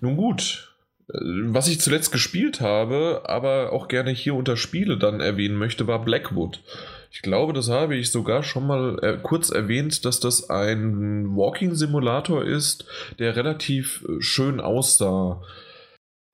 [0.00, 0.76] Nun gut,
[1.08, 6.04] was ich zuletzt gespielt habe, aber auch gerne hier unter Spiele dann erwähnen möchte, war
[6.04, 6.60] Blackwood.
[7.12, 12.44] Ich glaube, das habe ich sogar schon mal äh, kurz erwähnt, dass das ein Walking-Simulator
[12.44, 12.84] ist,
[13.18, 15.40] der relativ äh, schön aussah.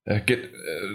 [0.04, 0.38] Er äh,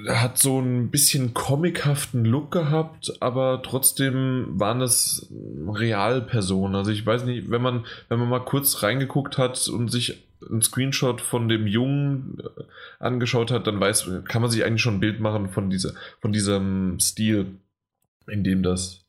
[0.10, 5.32] hat so ein bisschen comichaften Look gehabt, aber trotzdem waren es
[5.66, 6.76] Realpersonen.
[6.76, 10.62] Also ich weiß nicht, wenn man, wenn man mal kurz reingeguckt hat und sich einen
[10.62, 12.64] Screenshot von dem Jungen äh,
[13.00, 16.32] angeschaut hat, dann weiß, kann man sich eigentlich schon ein Bild machen von, dieser, von
[16.32, 17.60] diesem Stil,
[18.28, 19.06] in dem das,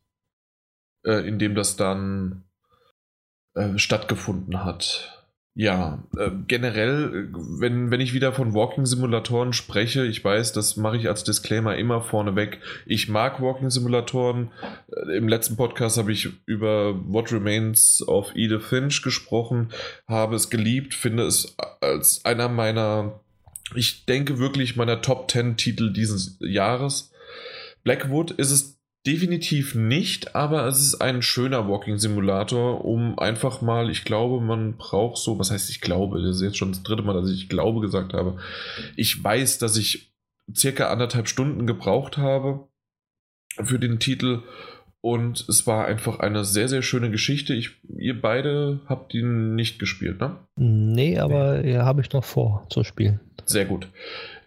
[1.05, 2.45] äh, in dem das dann
[3.55, 5.18] äh, stattgefunden hat.
[5.61, 11.09] Ja, äh, generell, wenn, wenn ich wieder von Walking-Simulatoren spreche, ich weiß, das mache ich
[11.09, 12.61] als Disclaimer immer vorneweg.
[12.87, 14.53] Ich mag Walking-Simulatoren.
[14.93, 19.71] Äh, Im letzten Podcast habe ich über What Remains of Edith Finch gesprochen,
[20.07, 23.19] habe es geliebt, finde es als einer meiner,
[23.75, 27.11] ich denke wirklich meiner Top 10 Titel dieses Jahres.
[27.83, 28.78] Blackwood ist es
[29.09, 35.17] Definitiv nicht, aber es ist ein schöner Walking-Simulator, um einfach mal, ich glaube, man braucht
[35.17, 37.81] so, was heißt ich glaube, das ist jetzt schon das dritte Mal, dass ich glaube
[37.81, 38.37] gesagt habe.
[38.97, 40.13] Ich weiß, dass ich
[40.55, 42.69] circa anderthalb Stunden gebraucht habe
[43.65, 44.43] für den Titel
[45.01, 47.55] und es war einfach eine sehr, sehr schöne Geschichte.
[47.55, 50.37] Ich, ihr beide habt ihn nicht gespielt, ne?
[50.57, 53.21] Nee, aber ja, habe ich noch vor zu spielen.
[53.47, 53.89] Sehr gut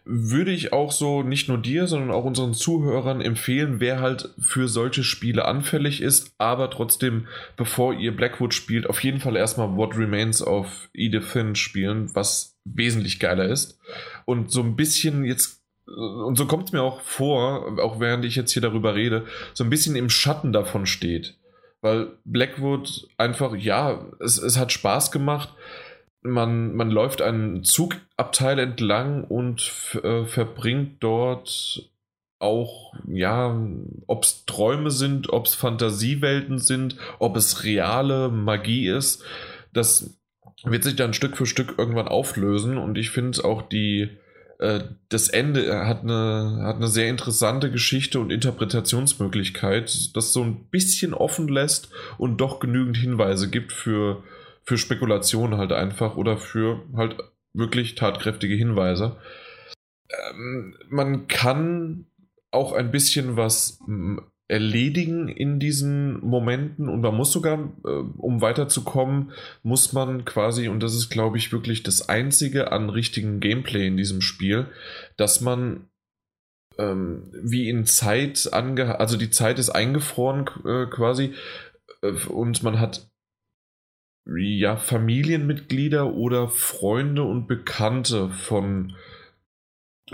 [0.04, 4.68] würde ich auch so nicht nur dir, sondern auch unseren Zuhörern empfehlen, wer halt für
[4.68, 9.98] solche Spiele anfällig ist, aber trotzdem, bevor ihr Blackwood spielt, auf jeden Fall erstmal What
[9.98, 13.80] Remains of Edith Finch spielen, was wesentlich geiler ist.
[14.26, 18.36] Und so ein bisschen jetzt, und so kommt es mir auch vor, auch während ich
[18.36, 21.38] jetzt hier darüber rede, so ein bisschen im Schatten davon steht.
[21.82, 25.54] Weil Blackwood einfach, ja, es, es hat Spaß gemacht
[26.22, 29.72] man, man läuft einen Zugabteil entlang und
[30.04, 31.90] äh, verbringt dort
[32.40, 33.56] auch, ja,
[34.08, 39.24] ob es Träume sind, ob es Fantasiewelten sind, ob es reale Magie ist.
[39.74, 40.18] Das
[40.64, 44.10] wird sich dann Stück für Stück irgendwann auflösen und ich finde auch die,
[44.60, 50.66] äh, das Ende hat eine, hat eine sehr interessante Geschichte und Interpretationsmöglichkeit, das so ein
[50.70, 54.24] bisschen offen lässt und doch genügend Hinweise gibt für,
[54.64, 57.18] für Spekulationen halt einfach oder für halt
[57.54, 59.18] wirklich tatkräftige Hinweise.
[60.10, 62.06] Ähm, man kann
[62.52, 63.80] auch ein bisschen was
[64.48, 69.32] erledigen in diesen Momenten und man muss sogar, äh, um weiterzukommen,
[69.64, 73.96] muss man quasi, und das ist glaube ich wirklich das Einzige an richtigen Gameplay in
[73.96, 74.68] diesem Spiel,
[75.16, 75.88] dass man
[76.78, 81.34] ähm, wie in Zeit ange, also die Zeit ist eingefroren äh, quasi
[82.02, 83.11] äh, und man hat
[84.38, 88.96] ja, Familienmitglieder oder Freunde und Bekannte von,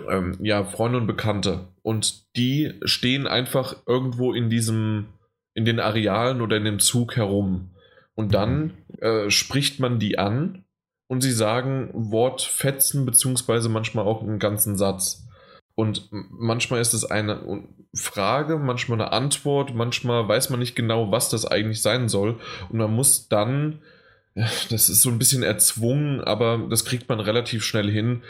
[0.10, 1.68] ähm, ja, Freunde und Bekannte.
[1.82, 5.06] Und die stehen einfach irgendwo in diesem,
[5.54, 7.72] in den Arealen oder in dem Zug herum.
[8.16, 10.66] Und dann äh, spricht man die an
[11.08, 15.28] und sie sagen Wortfetzen, beziehungsweise manchmal auch einen ganzen Satz.
[15.76, 17.64] Und manchmal ist es eine
[17.94, 22.40] Frage, manchmal eine Antwort, manchmal weiß man nicht genau, was das eigentlich sein soll.
[22.70, 23.80] Und man muss dann
[24.70, 28.24] das ist so ein bisschen erzwungen, aber das kriegt man relativ schnell hin,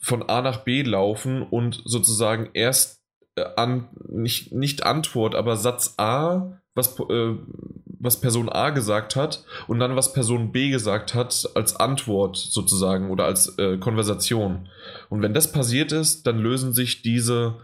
[0.00, 3.00] von A nach B laufen und sozusagen erst
[3.36, 7.34] äh, an, nicht, nicht Antwort, aber Satz A, was, äh,
[7.86, 13.10] was Person A gesagt hat und dann was Person B gesagt hat als Antwort sozusagen
[13.10, 14.68] oder als äh, Konversation.
[15.08, 17.56] Und wenn das passiert ist, dann lösen sich diese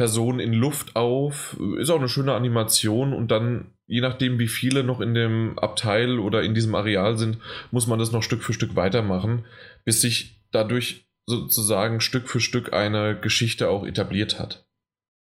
[0.00, 1.58] Personen in Luft auf.
[1.76, 6.18] Ist auch eine schöne Animation und dann je nachdem, wie viele noch in dem Abteil
[6.18, 7.36] oder in diesem Areal sind,
[7.70, 9.44] muss man das noch Stück für Stück weitermachen,
[9.84, 14.64] bis sich dadurch sozusagen Stück für Stück eine Geschichte auch etabliert hat.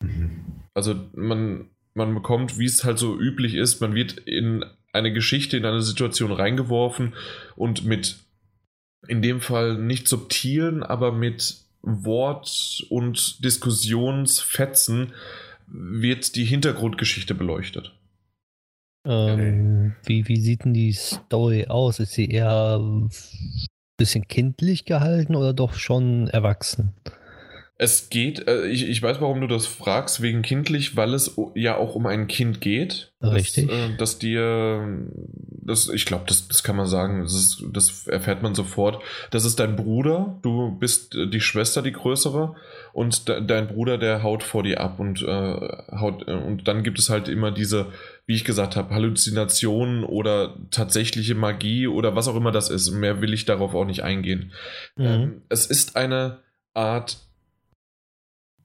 [0.04, 0.44] Mhm.
[0.72, 5.56] Also man, man bekommt, wie es halt so üblich ist, man wird in eine Geschichte,
[5.56, 7.14] in eine Situation reingeworfen
[7.56, 8.20] und mit
[9.08, 15.12] in dem Fall nicht subtilen, aber mit Wort- und Diskussionsfetzen
[15.66, 17.92] wird die Hintergrundgeschichte beleuchtet.
[19.06, 22.00] Ähm, wie, wie sieht denn die Story aus?
[22.00, 23.10] Ist sie eher ein
[23.96, 26.92] bisschen kindlich gehalten oder doch schon erwachsen?
[27.82, 31.78] Es geht, äh, ich, ich weiß, warum du das fragst, wegen kindlich, weil es ja
[31.78, 33.10] auch um ein Kind geht.
[33.22, 33.68] Richtig.
[33.68, 35.08] Dass, äh, dass dir,
[35.62, 39.02] das, ich glaube, das, das kann man sagen, das, ist, das erfährt man sofort.
[39.30, 42.54] Das ist dein Bruder, du bist äh, die Schwester, die größere,
[42.92, 45.26] und de, dein Bruder, der haut vor dir ab und äh,
[45.98, 47.86] haut, äh, und dann gibt es halt immer diese,
[48.26, 52.90] wie ich gesagt habe, Halluzinationen oder tatsächliche Magie oder was auch immer das ist.
[52.90, 54.52] Mehr will ich darauf auch nicht eingehen.
[54.96, 55.06] Mhm.
[55.06, 56.40] Ähm, es ist eine
[56.74, 57.29] Art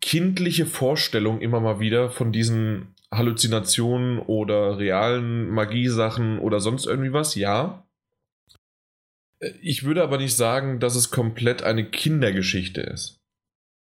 [0.06, 7.34] kindliche Vorstellung immer mal wieder von diesen Halluzinationen oder realen Magiesachen oder sonst irgendwie was,
[7.34, 7.88] ja.
[9.64, 13.20] Ich würde aber nicht sagen, dass es komplett eine Kindergeschichte ist.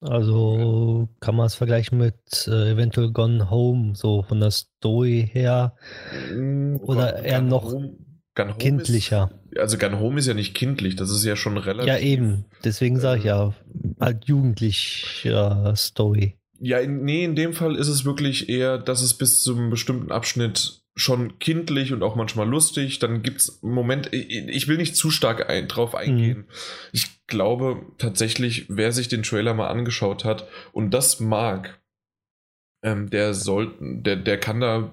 [0.02, 5.76] Also kann man es vergleichen mit äh, eventuell Gone Home, so von der Story her.
[6.32, 7.72] Mm, oder eher noch.
[7.72, 7.98] Home
[8.36, 9.32] Gun Kindlicher.
[9.32, 11.88] Ist, also Gun Home ist ja nicht kindlich, das ist ja schon relativ.
[11.88, 12.46] Ja, eben.
[12.64, 13.54] Deswegen sage ich ja,
[14.00, 16.36] halt jugendlicher Story.
[16.60, 19.70] Ja, in, nee, in dem Fall ist es wirklich eher, dass es bis zu einem
[19.70, 23.00] bestimmten Abschnitt schon kindlich und auch manchmal lustig.
[23.00, 26.40] Dann gibt es Moment, ich will nicht zu stark ein, drauf eingehen.
[26.40, 26.46] Mhm.
[26.92, 31.82] Ich glaube tatsächlich, wer sich den Trailer mal angeschaut hat und das mag,
[32.84, 34.92] ähm, der soll, der, der kann da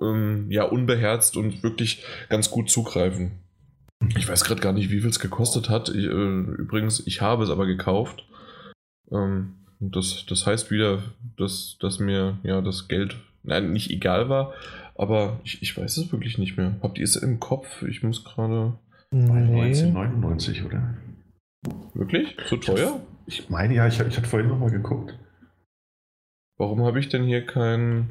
[0.00, 3.32] ähm, ja, unbeherzt und wirklich ganz gut zugreifen.
[4.16, 5.88] Ich weiß gerade gar nicht, wie viel es gekostet hat.
[5.88, 8.24] Ich, äh, übrigens, ich habe es aber gekauft.
[9.10, 11.02] Ähm, das, das heißt wieder,
[11.36, 14.54] dass, dass mir ja das Geld nein, nicht egal war,
[14.94, 16.76] aber ich, ich weiß es wirklich nicht mehr.
[16.82, 17.82] Habt ihr es im Kopf?
[17.82, 18.78] Ich muss gerade.
[19.10, 19.30] Nee.
[19.30, 20.94] 1999, oder?
[21.94, 22.36] Wirklich?
[22.46, 23.00] So teuer?
[23.26, 25.18] Ich meine ja, ich, ich hatte vorhin nochmal geguckt.
[26.56, 28.10] Warum habe ich denn hier kein.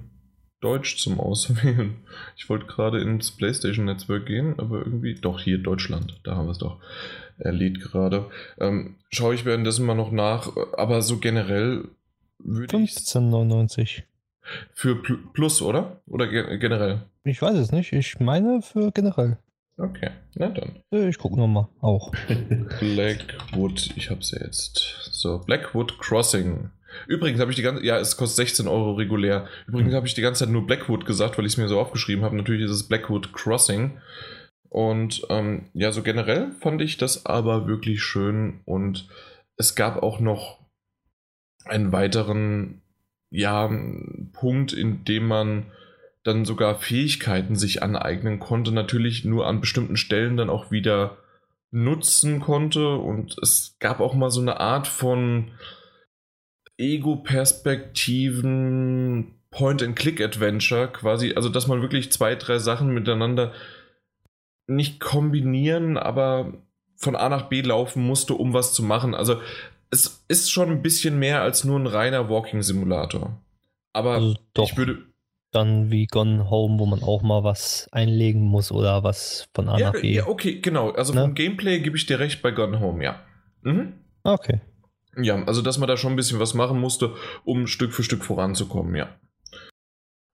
[0.60, 1.98] Deutsch zum Auswählen.
[2.36, 6.20] Ich wollte gerade ins PlayStation-Netzwerk gehen, aber irgendwie doch hier Deutschland.
[6.24, 6.80] Da haben wir es doch.
[7.38, 8.30] Er lädt gerade.
[8.60, 11.86] Ähm, schaue ich währenddessen mal noch nach, aber so generell
[12.40, 14.04] würde 15,99.
[14.74, 14.96] Für
[15.34, 16.02] Plus, oder?
[16.08, 17.02] Oder ge generell?
[17.24, 17.94] Ich weiß es nicht.
[17.94, 19.38] Ich meine für generell.
[19.78, 20.82] Okay, na dann.
[20.90, 22.12] Ich gucke nochmal auch.
[22.80, 25.10] Blackwood, ich hab's ja jetzt.
[25.12, 26.72] So, Blackwood Crossing.
[27.08, 29.48] Übrigens habe ich die ganze ja, es kostet 16 Euro regulär.
[29.68, 32.24] Übrigens habe ich die ganze Zeit nur Blackwood gesagt, weil ich es mir so aufgeschrieben
[32.24, 32.36] habe.
[32.36, 34.00] Natürlich ist es Blackwood Crossing.
[34.70, 38.62] Und ähm, ja, so generell fand ich das aber wirklich schön.
[38.66, 39.08] Und
[39.56, 40.60] es gab auch noch
[41.66, 42.82] einen weiteren
[43.30, 43.70] ja,
[44.34, 45.66] Punkt, in dem man
[46.24, 48.72] dann sogar Fähigkeiten sich aneignen konnte.
[48.72, 51.18] Natürlich nur an bestimmten Stellen dann auch wieder
[51.72, 52.98] nutzen konnte.
[52.98, 55.52] Und es gab auch mal so eine Art von
[56.78, 63.54] Ego-Perspektiven Point-and-Click-Adventure quasi, also dass man wirklich zwei, drei Sachen miteinander
[64.68, 66.54] nicht kombinieren, aber
[66.96, 69.16] von A nach B laufen musste, um was zu machen.
[69.16, 69.40] Also
[69.90, 73.42] es ist schon ein bisschen mehr als nur ein reiner Walking-Simulator.
[73.94, 75.00] Aber also ich würde.
[75.52, 79.80] Dann wie Gone Home, wo man auch mal was einlegen muss oder was von A
[79.80, 80.14] ja, nach B.
[80.14, 80.92] Ja, okay, genau.
[80.92, 81.22] Also ne?
[81.22, 83.22] vom Gameplay gebe ich dir recht bei Gone Home, ja.
[83.62, 83.94] Mhm.
[84.24, 84.60] Okay.
[85.20, 88.24] Ja, also dass man da schon ein bisschen was machen musste, um Stück für Stück
[88.24, 89.10] voranzukommen, ja.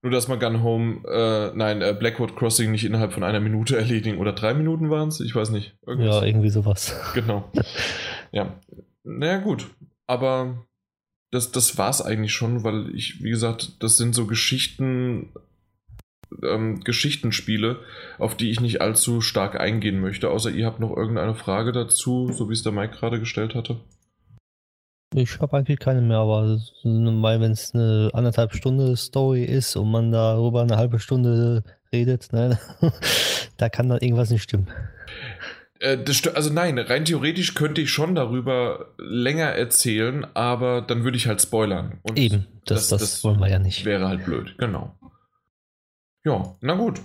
[0.04, 3.78] Nur dass man Gun Home, äh, nein, äh, Blackwood Crossing nicht innerhalb von einer Minute
[3.78, 5.76] erledigen oder drei Minuten waren es, ich weiß nicht.
[5.88, 6.16] Irgendwas.
[6.16, 6.94] Ja, irgendwie sowas.
[7.14, 7.50] Genau.
[8.32, 8.60] ja.
[9.04, 9.68] Naja, gut.
[10.06, 10.66] Aber
[11.32, 15.30] das, das war es eigentlich schon, weil ich, wie gesagt, das sind so Geschichten,
[16.44, 17.80] ähm, Geschichtenspiele,
[18.20, 22.30] auf die ich nicht allzu stark eingehen möchte, außer ihr habt noch irgendeine Frage dazu,
[22.34, 23.80] so wie es der Mike gerade gestellt hatte.
[25.16, 29.92] Ich habe eigentlich keine mehr, aber weil wenn es eine anderthalb Stunde Story ist und
[29.92, 32.60] man darüber eine halbe Stunde redet, ne,
[33.58, 34.68] da kann dann irgendwas nicht stimmen.
[35.80, 35.98] Äh,
[36.34, 41.42] also nein, rein theoretisch könnte ich schon darüber länger erzählen, aber dann würde ich halt
[41.42, 42.00] spoilern.
[42.04, 43.86] Und Eben, das, das, das wollen wir ja nicht.
[43.86, 44.96] Wäre halt blöd, genau.
[46.26, 47.02] Ja, na gut.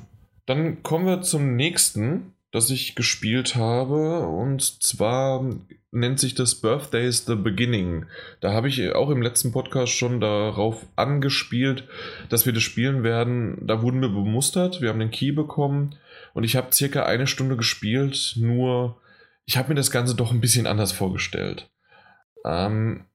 [0.46, 4.26] Dann kommen wir zum nächsten, das ich gespielt habe.
[4.26, 5.44] Und zwar
[5.90, 8.06] nennt sich das Birthdays the Beginning.
[8.40, 11.84] Da habe ich auch im letzten Podcast schon darauf angespielt,
[12.28, 13.66] dass wir das spielen werden.
[13.66, 15.96] Da wurden wir bemustert, wir haben den Key bekommen
[16.34, 19.00] und ich habe circa eine Stunde gespielt, nur
[19.44, 21.70] ich habe mir das Ganze doch ein bisschen anders vorgestellt.
[22.44, 23.06] Ähm,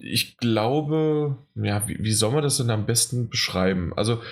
[0.00, 3.92] ich glaube, ja, wie, wie soll man das denn am besten beschreiben?
[3.96, 4.22] Also,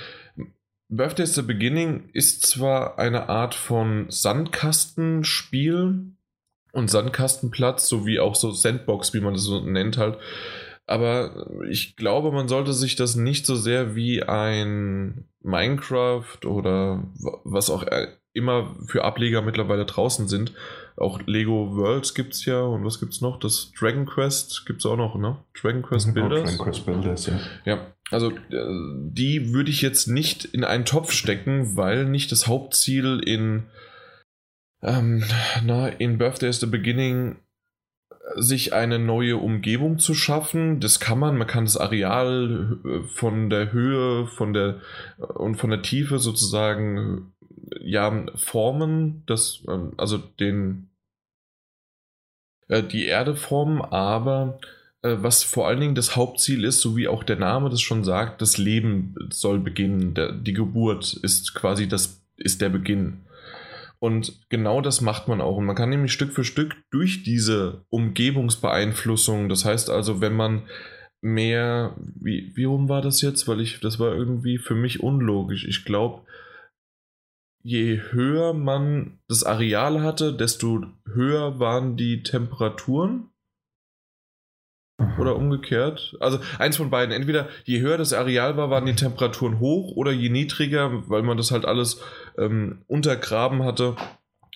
[0.95, 6.03] Birthday is the Beginning ist zwar eine Art von Sandkastenspiel
[6.73, 10.19] und Sandkastenplatz, sowie auch so Sandbox, wie man das so nennt halt.
[10.87, 17.03] Aber ich glaube, man sollte sich das nicht so sehr wie ein Minecraft oder
[17.45, 17.87] was auch
[18.35, 20.53] immer für Ableger mittlerweile draußen sind.
[20.97, 23.39] Auch Lego Worlds gibt es ja und was gibt es noch?
[23.39, 25.39] Das Dragon Quest gibt es auch noch, ne?
[25.61, 26.51] Dragon Quest Genau, Builders.
[26.51, 27.41] Dragon Quest Builders, ja.
[27.65, 32.47] Ja, also äh, die würde ich jetzt nicht in einen Topf stecken, weil nicht das
[32.47, 33.65] Hauptziel in,
[34.83, 35.25] ähm,
[35.65, 37.37] na, in Birthday is the Beginning
[38.37, 40.81] sich eine neue Umgebung zu schaffen.
[40.81, 44.81] Das kann man, man kann das Areal äh, von der Höhe, von der
[45.19, 47.42] äh, und von der Tiefe sozusagen äh,
[47.81, 50.91] ja formen, das ähm, also den
[52.69, 54.59] äh, die Erde formen, aber
[55.03, 58.05] äh, was vor allen Dingen das Hauptziel ist, so wie auch der Name das schon
[58.05, 60.15] sagt, das Leben soll beginnen.
[60.15, 63.21] Der, die Geburt ist quasi das, ist der Beginn.
[63.99, 65.59] Und genau das macht man auch.
[65.59, 70.63] Und man kann nämlich Stück für Stück durch diese Umgebungsbeeinflussung, das heißt also, wenn man
[71.21, 73.47] mehr, wie, wie rum war das jetzt?
[73.47, 75.65] Weil ich, das war irgendwie für mich unlogisch.
[75.65, 76.23] Ich glaube,
[77.63, 83.29] je höher man das Areal hatte, desto höher waren die Temperaturen.
[85.19, 86.17] Oder umgekehrt.
[86.21, 87.13] Also eins von beiden.
[87.13, 91.37] Entweder je höher das Areal war, waren die Temperaturen hoch oder je niedriger, weil man
[91.37, 92.01] das halt alles
[92.39, 93.97] ähm, untergraben hatte,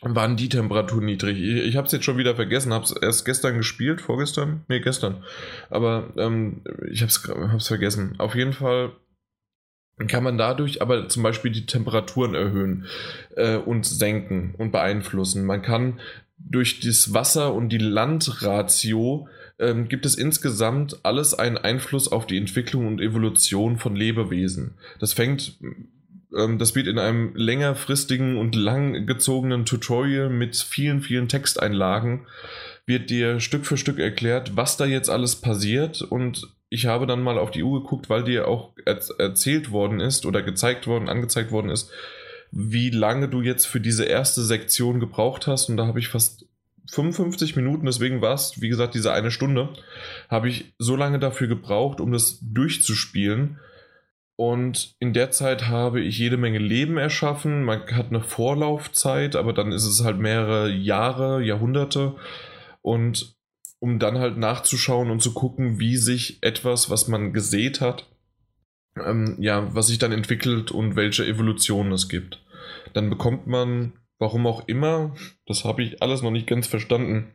[0.03, 1.41] waren die Temperaturen niedrig.
[1.41, 4.65] Ich, ich habe es jetzt schon wieder vergessen, habe es erst gestern gespielt, vorgestern?
[4.69, 5.25] Nee, gestern.
[5.69, 8.15] Aber ähm, ich habe es vergessen.
[8.19, 8.93] Auf jeden Fall
[10.09, 12.87] kann man dadurch aber zum Beispiel die Temperaturen erhöhen
[13.37, 15.45] äh, und senken und beeinflussen.
[15.45, 16.01] Man kann
[16.39, 19.29] durch das Wasser und die Landratio
[19.59, 24.75] ähm, gibt es insgesamt alles einen Einfluss auf die Entwicklung und Evolution von Lebewesen.
[25.01, 25.59] Das fängt,
[26.37, 32.27] ähm, das wird in einem längerfristigen und langgezogenen Tutorial mit vielen, vielen Texteinlagen,
[32.85, 37.23] wird dir Stück für Stück erklärt, was da jetzt alles passiert und ich habe dann
[37.23, 41.09] mal auf die Uhr geguckt, weil dir auch er erzählt worden ist oder gezeigt worden,
[41.09, 41.91] angezeigt worden ist,
[42.51, 45.69] wie lange du jetzt für diese erste Sektion gebraucht hast.
[45.69, 46.47] Und da habe ich fast
[46.91, 49.71] 55 Minuten, deswegen war es, wie gesagt, diese eine Stunde,
[50.29, 53.59] habe ich so lange dafür gebraucht, um das durchzuspielen.
[54.37, 57.65] Und in der Zeit habe ich jede Menge Leben erschaffen.
[57.65, 62.17] Man hat eine Vorlaufzeit, aber dann ist es halt mehrere Jahre, Jahrhunderte.
[62.83, 63.36] Und
[63.79, 68.09] um dann halt nachzuschauen und zu gucken, wie sich etwas, was man gesät hat,
[69.05, 72.43] ähm, ja, was sich dann entwickelt und welche Evolutionen es gibt.
[72.95, 75.15] Dann bekommt man, warum auch immer,
[75.47, 77.35] das habe ich alles noch nicht ganz verstanden.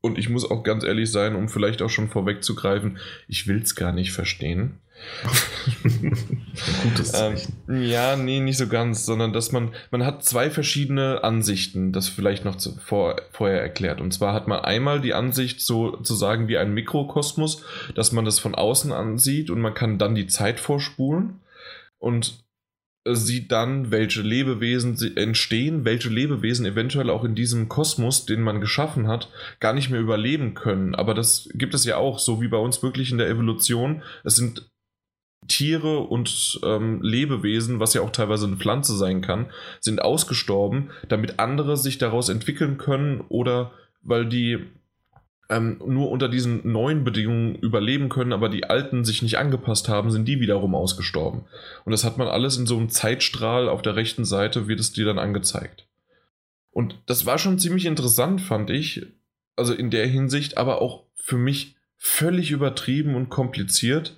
[0.00, 3.74] Und ich muss auch ganz ehrlich sein, um vielleicht auch schon vorwegzugreifen, ich will es
[3.74, 4.80] gar nicht verstehen.
[6.82, 7.54] Gutes Ähm, Zeichen.
[7.68, 12.44] ja, nee, nicht so ganz, sondern dass man, man hat zwei verschiedene Ansichten, das vielleicht
[12.44, 14.00] noch zu, vor, vorher erklärt.
[14.00, 17.64] Und zwar hat man einmal die Ansicht, so zu sagen wie ein Mikrokosmos,
[17.94, 21.40] dass man das von außen ansieht und man kann dann die Zeit vorspulen
[21.98, 22.44] und
[23.04, 28.60] äh, sieht dann, welche Lebewesen entstehen, welche Lebewesen eventuell auch in diesem Kosmos, den man
[28.60, 29.30] geschaffen hat,
[29.60, 30.94] gar nicht mehr überleben können.
[30.94, 34.02] Aber das gibt es ja auch, so wie bei uns wirklich in der Evolution.
[34.22, 34.70] Es sind
[35.46, 39.46] Tiere und ähm, Lebewesen, was ja auch teilweise eine Pflanze sein kann,
[39.80, 43.72] sind ausgestorben, damit andere sich daraus entwickeln können oder
[44.02, 44.58] weil die
[45.50, 50.10] ähm, nur unter diesen neuen Bedingungen überleben können, aber die alten sich nicht angepasst haben,
[50.10, 51.42] sind die wiederum ausgestorben.
[51.84, 54.92] Und das hat man alles in so einem Zeitstrahl auf der rechten Seite, wird es
[54.92, 55.86] dir dann angezeigt.
[56.70, 59.06] Und das war schon ziemlich interessant, fand ich.
[59.56, 64.16] Also in der Hinsicht, aber auch für mich völlig übertrieben und kompliziert.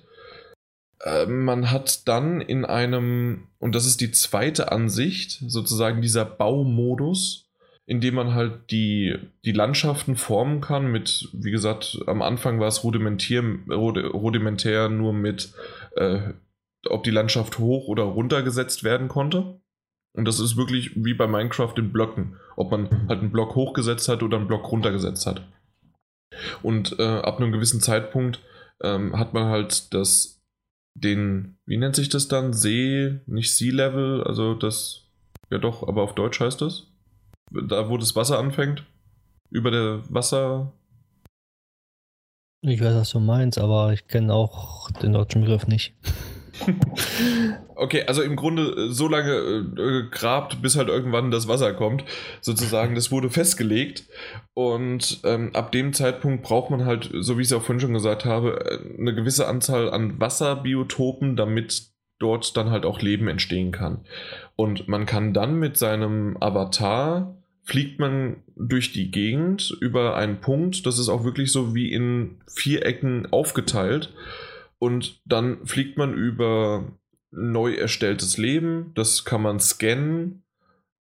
[1.03, 7.45] Äh, Man hat dann in einem, und das ist die zweite Ansicht, sozusagen dieser Baumodus,
[7.85, 12.67] in dem man halt die, die Landschaften formen kann mit, wie gesagt, am Anfang war
[12.67, 15.53] es rudimentär, rudi- rudimentär nur mit,
[15.95, 16.33] äh,
[16.89, 19.61] ob die Landschaft hoch oder runter gesetzt werden konnte.
[20.13, 24.09] Und das ist wirklich wie bei Minecraft in Blöcken, ob man halt einen Block hochgesetzt
[24.09, 25.47] hat oder einen Block runtergesetzt hat.
[26.63, 28.41] Und äh, ab einem gewissen Zeitpunkt
[28.81, 30.36] ähm, hat man halt das,
[31.03, 32.53] den, wie nennt sich das dann?
[32.53, 35.05] See, nicht Sea-Level, also das,
[35.49, 36.87] ja doch, aber auf Deutsch heißt das?
[37.51, 38.83] Da, wo das Wasser anfängt?
[39.49, 40.73] Über der Wasser.
[42.61, 45.93] Ich weiß, was du meinst, aber ich kenne auch den deutschen Begriff nicht.
[47.77, 52.03] okay, also im Grunde äh, so lange äh, grabt, bis halt irgendwann das Wasser kommt.
[52.41, 54.07] Sozusagen, das wurde festgelegt.
[54.53, 57.93] Und ähm, ab dem Zeitpunkt braucht man halt, so wie ich es auch vorhin schon
[57.93, 61.87] gesagt habe, äh, eine gewisse Anzahl an Wasserbiotopen, damit
[62.19, 64.01] dort dann halt auch Leben entstehen kann.
[64.55, 67.35] Und man kann dann mit seinem Avatar
[67.67, 72.37] fliegt man durch die Gegend über einen Punkt, das ist auch wirklich so wie in
[72.47, 74.13] vier Ecken aufgeteilt.
[74.79, 76.85] Und dann fliegt man über
[77.37, 80.43] neu erstelltes Leben, das kann man scannen.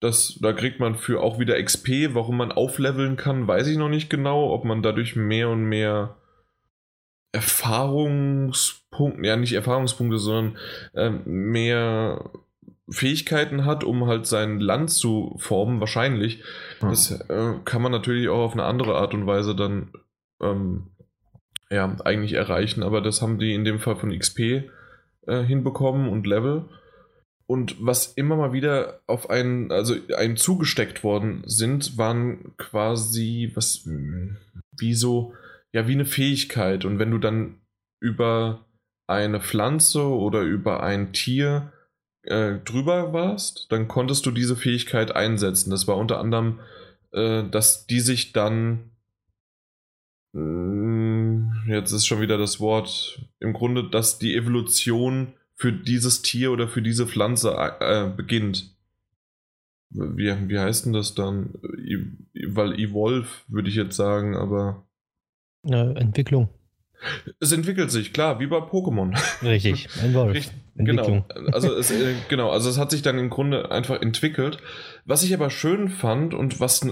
[0.00, 2.14] Das, da kriegt man für auch wieder XP.
[2.14, 4.52] Warum man aufleveln kann, weiß ich noch nicht genau.
[4.52, 6.16] Ob man dadurch mehr und mehr
[7.32, 10.58] Erfahrungspunkte, ja nicht Erfahrungspunkte, sondern
[10.94, 12.30] äh, mehr
[12.88, 16.42] Fähigkeiten hat, um halt sein Land zu formen, wahrscheinlich.
[16.82, 16.90] Ja.
[16.90, 19.92] Das äh, kann man natürlich auch auf eine andere Art und Weise dann
[20.40, 20.88] ähm,
[21.70, 24.70] ja, eigentlich erreichen, aber das haben die in dem Fall von XP
[25.26, 26.64] äh, hinbekommen und Level.
[27.48, 33.84] Und was immer mal wieder auf einen, also einem zugesteckt worden sind, waren quasi, was,
[33.84, 34.36] hm,
[34.76, 35.32] wie so,
[35.72, 36.84] ja, wie eine Fähigkeit.
[36.84, 37.60] Und wenn du dann
[38.00, 38.66] über
[39.06, 41.72] eine Pflanze oder über ein Tier
[42.22, 45.70] äh, drüber warst, dann konntest du diese Fähigkeit einsetzen.
[45.70, 46.58] Das war unter anderem,
[47.12, 48.90] äh, dass die sich dann
[50.34, 50.85] hm,
[51.66, 56.68] jetzt ist schon wieder das Wort, im Grunde, dass die Evolution für dieses Tier oder
[56.68, 58.74] für diese Pflanze äh, beginnt.
[59.90, 61.54] Wie, wie heißt denn das dann?
[62.46, 64.86] Weil Evolve würde ich jetzt sagen, aber.
[65.64, 66.50] Äh, Entwicklung.
[67.40, 69.16] Es entwickelt sich, klar, wie bei Pokémon.
[69.42, 70.34] Richtig, Evolve.
[70.34, 71.24] Richtig, genau.
[71.52, 74.58] Also es, äh, genau, also es hat sich dann im Grunde einfach entwickelt.
[75.04, 76.86] Was ich aber schön fand und was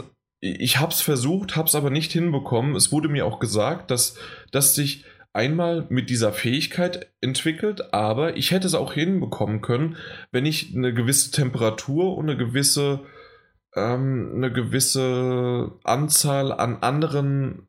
[0.44, 2.76] ich habe es versucht, habe es aber nicht hinbekommen.
[2.76, 4.16] Es wurde mir auch gesagt, dass
[4.52, 9.96] das sich einmal mit dieser Fähigkeit entwickelt, aber ich hätte es auch hinbekommen können,
[10.32, 13.00] wenn ich eine gewisse Temperatur und eine gewisse
[13.74, 17.66] ähm, eine gewisse Anzahl an anderen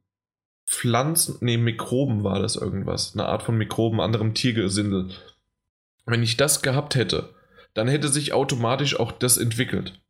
[0.68, 5.12] Pflanzen, nee, Mikroben war das irgendwas, eine Art von Mikroben, anderem Tiergesindel.
[6.06, 7.34] Wenn ich das gehabt hätte,
[7.74, 10.02] dann hätte sich automatisch auch das entwickelt.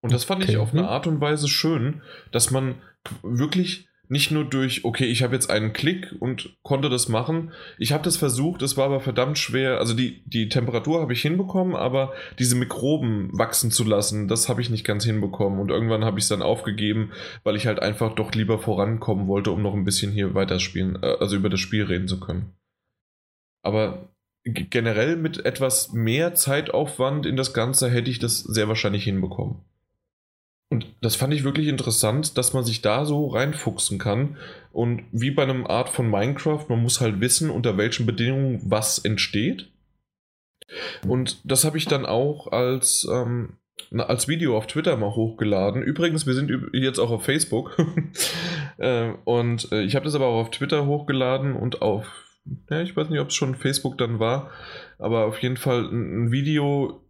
[0.00, 0.52] Und das fand okay.
[0.52, 2.76] ich auf eine Art und Weise schön, dass man
[3.22, 7.52] wirklich nicht nur durch, okay, ich habe jetzt einen Klick und konnte das machen.
[7.78, 9.78] Ich habe das versucht, es war aber verdammt schwer.
[9.78, 14.60] Also die, die Temperatur habe ich hinbekommen, aber diese Mikroben wachsen zu lassen, das habe
[14.62, 15.60] ich nicht ganz hinbekommen.
[15.60, 17.12] Und irgendwann habe ich es dann aufgegeben,
[17.44, 21.16] weil ich halt einfach doch lieber vorankommen wollte, um noch ein bisschen hier weiterspielen, äh,
[21.20, 22.56] also über das Spiel reden zu können.
[23.62, 29.62] Aber generell mit etwas mehr Zeitaufwand in das Ganze hätte ich das sehr wahrscheinlich hinbekommen.
[30.70, 34.36] Und das fand ich wirklich interessant, dass man sich da so reinfuchsen kann.
[34.72, 38.98] Und wie bei einem Art von Minecraft, man muss halt wissen, unter welchen Bedingungen was
[38.98, 39.68] entsteht.
[41.06, 43.54] Und das habe ich dann auch als, ähm,
[43.90, 45.82] als Video auf Twitter mal hochgeladen.
[45.82, 47.76] Übrigens, wir sind jetzt auch auf Facebook.
[48.78, 52.06] äh, und äh, ich habe das aber auch auf Twitter hochgeladen und auf,
[52.70, 54.52] ja, ich weiß nicht, ob es schon Facebook dann war,
[55.00, 57.02] aber auf jeden Fall ein, ein Video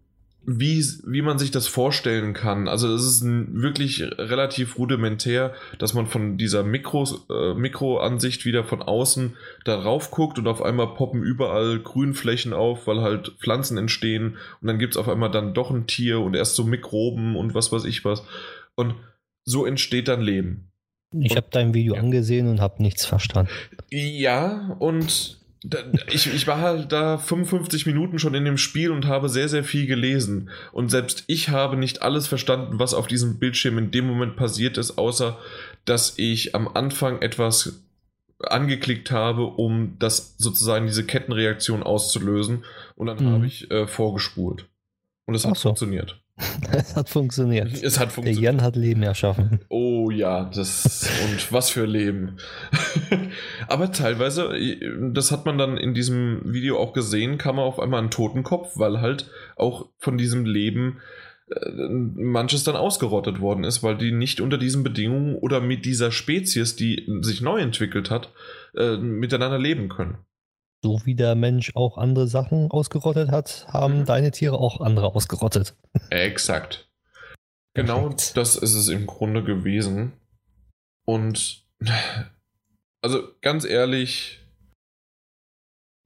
[0.45, 2.67] wie, wie man sich das vorstellen kann.
[2.67, 8.83] Also es ist wirklich relativ rudimentär, dass man von dieser Mikro, äh, Mikroansicht wieder von
[8.83, 14.67] außen darauf guckt und auf einmal poppen überall Grünflächen auf, weil halt Pflanzen entstehen und
[14.67, 17.71] dann gibt es auf einmal dann doch ein Tier und erst so Mikroben und was
[17.71, 18.23] weiß ich was.
[18.75, 18.95] Und
[19.45, 20.71] so entsteht dann Leben.
[21.13, 22.01] Ich habe dein Video ja.
[22.01, 23.51] angesehen und habe nichts verstanden.
[23.91, 25.40] Ja, und
[26.09, 29.63] ich, ich war halt da 55 Minuten schon in dem Spiel und habe sehr, sehr
[29.63, 30.51] viel gelesen.
[30.73, 34.79] Und selbst ich habe nicht alles verstanden, was auf diesem Bildschirm in dem Moment passiert
[34.79, 35.39] ist, außer
[35.85, 37.83] dass ich am Anfang etwas
[38.39, 42.65] angeklickt habe, um das sozusagen diese Kettenreaktion auszulösen.
[42.97, 43.33] Und dann mhm.
[43.33, 44.67] habe ich äh, vorgespult.
[45.27, 45.69] Und es hat so.
[45.69, 46.20] funktioniert.
[46.73, 47.83] Es hat funktioniert.
[47.83, 48.43] Es hat funktioniert.
[48.43, 49.61] Der Jan hat Leben erschaffen.
[49.69, 52.37] Oh ja, das und was für Leben.
[53.69, 54.53] Aber teilweise,
[55.13, 58.73] das hat man dann in diesem Video auch gesehen, kam man auf einmal einen Totenkopf,
[58.77, 61.01] weil halt auch von diesem Leben
[61.51, 66.13] äh, manches dann ausgerottet worden ist, weil die nicht unter diesen Bedingungen oder mit dieser
[66.13, 68.33] Spezies, die sich neu entwickelt hat,
[68.77, 70.19] äh, miteinander leben können
[70.83, 74.05] so wie der Mensch auch andere Sachen ausgerottet hat, haben mhm.
[74.07, 75.75] deine Tiere auch andere ausgerottet.
[76.11, 76.87] Exakt.
[77.73, 78.37] Genau Perfekt.
[78.37, 80.13] das ist es im Grunde gewesen.
[81.07, 81.65] Und
[83.01, 84.41] also ganz ehrlich,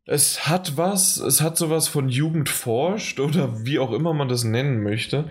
[0.06, 4.44] es hat was, es hat sowas von Jugend forscht oder wie auch immer man das
[4.44, 5.30] nennen möchte,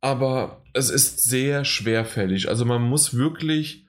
[0.00, 2.48] aber es ist sehr schwerfällig.
[2.48, 3.81] Also man muss wirklich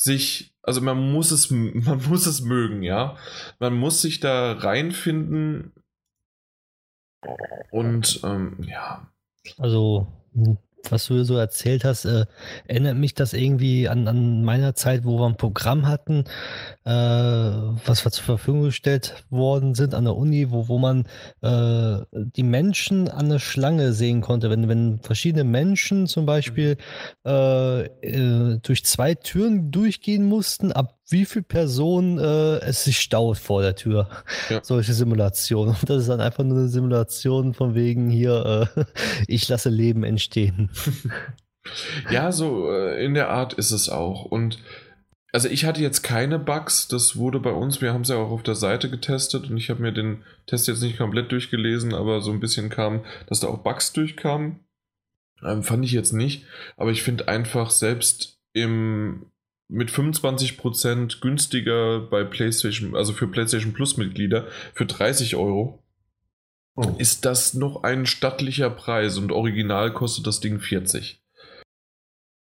[0.00, 3.16] sich also man muss es, man muss es mögen, ja.
[3.58, 5.72] Man muss sich da reinfinden
[7.70, 9.08] Und ähm, ja.
[9.58, 10.58] Also hm,
[10.88, 12.26] was du so erzählt hast, äh,
[12.66, 16.24] erinnert mich das irgendwie an, an meiner Zeit, wo wir ein Programm hatten,
[16.84, 21.06] äh, was wir zur Verfügung gestellt worden sind an der Uni, wo, wo man
[21.42, 24.50] äh, die Menschen an der Schlange sehen konnte.
[24.50, 26.76] Wenn, wenn verschiedene Menschen zum Beispiel
[27.26, 33.38] äh, äh, durch zwei Türen durchgehen mussten, ab wie viele Personen äh, es sich staut
[33.38, 34.08] vor der Tür.
[34.48, 34.60] Ja.
[34.62, 35.74] Solche Simulationen.
[35.80, 38.84] Und das ist dann einfach nur eine Simulation von wegen hier, äh,
[39.26, 40.70] ich lasse Leben entstehen.
[42.10, 44.24] ja, so äh, in der Art ist es auch.
[44.24, 44.58] Und
[45.32, 48.30] also ich hatte jetzt keine Bugs, das wurde bei uns, wir haben es ja auch
[48.30, 52.20] auf der Seite getestet und ich habe mir den Test jetzt nicht komplett durchgelesen, aber
[52.20, 54.60] so ein bisschen kam, dass da auch Bugs durchkamen.
[55.42, 56.44] Ähm, fand ich jetzt nicht,
[56.76, 59.29] aber ich finde einfach selbst im
[59.70, 65.82] mit 25% günstiger bei PlayStation, also für PlayStation Plus Mitglieder, für 30 Euro.
[66.76, 66.94] Oh.
[66.98, 71.20] Ist das noch ein stattlicher Preis und original kostet das Ding 40.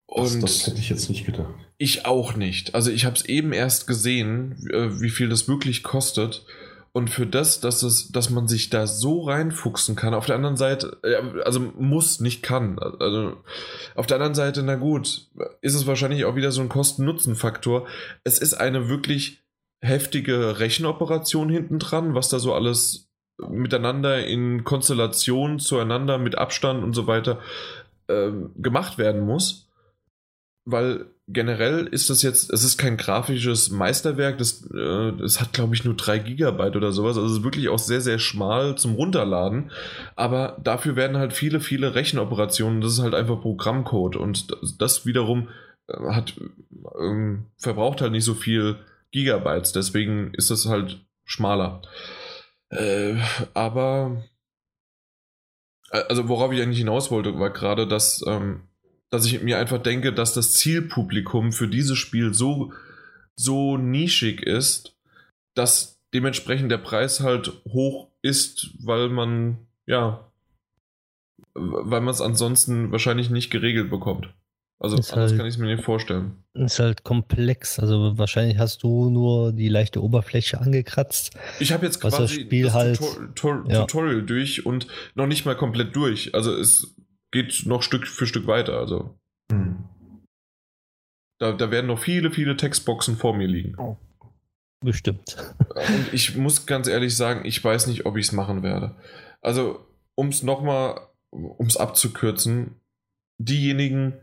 [0.08, 1.54] Und das, das hätte ich jetzt nicht gedacht.
[1.78, 2.76] Ich auch nicht.
[2.76, 6.46] Also ich habe es eben erst gesehen, äh, wie viel das wirklich kostet.
[6.94, 10.58] Und für das, dass, es, dass man sich da so reinfuchsen kann, auf der anderen
[10.58, 10.98] Seite,
[11.46, 12.80] also muss, nicht kann.
[12.80, 13.38] Also
[13.96, 15.30] auf der anderen Seite, na gut,
[15.62, 17.88] ist es wahrscheinlich auch wieder so ein Kosten-Nutzen-Faktor.
[18.26, 19.42] Es ist eine wirklich
[19.82, 23.10] heftige Rechenoperation hinten dran, was da so alles
[23.50, 27.40] miteinander in Konstellation zueinander mit Abstand und so weiter
[28.08, 29.70] äh, gemacht werden muss.
[30.66, 35.76] Weil generell ist das jetzt, es ist kein grafisches Meisterwerk, das, äh, das hat glaube
[35.76, 38.96] ich nur 3 Gigabyte oder sowas, also es ist wirklich auch sehr, sehr schmal zum
[38.96, 39.72] Runterladen,
[40.16, 44.16] aber dafür werden halt viele, viele Rechenoperationen, das ist halt einfach Programmcode.
[44.16, 45.50] Und das, das wiederum
[45.88, 46.34] äh, hat,
[47.00, 48.78] ähm, verbraucht halt nicht so viel
[49.12, 51.82] Gigabytes, deswegen ist das halt schmaler.
[52.70, 53.16] Äh,
[53.54, 54.24] aber
[55.92, 58.62] äh, also worauf ich eigentlich hinaus wollte, war gerade, dass ähm,
[59.12, 62.74] dass ich mir einfach denke, dass das Zielpublikum für dieses Spiel so,
[63.36, 64.96] so nischig ist,
[65.54, 70.26] dass dementsprechend der Preis halt hoch ist, weil man, ja,
[71.54, 74.34] weil man es ansonsten wahrscheinlich nicht geregelt bekommt.
[74.80, 76.44] Also ist anders halt, kann ich es mir nicht vorstellen.
[76.54, 77.80] Ist halt komplex.
[77.80, 81.38] Also wahrscheinlich hast du nur die leichte Oberfläche angekratzt.
[81.60, 83.82] Ich habe jetzt quasi das, Spiel das halt, Tutor ja.
[83.82, 86.34] Tutorial durch und noch nicht mal komplett durch.
[86.34, 86.96] Also es
[87.32, 88.78] geht noch Stück für Stück weiter.
[88.78, 89.18] Also.
[89.52, 89.86] Hm.
[91.40, 93.76] Da, da werden noch viele, viele Textboxen vor mir liegen.
[93.78, 93.98] Oh.
[94.84, 95.38] Bestimmt.
[95.76, 98.96] Und ich muss ganz ehrlich sagen, ich weiß nicht, ob ich es machen werde.
[99.42, 102.80] Also, um es nochmal, um es abzukürzen,
[103.38, 104.14] diejenigen,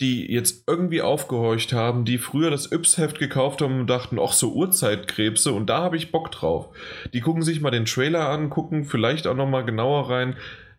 [0.00, 4.52] die jetzt irgendwie aufgehorcht haben, die früher das Yps-Heft gekauft haben und dachten, ach so
[4.52, 6.76] Uhrzeitkrebse und da habe ich Bock drauf.
[7.12, 10.36] Die gucken sich mal den Trailer an, gucken vielleicht auch nochmal genauer rein.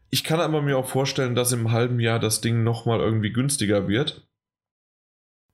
[0.09, 3.87] Ich kann aber mir auch vorstellen, dass im halben Jahr das Ding nochmal irgendwie günstiger
[3.87, 4.27] wird.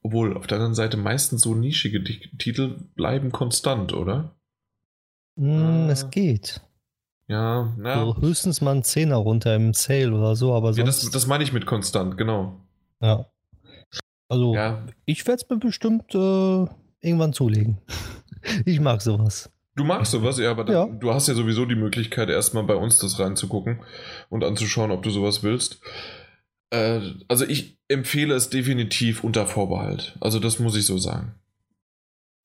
[0.03, 4.35] Obwohl, auf der anderen Seite meistens so nischige Titel bleiben konstant, oder?
[5.35, 6.61] Mm, äh, es geht.
[7.27, 7.99] Ja, na.
[7.99, 10.79] Also höchstens mal ein Zehner runter im Sale oder so, aber sonst.
[10.79, 12.59] Ja, das, das meine ich mit konstant, genau.
[12.99, 13.27] Ja.
[14.27, 14.85] Also, ja.
[15.05, 16.65] ich werde es mir bestimmt äh,
[16.99, 17.79] irgendwann zulegen.
[18.65, 19.51] ich mag sowas.
[19.81, 20.85] Du magst sowas, ja, aber ja.
[20.85, 23.79] du hast ja sowieso die Möglichkeit, erstmal bei uns das reinzugucken
[24.29, 25.81] und anzuschauen, ob du sowas willst.
[26.69, 30.15] Äh, also ich empfehle es definitiv unter Vorbehalt.
[30.21, 31.33] Also das muss ich so sagen.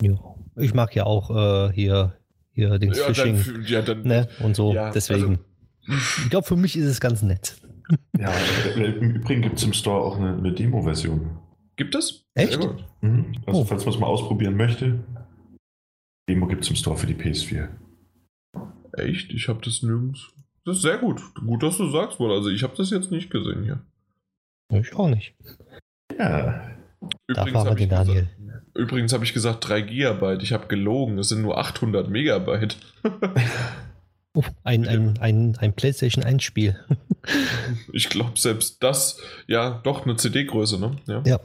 [0.00, 0.14] Ja,
[0.56, 2.14] ich mag ja auch äh, hier,
[2.52, 4.28] hier den ja, Fishing dann, ja, dann, ne?
[4.40, 4.72] und so.
[4.72, 5.38] Ja, Deswegen.
[5.86, 7.56] Also, ich glaube, für mich ist es ganz nett.
[8.18, 8.32] Ja,
[8.74, 11.38] im Übrigen gibt es im Store auch eine, eine Demo-Version.
[11.76, 12.26] Gibt es?
[12.34, 12.58] Echt?
[13.02, 13.36] Mhm.
[13.46, 13.64] Also, oh.
[13.64, 15.04] falls man es mal ausprobieren möchte,
[16.28, 17.68] Demo gibt es im Store für die PS4.
[18.94, 19.32] Echt?
[19.32, 20.28] Ich habe das nirgends.
[20.64, 21.20] Das ist sehr gut.
[21.34, 22.32] Gut, dass du sagst wohl.
[22.32, 23.80] Also ich habe das jetzt nicht gesehen hier.
[24.80, 25.34] Ich auch nicht.
[26.18, 26.72] Ja.
[27.28, 28.10] Übrigens habe ich, gesagt,
[28.74, 30.42] übrigens hab ich gesagt 3 Gigabyte.
[30.42, 31.18] Ich habe gelogen.
[31.18, 32.76] Es sind nur 800 Megabyte.
[34.34, 36.76] oh, ein, ein, ein, ein PlayStation 1 Spiel.
[37.92, 40.96] ich glaube selbst das, ja, doch eine CD-Größe, ne?
[41.06, 41.22] Ja.
[41.24, 41.40] ja.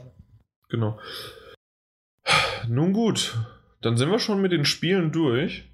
[0.68, 0.98] Genau.
[2.68, 3.36] Nun gut,
[3.82, 5.68] dann sind wir schon mit den Spielen durch.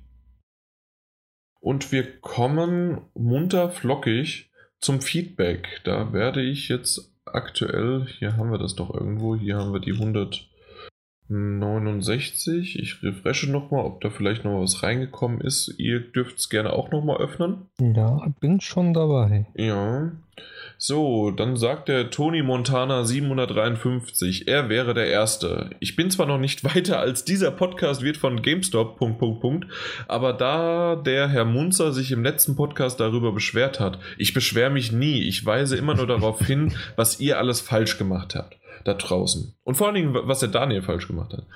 [1.60, 4.50] Und wir kommen munter flockig
[4.80, 5.80] zum Feedback.
[5.84, 9.92] Da werde ich jetzt aktuell, hier haben wir das doch irgendwo, hier haben wir die
[9.92, 10.48] 100,
[11.28, 12.78] 69.
[12.78, 15.74] Ich refresche nochmal, ob da vielleicht noch was reingekommen ist.
[15.78, 17.66] Ihr dürft es gerne auch nochmal öffnen.
[17.80, 19.46] Ja, bin schon dabei.
[19.54, 20.12] Ja.
[20.80, 25.70] So, dann sagt der Tony Montana 753, er wäre der Erste.
[25.80, 29.66] Ich bin zwar noch nicht weiter als dieser Podcast wird von GameStop, Punkt, Punkt, Punkt,
[30.06, 34.92] aber da der Herr Munzer sich im letzten Podcast darüber beschwert hat, ich beschwere mich
[34.92, 39.54] nie, ich weise immer nur darauf hin, was ihr alles falsch gemacht habt da draußen.
[39.64, 41.46] Und vor allen Dingen, was der Daniel falsch gemacht hat.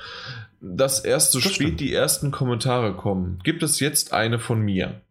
[0.61, 1.81] Dass erst so das spät stimmt.
[1.81, 5.03] die ersten Kommentare kommen, gibt es jetzt eine von mir.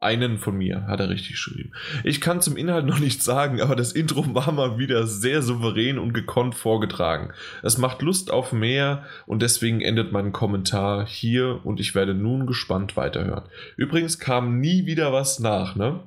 [0.00, 1.72] Einen von mir, hat er richtig geschrieben.
[2.04, 5.98] Ich kann zum Inhalt noch nichts sagen, aber das Intro war mal wieder sehr souverän
[5.98, 7.32] und gekonnt vorgetragen.
[7.64, 12.46] Es macht Lust auf mehr und deswegen endet mein Kommentar hier und ich werde nun
[12.46, 13.42] gespannt weiterhören.
[13.76, 16.00] Übrigens kam nie wieder was nach, ne?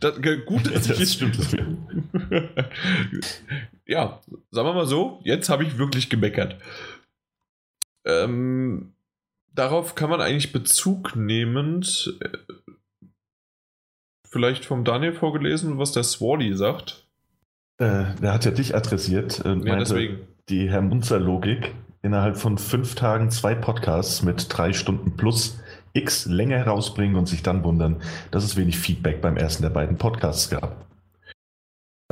[0.00, 1.38] Das, gut, dass das ich stimmt.
[3.86, 6.58] ja, sagen wir mal so, jetzt habe ich wirklich gemeckert.
[8.04, 8.92] Ähm,
[9.54, 12.28] darauf kann man eigentlich Bezug nehmend äh,
[14.28, 17.06] vielleicht vom Daniel vorgelesen, was der Swally sagt.
[17.78, 20.28] Äh, der hat ja dich adressiert und ja, meinte, deswegen.
[20.48, 25.58] die Herr Munzer-Logik innerhalb von fünf Tagen zwei Podcasts mit drei Stunden plus
[25.96, 29.96] X Länge herausbringen und sich dann wundern, dass es wenig Feedback beim ersten der beiden
[29.96, 30.86] Podcasts gab.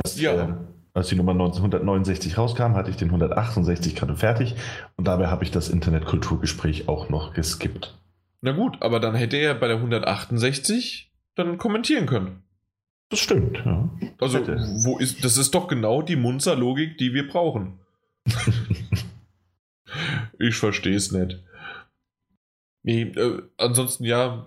[0.03, 0.33] Als, ja.
[0.33, 0.53] Äh,
[0.93, 4.55] als die Nummer 1969 rauskam, hatte ich den 168 gerade fertig
[4.95, 7.97] und dabei habe ich das Internetkulturgespräch auch noch geskippt.
[8.41, 12.43] Na gut, aber dann hätte er bei der 168 dann kommentieren können.
[13.09, 13.89] Das stimmt, ja.
[14.19, 17.79] Also, wo ist, das ist doch genau die Munzer-Logik, die wir brauchen.
[20.39, 21.43] ich verstehe es nicht.
[22.85, 24.45] Nee, äh, ansonsten ja,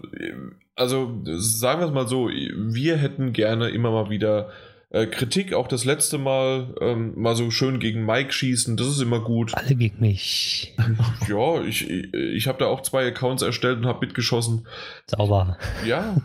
[0.77, 4.51] also sagen wir es mal so, wir hätten gerne immer mal wieder
[4.91, 9.01] äh, Kritik, auch das letzte Mal ähm, mal so schön gegen Mike schießen, das ist
[9.01, 9.57] immer gut.
[9.57, 10.77] Alle gegen mich.
[11.29, 14.69] Ja, ich, ich habe da auch zwei Accounts erstellt und habe mitgeschossen.
[15.11, 15.59] Sauber.
[15.85, 16.17] Ja,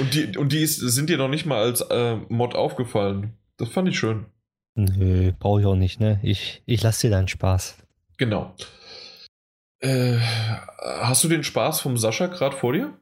[0.00, 3.34] und die, und die ist, sind dir noch nicht mal als äh, Mod aufgefallen.
[3.56, 4.26] Das fand ich schön.
[4.74, 6.18] Nö, brauche ich auch nicht, ne?
[6.24, 7.78] Ich, ich lasse dir deinen Spaß.
[8.18, 8.52] Genau.
[9.82, 10.16] Äh,
[11.00, 12.94] hast du den Spaß vom Sascha gerade vor dir?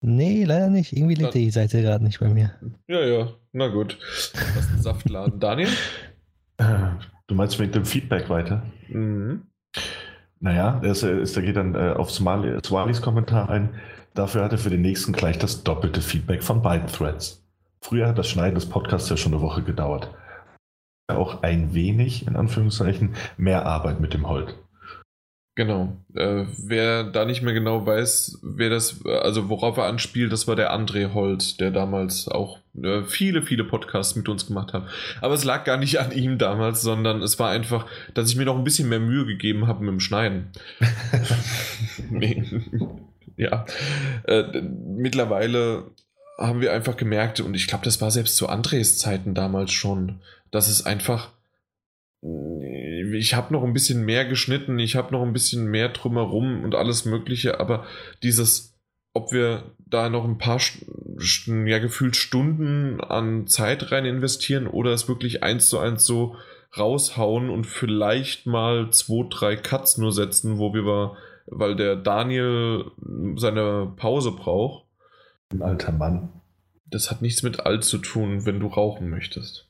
[0.00, 0.92] Nee, leider nicht.
[0.92, 2.52] Irgendwie lädt die Seite gerade nicht bei mir.
[2.86, 3.98] Ja, ja, na gut.
[4.32, 5.40] Das ist ein Saftladen.
[5.40, 5.68] Daniel?
[7.26, 8.62] Du meinst mit dem Feedback weiter?
[8.88, 9.42] Mhm.
[10.38, 13.74] Naja, der, ist, ist, der geht dann äh, auf Somali, Swalis Kommentar ein.
[14.14, 17.44] Dafür hat er für den nächsten gleich das doppelte Feedback von beiden Threads.
[17.80, 20.14] Früher hat das Schneiden des Podcasts ja schon eine Woche gedauert.
[21.08, 24.56] Auch ein wenig, in Anführungszeichen, mehr Arbeit mit dem Holt.
[25.56, 25.96] Genau.
[26.14, 30.54] Äh, wer da nicht mehr genau weiß, wer das, also worauf er anspielt, das war
[30.54, 34.86] der André Holt, der damals auch äh, viele, viele Podcasts mit uns gemacht hat.
[35.22, 38.44] Aber es lag gar nicht an ihm damals, sondern es war einfach, dass ich mir
[38.44, 40.50] noch ein bisschen mehr Mühe gegeben habe mit dem Schneiden.
[42.10, 42.44] nee.
[43.38, 43.64] ja.
[44.24, 45.84] Äh, mittlerweile
[46.36, 50.20] haben wir einfach gemerkt, und ich glaube, das war selbst zu Andres Zeiten damals schon,
[50.50, 51.30] dass es einfach
[53.14, 56.74] ich habe noch ein bisschen mehr geschnitten, ich habe noch ein bisschen mehr drumherum und
[56.74, 57.84] alles Mögliche, aber
[58.22, 58.74] dieses,
[59.12, 60.60] ob wir da noch ein paar,
[61.66, 66.36] ja, gefühlt Stunden an Zeit rein investieren oder es wirklich eins zu eins so
[66.76, 72.90] raushauen und vielleicht mal zwei, drei Cuts nur setzen, wo wir, weil der Daniel
[73.36, 74.84] seine Pause braucht.
[75.50, 76.28] Ein alter Mann.
[76.86, 79.65] Das hat nichts mit alt zu tun, wenn du rauchen möchtest.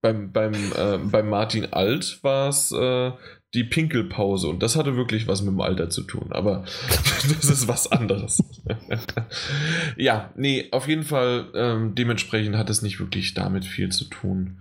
[0.00, 3.12] Beim, beim, äh, beim Martin Alt war es äh,
[3.54, 7.66] die Pinkelpause und das hatte wirklich was mit dem Alter zu tun, aber das ist
[7.66, 8.42] was anderes.
[9.96, 14.60] ja, nee, auf jeden Fall, ähm, dementsprechend hat es nicht wirklich damit viel zu tun.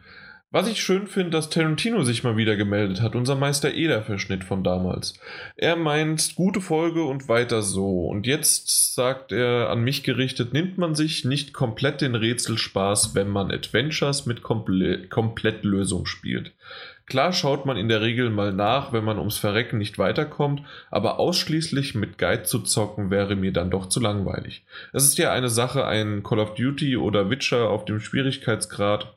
[0.49, 4.63] Was ich schön finde, dass Tarantino sich mal wieder gemeldet hat, unser Meister Eder-Verschnitt von
[4.63, 5.19] damals.
[5.57, 8.07] Er meint, gute Folge und weiter so.
[8.07, 13.27] Und jetzt sagt er an mich gerichtet, nimmt man sich nicht komplett den Rätselspaß, wenn
[13.27, 16.53] man Adventures mit Komple Komplettlösung spielt.
[17.07, 21.19] Klar schaut man in der Regel mal nach, wenn man ums Verrecken nicht weiterkommt, aber
[21.19, 24.65] ausschließlich mit Guide zu zocken wäre mir dann doch zu langweilig.
[24.93, 29.16] Es ist ja eine Sache, ein Call of Duty oder Witcher auf dem Schwierigkeitsgrad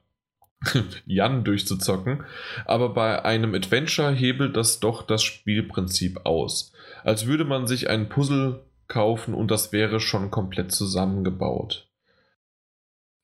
[1.07, 2.25] Jan durchzuzocken,
[2.67, 6.73] aber bei einem Adventure hebelt das doch das Spielprinzip aus.
[7.03, 11.91] Als würde man sich ein Puzzle kaufen und das wäre schon komplett zusammengebaut.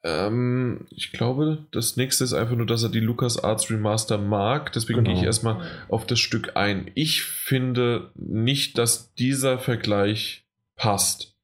[0.06, 4.72] Ähm, ich glaube, das nächste ist einfach nur, dass er die LucasArts Remaster mag.
[4.72, 5.08] Deswegen genau.
[5.08, 5.28] gehe ich genau.
[5.28, 6.90] erstmal auf das Stück ein.
[6.94, 11.35] Ich finde nicht, dass dieser Vergleich passt.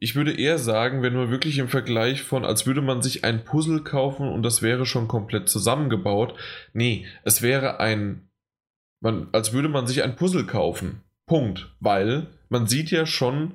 [0.00, 3.44] Ich würde eher sagen, wenn man wirklich im Vergleich von, als würde man sich ein
[3.44, 6.34] Puzzle kaufen und das wäre schon komplett zusammengebaut.
[6.72, 8.30] Nee, es wäre ein
[9.00, 11.02] man, als würde man sich ein Puzzle kaufen.
[11.26, 11.74] Punkt.
[11.80, 13.54] Weil man sieht ja schon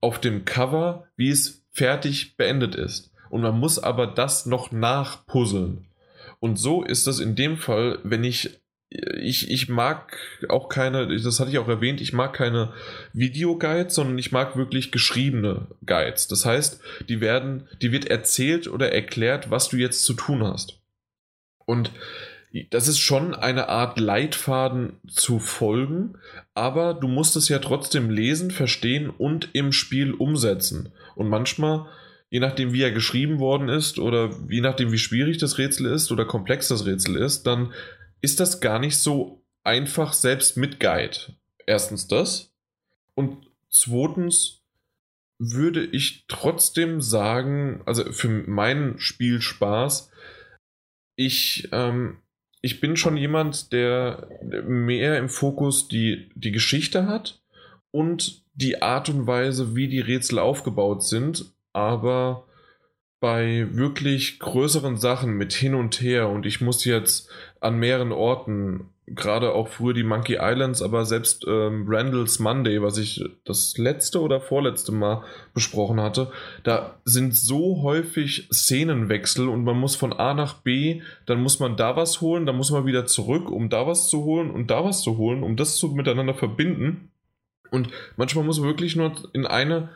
[0.00, 3.12] auf dem Cover, wie es fertig beendet ist.
[3.30, 5.86] Und man muss aber das noch nachpuzzeln.
[6.40, 8.61] Und so ist das in dem Fall, wenn ich
[9.20, 10.18] ich, ich mag
[10.48, 12.72] auch keine, das hatte ich auch erwähnt, ich mag keine
[13.12, 16.28] Videoguides, sondern ich mag wirklich geschriebene Guides.
[16.28, 20.80] Das heißt, die werden, die wird erzählt oder erklärt, was du jetzt zu tun hast.
[21.64, 21.90] Und
[22.70, 26.18] das ist schon eine Art Leitfaden zu folgen,
[26.52, 30.92] aber du musst es ja trotzdem lesen, verstehen und im Spiel umsetzen.
[31.14, 31.86] Und manchmal,
[32.28, 36.12] je nachdem wie er geschrieben worden ist oder je nachdem wie schwierig das Rätsel ist
[36.12, 37.72] oder komplex das Rätsel ist, dann
[38.22, 41.36] ist das gar nicht so einfach selbst mit Guide.
[41.66, 42.52] Erstens das.
[43.14, 44.62] Und zweitens
[45.38, 50.10] würde ich trotzdem sagen, also für meinen Spielspaß,
[51.16, 52.18] ich, ähm,
[52.60, 54.28] ich bin schon jemand, der
[54.66, 57.42] mehr im Fokus die, die Geschichte hat
[57.90, 62.46] und die Art und Weise, wie die Rätsel aufgebaut sind, aber
[63.20, 67.28] bei wirklich größeren Sachen mit hin und her und ich muss jetzt
[67.62, 72.98] an mehreren Orten, gerade auch früher die Monkey Islands, aber selbst ähm, Randall's Monday, was
[72.98, 75.22] ich das letzte oder vorletzte Mal
[75.54, 76.30] besprochen hatte,
[76.62, 81.76] da sind so häufig Szenenwechsel und man muss von A nach B, dann muss man
[81.76, 84.84] da was holen, dann muss man wieder zurück, um da was zu holen und da
[84.84, 87.10] was zu holen, um das zu miteinander verbinden.
[87.70, 89.88] Und manchmal muss man wirklich nur in eine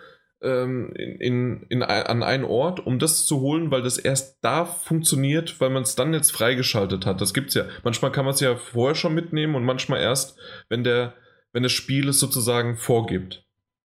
[0.43, 4.65] ähm, in, in, in, an einen Ort, um das zu holen, weil das erst da
[4.65, 7.21] funktioniert, weil man es dann jetzt freigeschaltet hat.
[7.21, 7.65] Das gibt es ja.
[7.85, 11.15] Manchmal kann man es ja vorher schon mitnehmen und manchmal erst, wenn der,
[11.53, 13.47] wenn das Spiel es sozusagen vorgibt.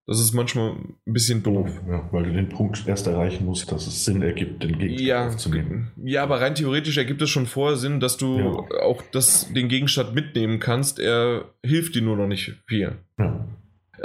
[0.09, 1.69] Das ist manchmal ein bisschen doof.
[1.87, 5.27] Ja, weil du den Punkt erst erreichen musst, dass es Sinn ergibt, den Gegenstand ja,
[5.27, 5.91] aufzunehmen.
[6.03, 8.81] Ja, aber rein theoretisch ergibt es schon vorher Sinn, dass du ja.
[8.81, 10.97] auch das, den Gegenstand mitnehmen kannst.
[10.97, 12.97] Er hilft dir nur noch nicht viel.
[13.19, 13.47] Ja.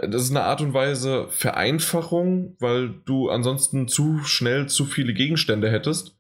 [0.03, 5.71] Das ist eine Art und Weise Vereinfachung, weil du ansonsten zu schnell zu viele Gegenstände
[5.71, 6.17] hättest.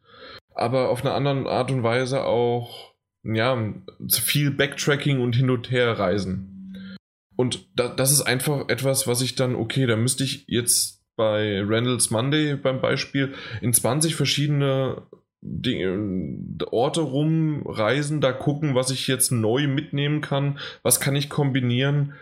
[0.55, 2.95] Aber auf eine andere Art und Weise auch,
[3.25, 3.75] ja,
[4.11, 6.97] viel Backtracking und hin und her reisen.
[7.37, 11.61] Und da, das ist einfach etwas, was ich dann, okay, da müsste ich jetzt bei
[11.65, 15.03] Randall's Monday beim Beispiel in 20 verschiedene
[15.41, 22.15] Dinge, Orte rumreisen, da gucken, was ich jetzt neu mitnehmen kann, was kann ich kombinieren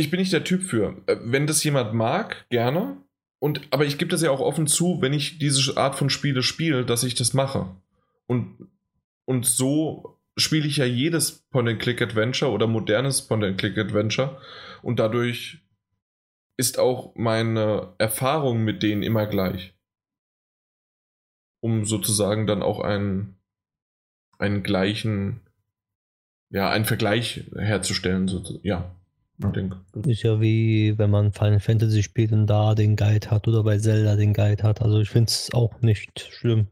[0.00, 1.02] ich bin nicht der Typ für.
[1.06, 2.96] Äh, wenn das jemand mag, gerne.
[3.38, 6.42] Und, aber ich gebe das ja auch offen zu, wenn ich diese Art von Spiele
[6.42, 7.74] spiele, dass ich das mache.
[8.26, 8.68] Und,
[9.24, 14.40] und so spiele ich ja jedes Point-and-Click-Adventure oder modernes Point-and-Click-Adventure.
[14.82, 15.58] Und dadurch
[16.58, 19.74] ist auch meine Erfahrung mit denen immer gleich.
[21.62, 23.38] Um sozusagen dann auch einen,
[24.38, 25.40] einen gleichen,
[26.50, 28.30] ja, einen Vergleich herzustellen.
[28.62, 28.99] Ja.
[29.48, 29.78] Denke.
[30.06, 33.78] Ist ja wie wenn man Final Fantasy spielt und da den Guide hat oder bei
[33.78, 34.82] Zelda den Guide hat.
[34.82, 36.66] Also ich finde es auch nicht schlimm.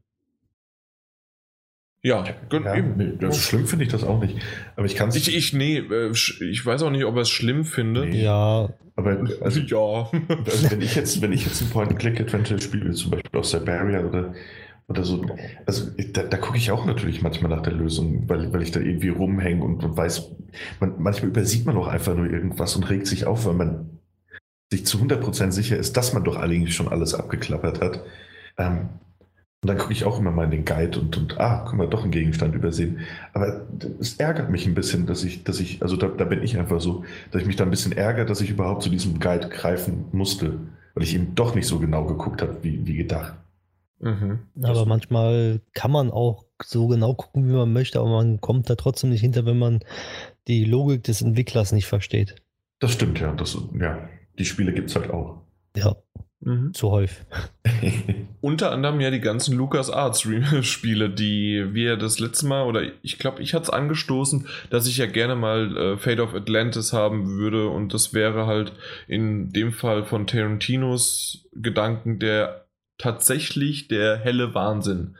[2.03, 3.19] Ja, ja eben.
[3.19, 4.39] Das schlimm finde ich das auch nicht.
[4.77, 7.64] Aber ich kann ich, ich nee, äh, ich weiß auch nicht, ob er es schlimm
[7.64, 8.11] findet.
[8.11, 8.23] Nee.
[8.23, 8.69] Ja.
[8.95, 10.11] Aber also, ja.
[10.45, 14.35] Also wenn ich jetzt, wenn ich jetzt ein Point-and-Click-Adventure spiele, zum Beispiel aus Siberia oder
[14.89, 15.24] oder so.
[15.66, 18.80] Also da, da gucke ich auch natürlich manchmal nach der Lösung, weil, weil ich da
[18.80, 20.30] irgendwie rumhänge und, und weiß,
[20.80, 23.99] man, manchmal übersieht man auch einfach nur irgendwas und regt sich auf, weil man
[24.70, 28.03] sich zu 100% sicher ist, dass man doch eigentlich schon alles abgeklappert hat.
[28.57, 28.89] Ähm,
[29.61, 31.89] und dann gucke ich auch immer mal in den Guide und, und ah, guck mal,
[31.89, 33.01] doch einen Gegenstand übersehen.
[33.32, 33.66] Aber
[33.99, 36.80] es ärgert mich ein bisschen, dass ich, dass ich, also da, da bin ich einfach
[36.80, 40.05] so, dass ich mich da ein bisschen ärgere, dass ich überhaupt zu diesem Guide greifen
[40.12, 40.61] musste,
[40.95, 43.34] weil ich eben doch nicht so genau geguckt habe, wie, wie gedacht.
[44.01, 44.40] Mhm.
[44.62, 48.76] Aber manchmal kann man auch so genau gucken, wie man möchte, aber man kommt da
[48.76, 49.80] trotzdem nicht hinter, wenn man
[50.46, 52.36] die Logik des Entwicklers nicht versteht.
[52.78, 53.32] Das stimmt, ja.
[53.32, 54.09] Das, ja.
[54.38, 55.42] Die Spiele gibt es halt auch.
[55.76, 55.96] Ja.
[56.40, 56.72] Mhm.
[56.72, 57.26] Zu häufig.
[58.40, 63.55] Unter anderem ja die ganzen LucasArts-Spiele, die wir das letzte Mal, oder ich glaube, ich
[63.55, 67.93] hatte es angestoßen, dass ich ja gerne mal äh, Fate of Atlantis haben würde und
[67.93, 68.73] das wäre halt
[69.09, 72.68] in dem Fall von Tarantinos Gedanken der
[72.99, 75.16] tatsächlich der helle Wahnsinn.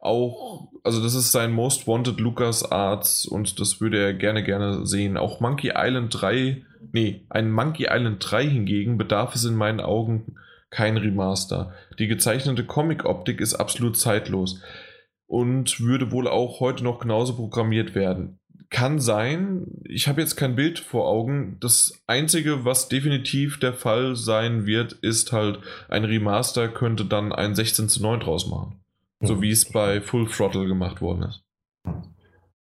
[0.00, 4.86] Auch, also das ist sein Most Wanted Lucas Arts und das würde er gerne, gerne
[4.86, 5.16] sehen.
[5.16, 10.36] Auch Monkey Island 3, nee, ein Monkey Island 3 hingegen bedarf es in meinen Augen
[10.70, 11.72] kein Remaster.
[11.98, 14.60] Die gezeichnete Comic-Optik ist absolut zeitlos
[15.26, 18.38] und würde wohl auch heute noch genauso programmiert werden.
[18.68, 19.66] Kann sein.
[19.84, 21.56] Ich habe jetzt kein Bild vor Augen.
[21.60, 27.54] Das Einzige, was definitiv der Fall sein wird, ist halt, ein Remaster könnte dann ein
[27.54, 28.80] 16 zu 9 draus machen.
[29.20, 31.42] So wie es bei Full Throttle gemacht worden ist.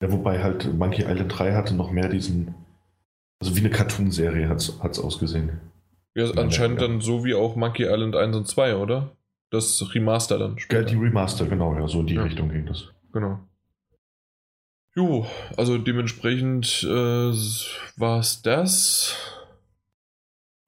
[0.03, 2.55] Ja, wobei halt Monkey Island 3 hatte noch mehr diesen,
[3.41, 5.61] also wie eine Cartoon-Serie hat es ausgesehen.
[6.15, 9.17] Ja, anscheinend dann so wie auch Monkey Island 1 und 2, oder?
[9.51, 10.59] Das Remaster dann.
[10.59, 10.83] Später.
[10.83, 12.23] Ja, die Remaster, genau, ja, so in die ja.
[12.23, 12.93] Richtung ging das.
[13.13, 13.41] Genau.
[14.97, 15.27] Jo,
[15.57, 17.33] also dementsprechend äh,
[17.97, 19.17] war es das.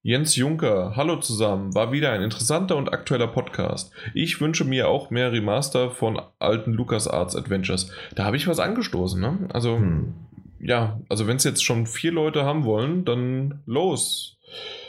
[0.02, 3.92] Jens Juncker, hallo zusammen, war wieder ein interessanter und aktueller Podcast.
[4.14, 7.90] Ich wünsche mir auch mehr Remaster von alten LucasArts Adventures.
[8.14, 9.48] Da habe ich was angestoßen, ne?
[9.52, 10.14] Also, hm.
[10.60, 14.38] ja, also wenn es jetzt schon vier Leute haben wollen, dann los.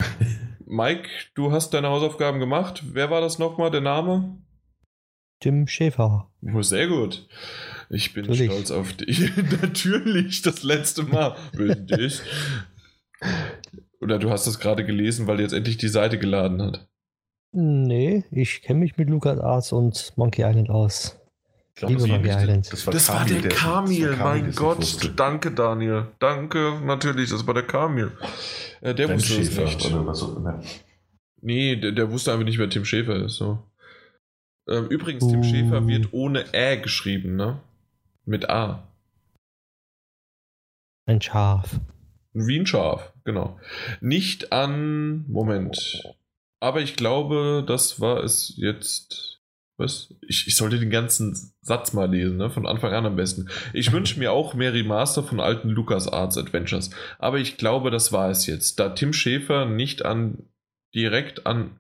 [0.66, 2.84] Mike, du hast deine Hausaufgaben gemacht.
[2.92, 4.38] Wer war das nochmal, der Name?
[5.40, 6.30] Tim Schäfer.
[6.42, 7.28] Oh, sehr gut.
[7.90, 8.52] Ich bin Natürlich.
[8.52, 9.32] stolz auf dich.
[9.62, 11.36] Natürlich, das letzte Mal.
[11.54, 12.22] Bin dich.
[14.02, 16.88] Oder du hast das gerade gelesen, weil jetzt endlich die Seite geladen hat.
[17.52, 21.20] Nee, ich kenne mich mit Lucas Arts und Monkey Island aus.
[21.76, 22.72] Glaub, Liebe Monkey Island.
[22.72, 25.12] Das war, das war der Kamil, mein Gott.
[25.16, 26.08] Danke, Daniel.
[26.20, 28.12] Danke, natürlich, das war der Kamil.
[28.82, 29.94] Äh, der Tim wusste Schäfer, es nicht.
[29.94, 30.62] Oder auch immer.
[31.42, 33.36] Nee, der, der, wusste einfach nicht, wer Tim Schäfer ist.
[33.36, 33.60] So.
[34.68, 35.32] Ähm, übrigens, uh.
[35.32, 37.62] Tim Schäfer wird ohne Ä geschrieben, ne?
[38.28, 38.86] Mit A.
[41.06, 41.80] Ein Schaf.
[42.34, 43.58] Wie ein Schaf, genau.
[44.02, 45.24] Nicht an.
[45.30, 46.04] Moment.
[46.60, 49.40] Aber ich glaube, das war es jetzt.
[49.78, 50.14] Was?
[50.28, 52.50] Ich, ich sollte den ganzen Satz mal lesen, ne?
[52.50, 53.48] von Anfang an am besten.
[53.72, 56.90] Ich wünsche mir auch mehr Remaster von alten LucasArts Adventures.
[57.20, 58.78] Aber ich glaube, das war es jetzt.
[58.80, 60.50] Da Tim Schäfer nicht an.
[60.94, 61.80] direkt an.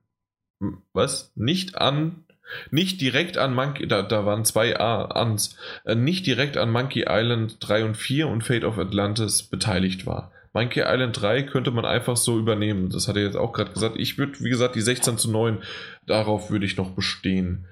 [0.93, 1.33] Was?
[1.35, 2.23] Nicht an
[2.71, 7.05] nicht direkt an Monkey, da, da waren zwei A ans, äh, nicht direkt an Monkey
[7.07, 10.31] Island 3 und 4 und Fate of Atlantis beteiligt war.
[10.53, 12.89] Monkey Island 3 könnte man einfach so übernehmen.
[12.89, 13.95] Das hat er jetzt auch gerade gesagt.
[13.99, 15.59] Ich würde, wie gesagt, die 16 zu 9,
[16.07, 17.67] darauf würde ich noch bestehen.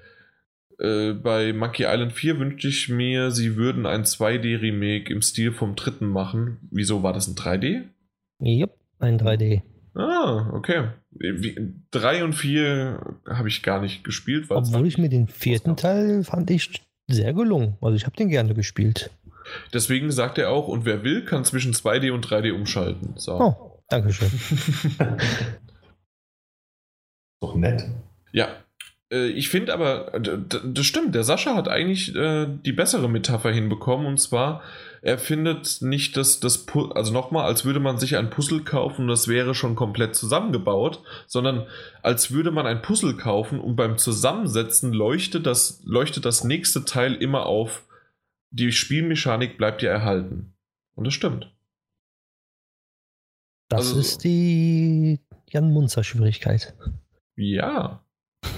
[0.78, 5.74] Äh, bei Monkey Island 4 wünschte ich mir, sie würden ein 2D-Remake im Stil vom
[5.74, 6.58] dritten machen.
[6.70, 7.84] Wieso war das ein 3D?
[8.40, 9.62] Yep, ein 3D.
[9.96, 10.90] Ah, okay.
[11.10, 14.46] Wie, 3 und 4 habe ich gar nicht gespielt.
[14.50, 17.78] Obwohl ich mir den vierten Teil fand ich sehr gelungen.
[17.80, 19.10] Also ich habe den gerne gespielt.
[19.72, 23.14] Deswegen sagt er auch, und wer will, kann zwischen 2D und 3D umschalten.
[23.16, 23.40] So.
[23.40, 24.30] Oh, Dankeschön.
[27.40, 27.84] Doch nett.
[28.32, 28.48] Ja.
[29.12, 34.06] Äh, ich finde aber, das stimmt, der Sascha hat eigentlich äh, die bessere Metapher hinbekommen
[34.06, 34.62] und zwar,
[35.06, 36.66] er findet nicht, dass das,
[36.96, 41.00] also nochmal, als würde man sich ein Puzzle kaufen und das wäre schon komplett zusammengebaut,
[41.28, 41.68] sondern
[42.02, 47.14] als würde man ein Puzzle kaufen und beim Zusammensetzen leuchtet das, leuchtet das nächste Teil
[47.14, 47.86] immer auf
[48.50, 50.56] die Spielmechanik bleibt ja erhalten.
[50.96, 51.54] Und das stimmt.
[53.68, 56.74] Das also, ist die Jan Munzer Schwierigkeit.
[57.36, 58.04] Ja.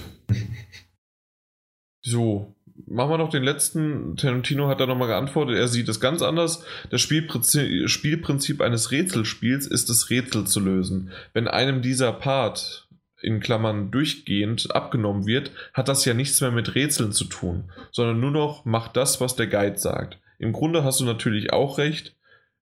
[2.01, 2.55] so,
[2.89, 4.15] machen wir noch den letzten.
[4.17, 6.63] Tarantino hat da nochmal geantwortet, er sieht es ganz anders.
[6.89, 11.11] Das Spielprinzip, Spielprinzip eines Rätselspiels ist es, Rätsel zu lösen.
[11.33, 12.87] Wenn einem dieser Part
[13.21, 18.19] in Klammern durchgehend abgenommen wird, hat das ja nichts mehr mit Rätseln zu tun, sondern
[18.19, 20.19] nur noch macht das, was der Guide sagt.
[20.37, 22.15] Im Grunde hast du natürlich auch recht.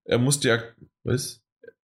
[0.04, 0.62] Er muss dir.
[1.04, 1.42] Was?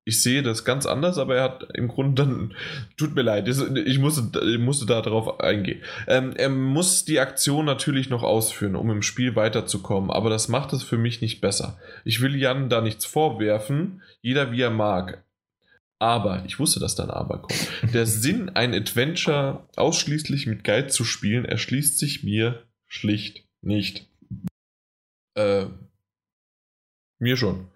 [0.05, 2.55] Ich sehe das ganz anders, aber er hat im Grunde dann.
[2.97, 5.81] Tut mir leid, ich musste, ich musste da drauf eingehen.
[6.07, 10.73] Ähm, er muss die Aktion natürlich noch ausführen, um im Spiel weiterzukommen, aber das macht
[10.73, 11.77] es für mich nicht besser.
[12.05, 15.23] Ich will Jan da nichts vorwerfen, jeder wie er mag.
[15.99, 17.93] Aber, ich wusste, dass da ein Aber kommt.
[17.93, 24.07] Der Sinn, ein Adventure ausschließlich mit Guide zu spielen, erschließt sich mir schlicht nicht.
[25.35, 25.65] Äh,
[27.19, 27.67] mir schon.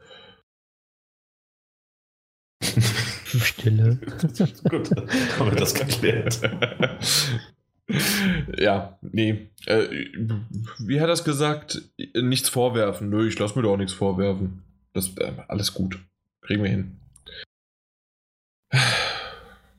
[3.26, 3.98] Stille.
[4.70, 4.90] Gut,
[5.40, 6.40] haben wir das geklärt.
[8.58, 9.50] ja, nee.
[9.66, 9.88] Äh,
[10.80, 11.82] wie hat er das gesagt?
[12.16, 13.10] Nichts vorwerfen.
[13.10, 14.64] Nö, ich lasse mir doch nichts vorwerfen.
[14.94, 16.00] Das äh, alles gut.
[16.42, 17.00] Kriegen wir hin.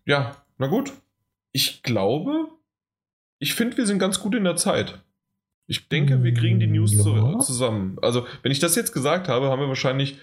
[0.06, 0.92] Ja, na gut.
[1.52, 2.48] Ich glaube,
[3.38, 5.00] ich finde, wir sind ganz gut in der Zeit.
[5.66, 7.38] Ich denke, wir kriegen die News ja.
[7.38, 7.96] zusammen.
[8.02, 10.18] Also, wenn ich das jetzt gesagt habe, haben wir wahrscheinlich,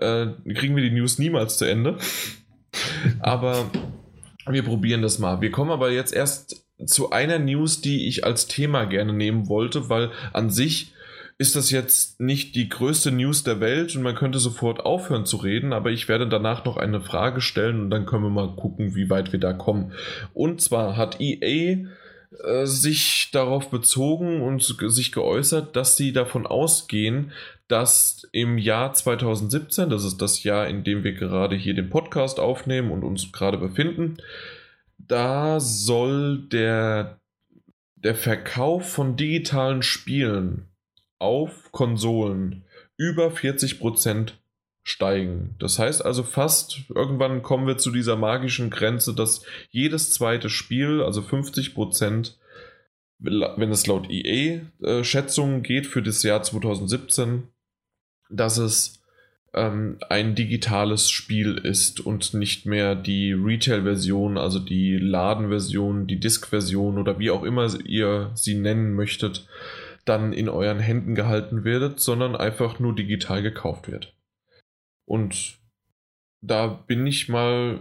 [0.00, 1.98] äh, kriegen wir die News niemals zu Ende.
[3.20, 3.70] aber
[4.48, 5.40] wir probieren das mal.
[5.40, 9.88] Wir kommen aber jetzt erst zu einer News, die ich als Thema gerne nehmen wollte,
[9.88, 10.92] weil an sich
[11.38, 15.36] ist das jetzt nicht die größte News der Welt und man könnte sofort aufhören zu
[15.36, 18.94] reden, aber ich werde danach noch eine Frage stellen und dann können wir mal gucken,
[18.94, 19.92] wie weit wir da kommen.
[20.32, 21.88] Und zwar hat EA
[22.44, 27.32] äh, sich darauf bezogen und sich geäußert, dass sie davon ausgehen,
[27.68, 32.38] dass im Jahr 2017, das ist das Jahr, in dem wir gerade hier den Podcast
[32.38, 34.18] aufnehmen und uns gerade befinden,
[34.98, 37.20] da soll der,
[37.96, 40.68] der Verkauf von digitalen Spielen
[41.18, 42.64] auf Konsolen
[42.96, 44.32] über 40%
[44.86, 45.56] steigen.
[45.58, 51.02] Das heißt also fast, irgendwann kommen wir zu dieser magischen Grenze, dass jedes zweite Spiel,
[51.02, 52.34] also 50%,
[53.18, 57.48] wenn es laut EA-Schätzungen äh, geht für das Jahr 2017,
[58.30, 59.02] dass es
[59.54, 66.98] ähm, ein digitales Spiel ist und nicht mehr die Retail-Version, also die Laden-Version, die Disk-Version
[66.98, 69.48] oder wie auch immer ihr sie nennen möchtet,
[70.04, 74.15] dann in euren Händen gehalten werdet, sondern einfach nur digital gekauft wird.
[75.06, 75.58] Und
[76.42, 77.80] da bin ich mal,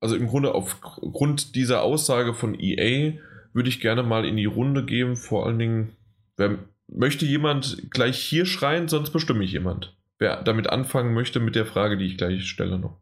[0.00, 3.14] also im Grunde aufgrund dieser Aussage von EA
[3.52, 5.16] würde ich gerne mal in die Runde geben.
[5.16, 5.96] Vor allen Dingen,
[6.36, 11.54] wer, möchte jemand gleich hier schreien, sonst bestimme ich jemand wer damit anfangen möchte mit
[11.56, 12.96] der Frage, die ich gleich stelle noch.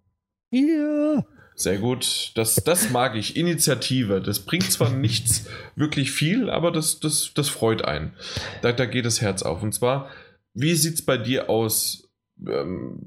[0.50, 1.24] Ja.
[1.54, 2.32] Sehr gut.
[2.34, 3.36] Das, das mag ich.
[3.36, 4.20] Initiative.
[4.20, 5.46] Das bringt zwar nichts
[5.76, 8.14] wirklich viel, aber das, das, das freut einen.
[8.62, 9.62] Da, da geht das Herz auf.
[9.62, 10.08] Und zwar,
[10.54, 12.09] wie sieht es bei dir aus?
[12.46, 12.98] Ähm,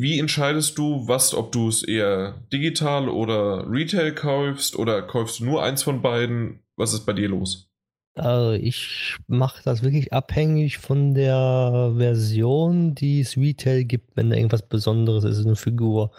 [0.00, 5.44] wie entscheidest du, was, ob du es eher digital oder Retail kaufst oder kaufst du
[5.44, 6.60] nur eins von beiden?
[6.76, 7.68] Was ist bei dir los?
[8.16, 14.36] Also ich mache das wirklich abhängig von der Version, die es Retail gibt, wenn da
[14.36, 16.12] irgendwas Besonderes ist, eine Figur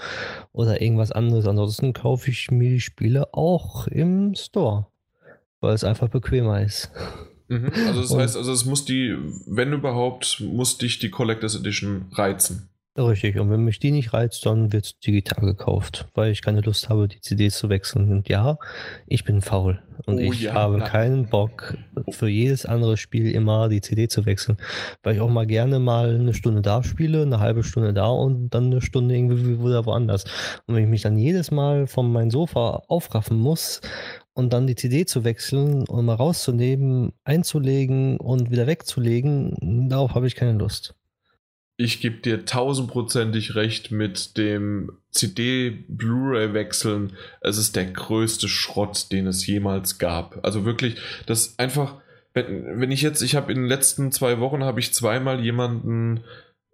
[0.52, 1.48] oder irgendwas anderes.
[1.48, 4.88] Ansonsten kaufe ich mir die Spiele auch im Store,
[5.62, 6.92] weil es einfach bequemer ist.
[7.48, 7.72] Mhm.
[7.88, 9.16] Also das heißt, also es muss die,
[9.46, 12.70] wenn überhaupt, muss dich die Collectors Edition reizen.
[12.98, 16.62] Richtig, und wenn mich die nicht reizt, dann wird es digital gekauft, weil ich keine
[16.62, 18.10] Lust habe, die CDs zu wechseln.
[18.10, 18.58] Und ja,
[19.06, 20.88] ich bin faul und oh, ich ja, habe na.
[20.88, 21.78] keinen Bock,
[22.12, 24.58] für jedes andere Spiel immer die CD zu wechseln,
[25.04, 28.52] weil ich auch mal gerne mal eine Stunde da spiele, eine halbe Stunde da und
[28.52, 30.24] dann eine Stunde irgendwie wieder woanders.
[30.66, 33.82] Und wenn ich mich dann jedes Mal von meinem Sofa aufraffen muss
[34.34, 40.28] und dann die CD zu wechseln und mal rauszunehmen, einzulegen und wieder wegzulegen, darauf habe
[40.28, 40.96] ich keine Lust
[41.78, 47.14] ich gebe dir tausendprozentig recht mit dem CD-Blu-ray-Wechseln.
[47.42, 50.40] Es ist der größte Schrott, den es jemals gab.
[50.44, 50.96] Also wirklich,
[51.26, 51.96] das einfach,
[52.34, 56.24] wenn, wenn ich jetzt, ich habe in den letzten zwei Wochen habe ich zweimal jemanden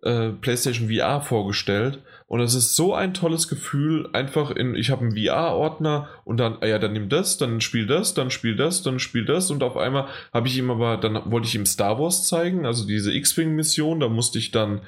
[0.02, 2.02] äh, PlayStation VR vorgestellt.
[2.28, 6.58] Und es ist so ein tolles Gefühl, einfach in, ich habe einen VR-Ordner und dann,
[6.62, 9.52] ah ja, dann nimm das, dann spiel das, dann spiel das, dann spiel das.
[9.52, 12.88] Und auf einmal habe ich ihm aber, dann wollte ich ihm Star Wars zeigen, also
[12.88, 14.82] diese X-Wing-Mission, da musste ich dann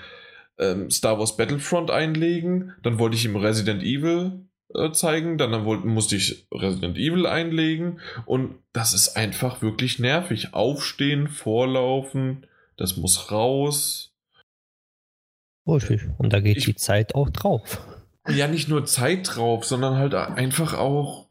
[0.57, 5.65] ähm, Star Wars Battlefront einlegen, dann wollte ich ihm Resident Evil äh, zeigen, dann, dann
[5.65, 7.99] wollte, musste ich Resident Evil einlegen.
[8.25, 10.53] Und das ist einfach wirklich nervig.
[10.53, 14.12] Aufstehen, vorlaufen, das muss raus,
[15.67, 16.01] Richtig.
[16.17, 17.85] Und da geht ich, die Zeit auch drauf.
[18.27, 21.27] Ja, nicht nur Zeit drauf, sondern halt einfach auch.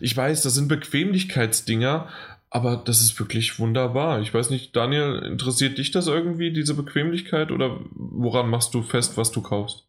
[0.00, 2.08] Ich weiß, das sind Bequemlichkeitsdinger,
[2.48, 4.20] aber das ist wirklich wunderbar.
[4.20, 9.16] Ich weiß nicht, Daniel, interessiert dich das irgendwie, diese Bequemlichkeit, oder woran machst du fest,
[9.16, 9.86] was du kaufst?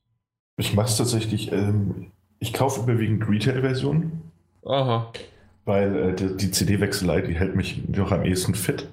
[0.57, 4.21] Ich mache es tatsächlich, ähm, ich kaufe überwiegend Retail-Versionen.
[4.65, 5.11] Aha.
[5.65, 8.87] Weil äh, die, die CD-Wechselei, die hält mich noch am ehesten fit.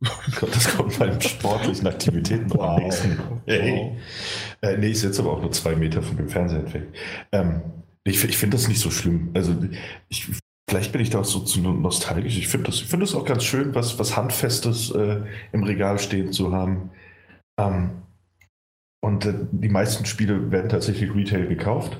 [0.00, 2.76] Das kommt bei sportlichen Aktivitäten wow.
[2.76, 3.18] am nächsten.
[3.46, 3.72] Hey.
[3.72, 3.96] Wow.
[4.60, 6.86] Äh, nee, ich sitze aber auch nur zwei Meter von dem Fernseher entfernt.
[7.32, 7.62] Ähm,
[8.04, 9.30] ich, ich finde das nicht so schlimm.
[9.34, 9.56] Also
[10.08, 10.28] ich,
[10.68, 12.38] vielleicht bin ich da auch so zu nostalgisch.
[12.38, 15.22] Ich finde das, find das auch ganz schön, was, was Handfestes äh,
[15.52, 16.90] im Regal stehen zu haben.
[17.58, 18.02] Ähm,
[19.00, 21.98] und äh, die meisten Spiele werden tatsächlich Retail gekauft.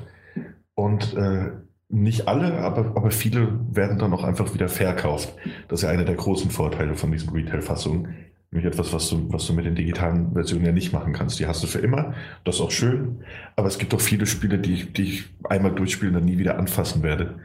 [0.75, 1.51] Und äh,
[1.89, 5.35] nicht alle, aber, aber viele werden dann auch einfach wieder verkauft.
[5.69, 8.15] Das ist ja einer der großen Vorteile von diesen Retail-Fassungen.
[8.51, 11.39] Nämlich etwas, was du, was du mit den digitalen Versionen ja nicht machen kannst.
[11.39, 13.23] Die hast du für immer, das ist auch schön.
[13.56, 16.39] Aber es gibt auch viele Spiele, die, ich, die ich einmal durchspielen und dann nie
[16.39, 17.40] wieder anfassen werde.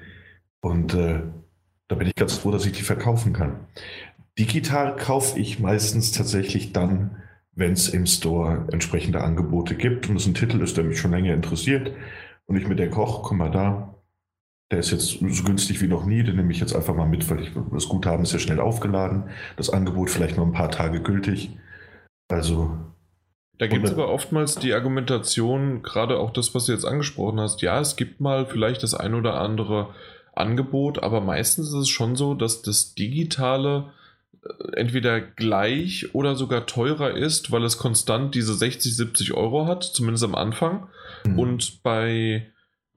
[0.62, 1.22] Und äh,
[1.90, 3.68] da bin ich ganz froh, dass ich die verkaufen kann.
[4.40, 7.18] Digital kaufe ich meistens tatsächlich dann,
[7.54, 11.12] wenn es im Store entsprechende Angebote gibt und es ein Titel ist, der mich schon
[11.12, 11.94] länger interessiert
[12.46, 13.93] und ich mir denke, koch, guck mal da,
[14.74, 17.30] der ist jetzt so günstig wie noch nie, den nehme ich jetzt einfach mal mit,
[17.30, 19.26] weil ich, das Guthaben ist ja schnell aufgeladen.
[19.56, 21.52] Das Angebot vielleicht nur ein paar Tage gültig.
[22.28, 22.76] Also.
[23.60, 27.62] Da gibt es aber oftmals die Argumentation, gerade auch das, was du jetzt angesprochen hast,
[27.62, 29.94] ja, es gibt mal vielleicht das ein oder andere
[30.34, 33.92] Angebot, aber meistens ist es schon so, dass das Digitale
[34.44, 39.84] äh, entweder gleich oder sogar teurer ist, weil es konstant diese 60, 70 Euro hat,
[39.84, 40.88] zumindest am Anfang.
[41.26, 41.38] Mhm.
[41.38, 42.48] Und bei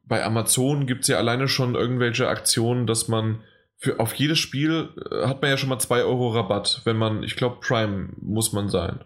[0.06, 3.40] bei Amazon gibt es ja alleine schon irgendwelche Aktionen, dass man
[3.76, 7.22] für auf jedes Spiel äh, hat man ja schon mal 2 Euro Rabatt, wenn man,
[7.22, 9.00] ich glaube, Prime muss man sein.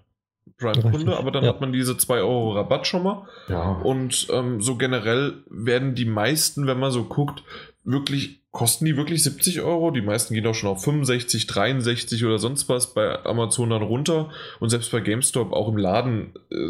[0.59, 1.51] Prime-Kunde, aber dann ja.
[1.51, 3.27] hat man diese 2 Euro Rabatt schon mal.
[3.49, 3.73] Ja.
[3.73, 7.43] Und ähm, so generell werden die meisten, wenn man so guckt,
[7.83, 9.91] wirklich, kosten die wirklich 70 Euro?
[9.91, 14.31] Die meisten gehen auch schon auf 65, 63 oder sonst was bei Amazon dann runter.
[14.61, 16.69] Und selbst bei GameStop, auch im Laden, äh,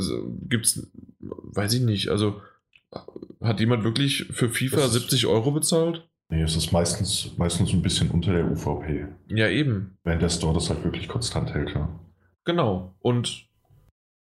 [0.48, 0.89] gibt es,
[1.19, 2.40] weiß ich nicht, also
[3.40, 6.08] hat jemand wirklich für FIFA das 70 Euro bezahlt?
[6.28, 9.08] Nee, es ist meistens, meistens ein bisschen unter der UVP.
[9.28, 9.98] Ja, eben.
[10.04, 11.88] Wenn der Store das halt wirklich konstant hält, ja.
[12.44, 12.94] Genau.
[13.00, 13.48] Und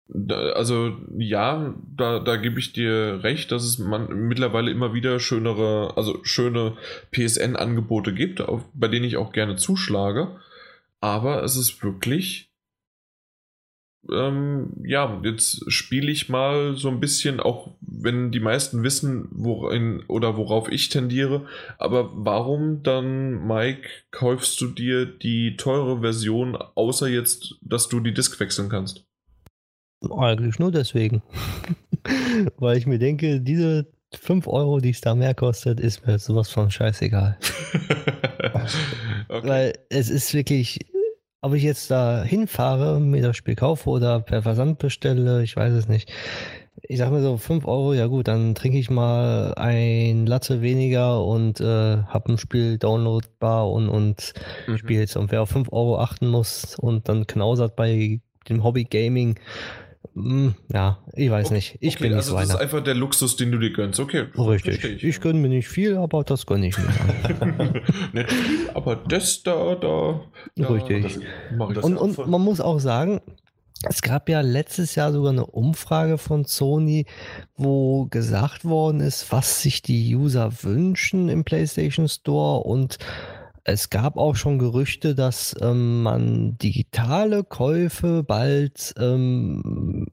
[0.08, 5.20] da, also ja, da, da gebe ich dir recht, dass es man mittlerweile immer wieder
[5.20, 6.76] schönere, also schöne
[7.10, 10.36] PSN-Angebote gibt, auf, bei denen ich auch gerne zuschlage.
[11.00, 12.47] Aber es ist wirklich
[14.10, 20.02] ähm, ja, jetzt spiele ich mal so ein bisschen, auch wenn die meisten wissen, worin
[20.08, 21.46] oder worauf ich tendiere.
[21.78, 28.14] Aber warum dann, Mike, kaufst du dir die teure Version, außer jetzt, dass du die
[28.14, 29.04] Disk wechseln kannst?
[30.16, 31.22] Eigentlich nur deswegen.
[32.56, 36.48] Weil ich mir denke, diese 5 Euro, die es da mehr kostet, ist mir sowas
[36.48, 37.36] von scheißegal.
[39.28, 39.48] okay.
[39.48, 40.78] Weil es ist wirklich
[41.40, 45.72] ob ich jetzt da hinfahre, mir das Spiel kaufe oder per Versand bestelle, ich weiß
[45.72, 46.12] es nicht.
[46.82, 51.24] Ich sag mir so, 5 Euro, ja gut, dann trinke ich mal ein Latte weniger
[51.24, 51.64] und äh,
[52.04, 54.32] habe ein Spiel downloadbar und, und
[54.66, 54.78] mhm.
[54.78, 55.16] spiele jetzt.
[55.16, 59.38] Und wer auf 5 Euro achten muss und dann knausert bei dem Hobby Gaming,
[60.72, 61.78] ja, ich weiß nicht.
[61.80, 62.46] Ich okay, bin nicht also so einer.
[62.46, 64.00] Das ist einfach der Luxus, den du dir gönnst.
[64.00, 64.26] Okay.
[64.36, 64.84] Richtig.
[64.84, 66.84] Ich, ich gönne mir nicht viel, aber das gönne ich mir.
[68.12, 70.20] nicht viel, aber das da, da.
[70.56, 71.20] da Richtig.
[71.58, 73.20] und, und man muss auch sagen,
[73.82, 77.06] es gab ja letztes Jahr sogar eine Umfrage von Sony,
[77.56, 82.98] wo gesagt worden ist, was sich die User wünschen im PlayStation Store und
[83.68, 90.06] es gab auch schon Gerüchte, dass ähm, man digitale Käufe bald ähm,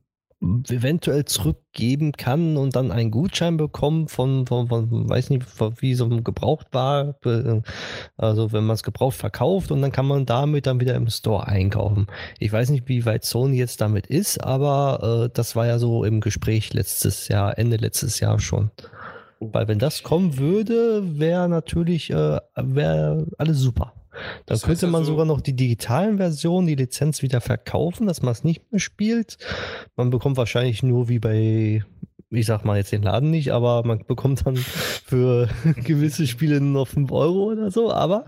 [0.70, 5.46] eventuell zurückgeben kann und dann einen Gutschein bekommen von, von, von weiß nicht,
[5.82, 7.16] wie so ein Gebrauchtbar,
[8.18, 11.48] also wenn man es gebraucht verkauft und dann kann man damit dann wieder im Store
[11.48, 12.08] einkaufen.
[12.38, 16.04] Ich weiß nicht, wie weit Sony jetzt damit ist, aber äh, das war ja so
[16.04, 18.70] im Gespräch letztes Jahr, Ende letztes Jahr schon.
[19.54, 23.94] Weil wenn das kommen würde, wäre natürlich äh, wär alles super.
[24.46, 28.22] Dann das könnte man also, sogar noch die digitalen Versionen, die Lizenz wieder verkaufen, dass
[28.22, 29.38] man es nicht mehr spielt.
[29.96, 31.84] Man bekommt wahrscheinlich nur wie bei,
[32.30, 35.50] ich sag mal jetzt den Laden nicht, aber man bekommt dann für
[35.84, 37.92] gewisse Spiele nur noch 5 Euro oder so.
[37.92, 38.26] Aber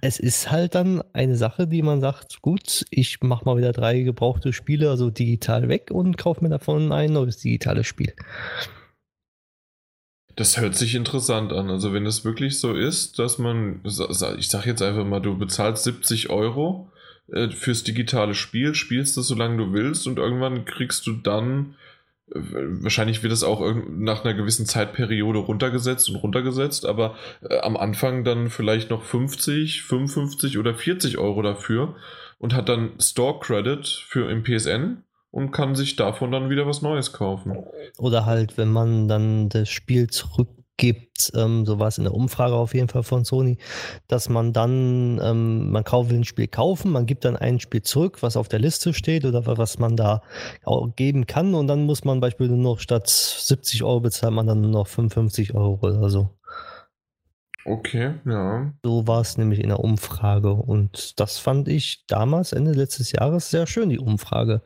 [0.00, 4.00] es ist halt dann eine Sache, die man sagt, gut, ich mach mal wieder drei
[4.00, 8.12] gebrauchte Spiele, also digital weg und kaufe mir davon ein neues digitales Spiel.
[10.38, 11.68] Das hört sich interessant an.
[11.68, 15.82] Also wenn es wirklich so ist, dass man, ich sag jetzt einfach mal, du bezahlst
[15.82, 16.92] 70 Euro
[17.32, 21.74] äh, fürs digitale Spiel, spielst das so lange du willst und irgendwann kriegst du dann,
[22.30, 27.76] äh, wahrscheinlich wird es auch nach einer gewissen Zeitperiode runtergesetzt und runtergesetzt, aber äh, am
[27.76, 31.96] Anfang dann vielleicht noch 50, 55 oder 40 Euro dafür
[32.38, 36.82] und hat dann Store Credit für im PSN und kann sich davon dann wieder was
[36.82, 37.64] Neues kaufen.
[37.98, 42.54] Oder halt, wenn man dann das Spiel zurückgibt, ähm, so war es in der Umfrage
[42.54, 43.58] auf jeden Fall von Sony,
[44.06, 48.22] dass man dann, ähm, man kauft ein Spiel kaufen, man gibt dann ein Spiel zurück,
[48.22, 50.22] was auf der Liste steht oder was man da
[50.96, 54.60] geben kann und dann muss man beispielsweise nur noch statt 70 Euro bezahlt man dann
[54.60, 56.30] nur noch 55 Euro oder so.
[57.64, 58.72] Okay, ja.
[58.82, 63.50] So war es nämlich in der Umfrage und das fand ich damals, Ende letztes Jahres,
[63.50, 64.62] sehr schön, die Umfrage.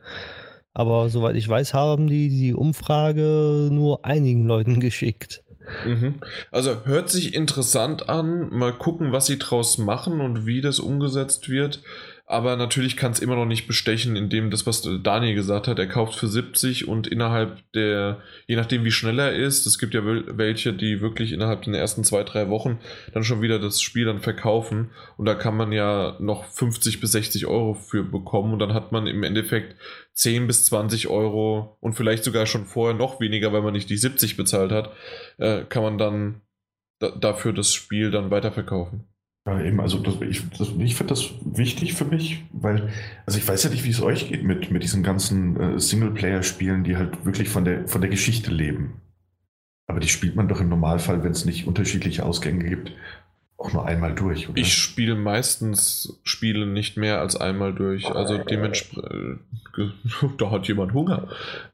[0.73, 5.43] Aber soweit ich weiß, haben die die Umfrage nur einigen Leuten geschickt.
[5.85, 6.15] Mhm.
[6.51, 8.49] Also hört sich interessant an.
[8.49, 11.81] Mal gucken, was sie draus machen und wie das umgesetzt wird.
[12.25, 15.87] Aber natürlich kann es immer noch nicht bestechen, indem das, was Daniel gesagt hat, er
[15.87, 20.01] kauft für 70 und innerhalb der, je nachdem wie schnell er ist, es gibt ja
[20.05, 22.79] welche, die wirklich innerhalb der ersten zwei, drei Wochen
[23.13, 27.11] dann schon wieder das Spiel dann verkaufen und da kann man ja noch 50 bis
[27.11, 29.75] 60 Euro für bekommen und dann hat man im Endeffekt
[30.13, 33.97] 10 bis 20 Euro und vielleicht sogar schon vorher noch weniger, weil man nicht die
[33.97, 34.93] 70 bezahlt hat,
[35.39, 36.41] äh, kann man dann
[36.99, 39.12] dafür das Spiel dann weiterverkaufen.
[39.45, 40.41] Ja, eben, also das, ich,
[40.79, 42.89] ich finde das wichtig für mich, weil,
[43.25, 46.85] also ich weiß ja nicht, wie es euch geht mit, mit diesen ganzen äh, Singleplayer-Spielen,
[46.85, 49.01] die halt wirklich von der, von der Geschichte leben.
[49.85, 52.93] Aber die spielt man doch im Normalfall, wenn es nicht unterschiedliche Ausgänge gibt,
[53.63, 54.57] auch nur einmal durch, oder?
[54.57, 58.05] Ich spiele meistens Spiele nicht mehr als einmal durch.
[58.13, 59.39] Also dementsprechend,
[60.37, 61.29] da hat jemand Hunger.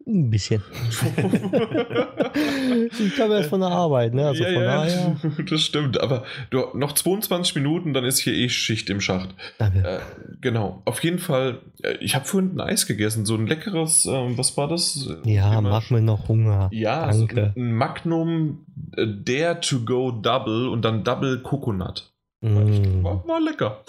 [0.05, 0.61] Ein bisschen.
[2.99, 4.27] ich komme erst von der Arbeit, ne?
[4.27, 5.15] Also ja, von ja, daher.
[5.49, 5.99] das stimmt.
[5.99, 9.29] Aber du, noch 22 Minuten, dann ist hier eh Schicht im Schacht.
[9.57, 9.79] Danke.
[9.79, 9.99] Äh,
[10.41, 10.81] genau.
[10.85, 14.55] Auf jeden Fall, äh, ich habe vorhin ein Eis gegessen, so ein leckeres, äh, was
[14.57, 15.09] war das?
[15.25, 16.69] Ja, mach mir noch Hunger.
[16.71, 17.53] Ja, Danke.
[17.55, 22.11] So ein Magnum Dare to Go Double und dann Double Coconut.
[22.41, 23.03] Mm.
[23.03, 23.83] War, war lecker.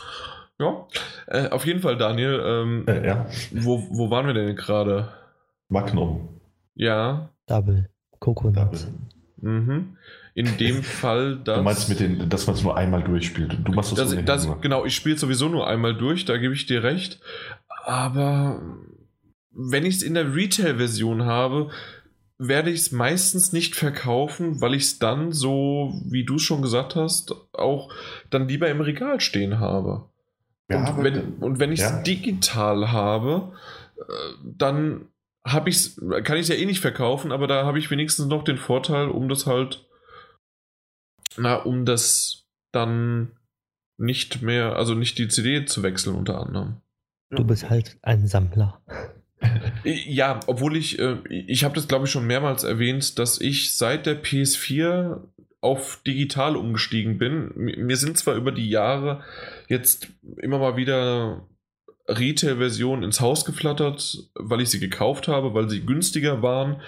[0.59, 0.87] Ja,
[1.27, 2.43] äh, auf jeden Fall, Daniel.
[2.45, 3.27] Ähm, äh, ja.
[3.51, 5.09] Wo, wo waren wir denn gerade?
[5.69, 6.41] Magnum.
[6.75, 7.31] Ja.
[7.47, 7.89] Double.
[8.19, 8.57] Coconut.
[8.57, 8.81] Double.
[9.41, 9.97] Mhm.
[10.35, 11.57] In dem Fall, dass.
[11.57, 13.59] Du meinst, mit den, dass man es nur einmal durchspielt.
[13.65, 16.67] Du machst das, das, das Genau, ich spiele sowieso nur einmal durch, da gebe ich
[16.67, 17.21] dir recht.
[17.85, 18.61] Aber
[19.53, 21.71] wenn ich es in der Retail-Version habe,
[22.41, 26.63] werde ich es meistens nicht verkaufen, weil ich es dann so, wie du es schon
[26.63, 27.93] gesagt hast, auch
[28.31, 30.09] dann lieber im Regal stehen habe.
[30.71, 32.03] Ja, und, wenn, und wenn ich es ja.
[32.03, 33.53] digital habe,
[33.99, 34.03] äh,
[34.43, 35.09] dann
[35.45, 38.43] habe ich's, kann ich es ja eh nicht verkaufen, aber da habe ich wenigstens noch
[38.43, 39.87] den Vorteil, um das halt,
[41.37, 43.33] na, um das dann
[43.99, 46.77] nicht mehr, also nicht die CD zu wechseln unter anderem.
[47.31, 48.81] Du bist halt ein Sammler.
[49.85, 54.07] Ja, obwohl ich, äh, ich habe das glaube ich schon mehrmals erwähnt, dass ich seit
[54.07, 55.21] der PS4
[55.61, 57.53] auf digital umgestiegen bin.
[57.55, 59.23] Mir sind zwar über die Jahre
[59.69, 60.09] jetzt
[60.39, 61.47] immer mal wieder
[62.09, 66.81] Retail-Versionen ins Haus geflattert, weil ich sie gekauft habe, weil sie günstiger waren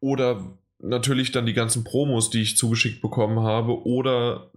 [0.00, 4.50] oder natürlich dann die ganzen Promos, die ich zugeschickt bekommen habe oder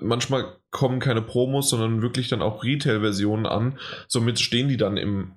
[0.00, 3.78] manchmal kommen keine Promos, sondern wirklich dann auch Retail-Versionen an.
[4.06, 5.32] Somit stehen die dann im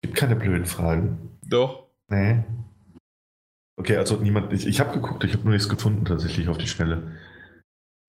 [0.00, 1.38] Gibt keine blöden Fragen.
[1.46, 1.88] Doch.
[2.08, 2.42] Nee.
[3.78, 4.52] Okay, also niemand.
[4.54, 7.12] Ich, ich habe geguckt, ich habe nur nichts gefunden tatsächlich auf die Schnelle.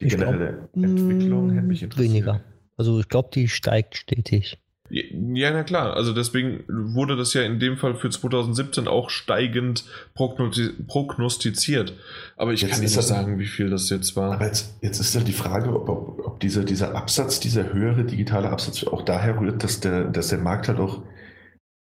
[0.01, 2.13] Die generelle glaub, Entwicklung hätte mich interessiert.
[2.13, 2.43] Weniger.
[2.75, 4.59] Also ich glaube, die steigt stetig.
[4.89, 5.95] Ja, na klar.
[5.95, 9.83] Also deswegen wurde das ja in dem Fall für 2017 auch steigend
[10.13, 11.93] prognostiziert.
[12.37, 14.33] Aber ich jetzt kann nicht sagen, wie viel das jetzt war.
[14.33, 18.05] Aber jetzt, jetzt ist ja die Frage, ob, ob, ob dieser, dieser Absatz, dieser höhere
[18.05, 21.01] digitale Absatz auch daher rührt, dass der, dass der Markt halt auch,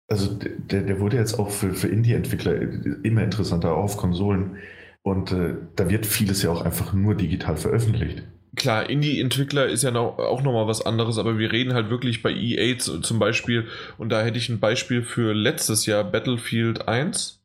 [0.09, 2.61] also der, der wurde jetzt auch für, für Indie-Entwickler
[3.03, 4.59] immer interessanter, auch auf Konsolen.
[5.03, 8.23] Und äh, da wird vieles ja auch einfach nur digital veröffentlicht.
[8.57, 12.33] Klar, Indie-Entwickler ist ja noch, auch nochmal was anderes, aber wir reden halt wirklich bei
[12.33, 17.41] EA zum Beispiel, und da hätte ich ein Beispiel für letztes Jahr, Battlefield 1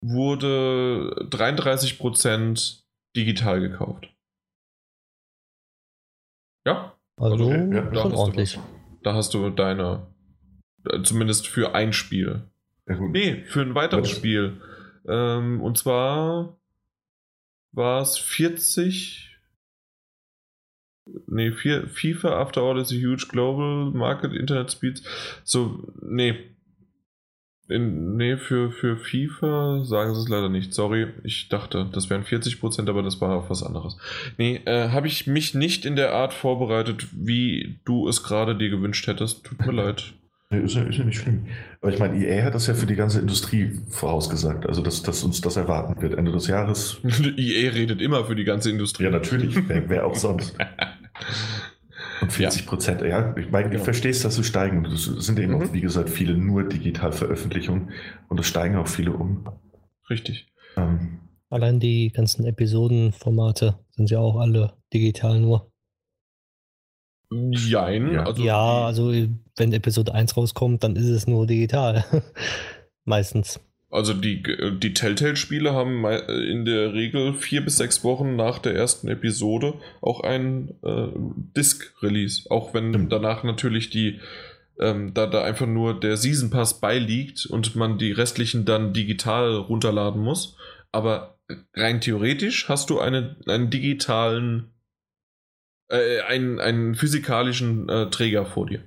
[0.00, 2.82] wurde 33%
[3.16, 4.12] digital gekauft.
[6.66, 6.94] Ja?
[7.16, 8.54] Also, also ja, da, hast ordentlich.
[8.54, 8.60] Du,
[9.02, 10.06] da hast du deine,
[10.88, 12.42] äh, zumindest für ein Spiel.
[12.88, 14.60] Ja, nee, für ein weiteres Spiel.
[15.06, 16.58] Ähm, und zwar
[17.78, 19.24] war es 40.
[21.26, 25.02] Nee, FIFA After All is a huge global market Internet Speeds.
[25.44, 26.34] So, nee.
[27.70, 30.74] In, nee, für, für FIFA sagen sie es leider nicht.
[30.74, 33.96] Sorry, ich dachte, das wären 40%, aber das war auch was anderes.
[34.38, 38.70] Nee, äh, habe ich mich nicht in der Art vorbereitet, wie du es gerade dir
[38.70, 39.44] gewünscht hättest.
[39.44, 40.14] Tut mir leid.
[40.50, 41.46] Nee, ist, ja, ist ja nicht schlimm.
[41.80, 45.22] Aber ich meine, EA hat das ja für die ganze Industrie vorausgesagt, also dass, dass
[45.22, 47.00] uns das erwarten wird Ende des Jahres.
[47.36, 49.04] EA redet immer für die ganze Industrie.
[49.04, 49.56] Ja, natürlich.
[49.68, 50.56] wer, wer auch sonst.
[52.20, 53.08] Und 40 Prozent, ja.
[53.08, 53.84] ja, ich meine, genau.
[53.84, 54.84] verstehst, dass sie steigen.
[54.84, 55.62] Das sind eben mhm.
[55.62, 57.90] auch, wie gesagt, viele nur digital Veröffentlichungen
[58.28, 59.44] und es steigen auch viele um.
[60.10, 60.48] Richtig.
[60.76, 61.20] Ähm,
[61.50, 65.67] Allein die ganzen Episodenformate sind ja auch alle digital nur.
[67.30, 68.12] Jein.
[68.12, 69.12] Ja, also, ja, also
[69.56, 72.04] wenn Episode 1 rauskommt, dann ist es nur digital.
[73.04, 73.60] Meistens.
[73.90, 79.08] Also die, die Telltale-Spiele haben in der Regel vier bis sechs Wochen nach der ersten
[79.08, 81.08] Episode auch ein äh,
[81.56, 82.50] Disc-Release.
[82.50, 84.20] Auch wenn danach natürlich die
[84.78, 89.56] ähm, da da einfach nur der Season Pass beiliegt und man die restlichen dann digital
[89.56, 90.56] runterladen muss.
[90.92, 91.38] Aber
[91.74, 94.70] rein theoretisch hast du eine, einen digitalen,
[95.88, 98.80] äh, einen, einen physikalischen äh, Träger vor dir.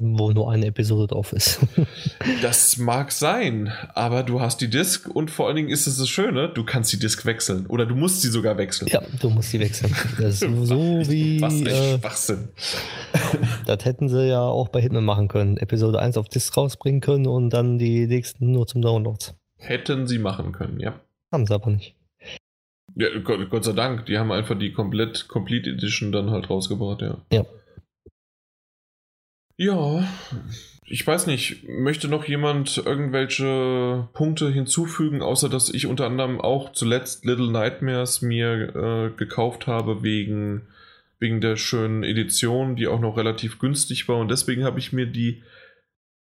[0.00, 1.58] Wo nur eine Episode drauf ist.
[2.42, 6.08] das mag sein, aber du hast die Disk und vor allen Dingen ist es das
[6.08, 8.88] Schöne, du kannst die Disk wechseln oder du musst sie sogar wechseln.
[8.92, 9.92] Ja, du musst sie wechseln.
[10.20, 11.40] Das ist so wie.
[11.40, 12.48] Was äh, Schwachsinn.
[13.66, 15.56] das hätten sie ja auch bei Hitman machen können.
[15.56, 19.18] Episode 1 auf Disk rausbringen können und dann die nächsten nur zum Download.
[19.56, 21.00] Hätten sie machen können, ja.
[21.32, 21.97] Haben sie aber nicht.
[22.94, 27.02] Ja, Gott, Gott sei Dank, die haben einfach die komplett Complete Edition dann halt rausgebracht,
[27.02, 27.18] ja.
[27.32, 27.44] Ja.
[29.60, 30.06] Ja,
[30.84, 36.72] ich weiß nicht, möchte noch jemand irgendwelche Punkte hinzufügen, außer dass ich unter anderem auch
[36.72, 40.68] zuletzt Little Nightmares mir äh, gekauft habe wegen,
[41.18, 45.06] wegen der schönen Edition, die auch noch relativ günstig war und deswegen habe ich mir
[45.06, 45.42] die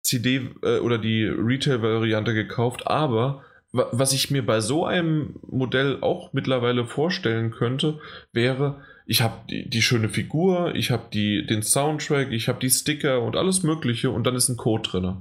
[0.02, 3.42] CD äh, oder die Retail-Variante gekauft, aber
[3.74, 7.98] was ich mir bei so einem Modell auch mittlerweile vorstellen könnte,
[8.32, 13.20] wäre, ich habe die, die, schöne Figur, ich habe den Soundtrack, ich habe die Sticker
[13.22, 15.16] und alles Mögliche und dann ist ein Code drin.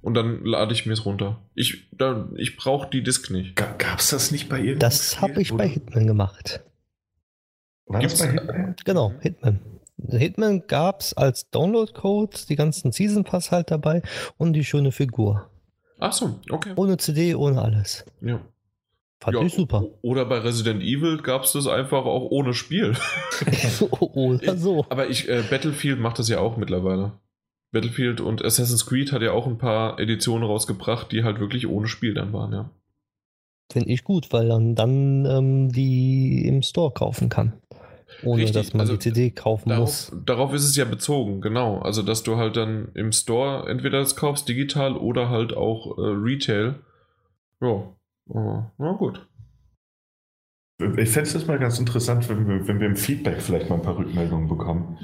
[0.00, 1.42] Und dann lade ich mir es runter.
[1.54, 1.90] Ich,
[2.36, 3.54] ich brauche die Disk nicht.
[3.54, 5.64] Gab es das nicht bei irgendeinem Das habe ich oder?
[5.64, 6.62] bei Hitman gemacht.
[7.84, 8.76] War Gibt's, das bei Hitman?
[8.86, 9.60] Genau, Hitman.
[10.08, 14.00] Hitman gab es als Download-Code, die ganzen Season Pass halt dabei
[14.38, 15.49] und die schöne Figur.
[16.00, 16.72] Ach so, okay.
[16.76, 18.04] Ohne CD, ohne alles.
[18.20, 18.40] Ja.
[19.22, 19.84] Fand ja, ich super.
[20.00, 22.96] Oder bei Resident Evil gab es das einfach auch ohne Spiel.
[24.00, 24.86] oder so.
[24.88, 27.12] Aber ich, äh, Battlefield macht das ja auch mittlerweile.
[27.70, 31.86] Battlefield und Assassin's Creed hat ja auch ein paar Editionen rausgebracht, die halt wirklich ohne
[31.86, 32.70] Spiel dann waren, ja.
[33.70, 37.52] Finde ich gut, weil man dann ähm, die im Store kaufen kann.
[38.24, 40.12] Ohne Richtig, dass man also die CD kaufen darauf, muss.
[40.24, 41.80] Darauf ist es ja bezogen, genau.
[41.80, 46.02] Also, dass du halt dann im Store entweder das kaufst, digital oder halt auch äh,
[46.02, 46.76] Retail.
[47.60, 49.26] Ja, na gut.
[50.96, 53.82] Ich fände es mal ganz interessant, wenn wir, wenn wir im Feedback vielleicht mal ein
[53.82, 54.98] paar Rückmeldungen bekommen.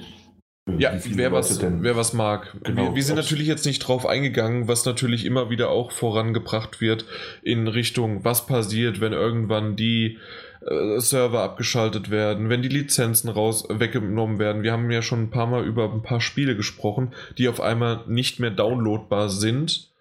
[0.79, 2.57] Ja, wer was, wer was mag.
[2.65, 6.81] Genau, wir, wir, sind natürlich jetzt nicht drauf eingegangen, was natürlich immer wieder auch vorangebracht
[6.81, 7.05] wird
[7.43, 10.19] in Richtung, was passiert, wenn irgendwann die
[10.67, 14.63] äh, Server abgeschaltet werden, wenn die Lizenzen raus weggenommen werden.
[14.63, 18.05] Wir haben ja schon ein paar Mal über ein paar Spiele gesprochen, die auf einmal
[18.07, 19.93] nicht mehr downloadbar sind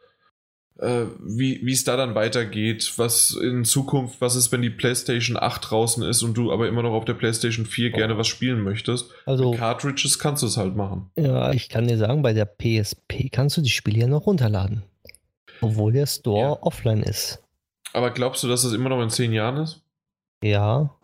[0.79, 5.69] äh, wie es da dann weitergeht, was in Zukunft, was ist, wenn die PlayStation 8
[5.69, 7.97] draußen ist und du aber immer noch auf der PlayStation 4 oh.
[7.97, 9.09] gerne was spielen möchtest.
[9.25, 11.11] Also Mit Cartridges kannst du es halt machen.
[11.15, 14.83] Ja, ich kann dir sagen, bei der PSP kannst du die Spiele ja noch runterladen.
[15.61, 16.57] Obwohl der Store ja.
[16.61, 17.41] offline ist.
[17.93, 19.81] Aber glaubst du, dass das immer noch in zehn Jahren ist?
[20.43, 20.95] Ja,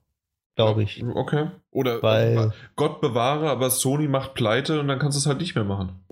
[0.56, 1.04] glaube ich.
[1.04, 1.48] Okay.
[1.72, 5.56] Oder Weil, Gott bewahre, aber Sony macht pleite und dann kannst du es halt nicht
[5.56, 6.04] mehr machen.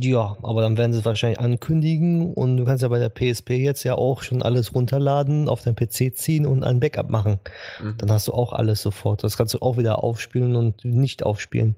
[0.00, 3.50] Ja, aber dann werden sie es wahrscheinlich ankündigen und du kannst ja bei der PSP
[3.52, 7.40] jetzt ja auch schon alles runterladen, auf dein PC ziehen und ein Backup machen.
[7.82, 7.96] Mhm.
[7.98, 9.24] Dann hast du auch alles sofort.
[9.24, 11.76] Das kannst du auch wieder aufspielen und nicht aufspielen.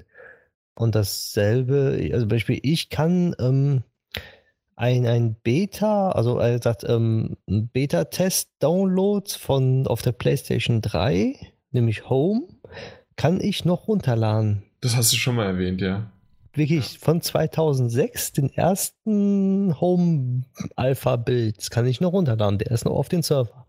[0.74, 3.82] Und dasselbe, also Beispiel, ich kann ähm,
[4.78, 11.34] ein, ein Beta, also er sagt, ähm, Beta-Test-Download von auf der PlayStation 3,
[11.72, 12.42] nämlich Home
[13.16, 14.62] kann ich noch runterladen.
[14.80, 16.12] Das hast du schon mal erwähnt, ja.
[16.54, 16.98] Wirklich ja.
[17.00, 22.58] von 2006, den ersten Home-Alpha-Bild, kann ich noch runterladen.
[22.58, 23.66] Der ist noch auf den Server.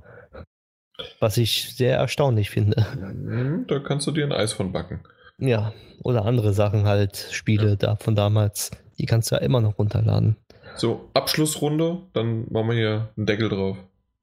[1.19, 2.85] Was ich sehr erstaunlich finde.
[2.95, 4.99] Mhm, da kannst du dir ein Eis von backen.
[5.39, 5.73] Ja,
[6.03, 7.75] oder andere Sachen halt, Spiele ja.
[7.75, 8.69] da von damals.
[8.99, 10.35] Die kannst du ja immer noch runterladen.
[10.75, 13.77] So, Abschlussrunde, dann machen wir hier einen Deckel drauf.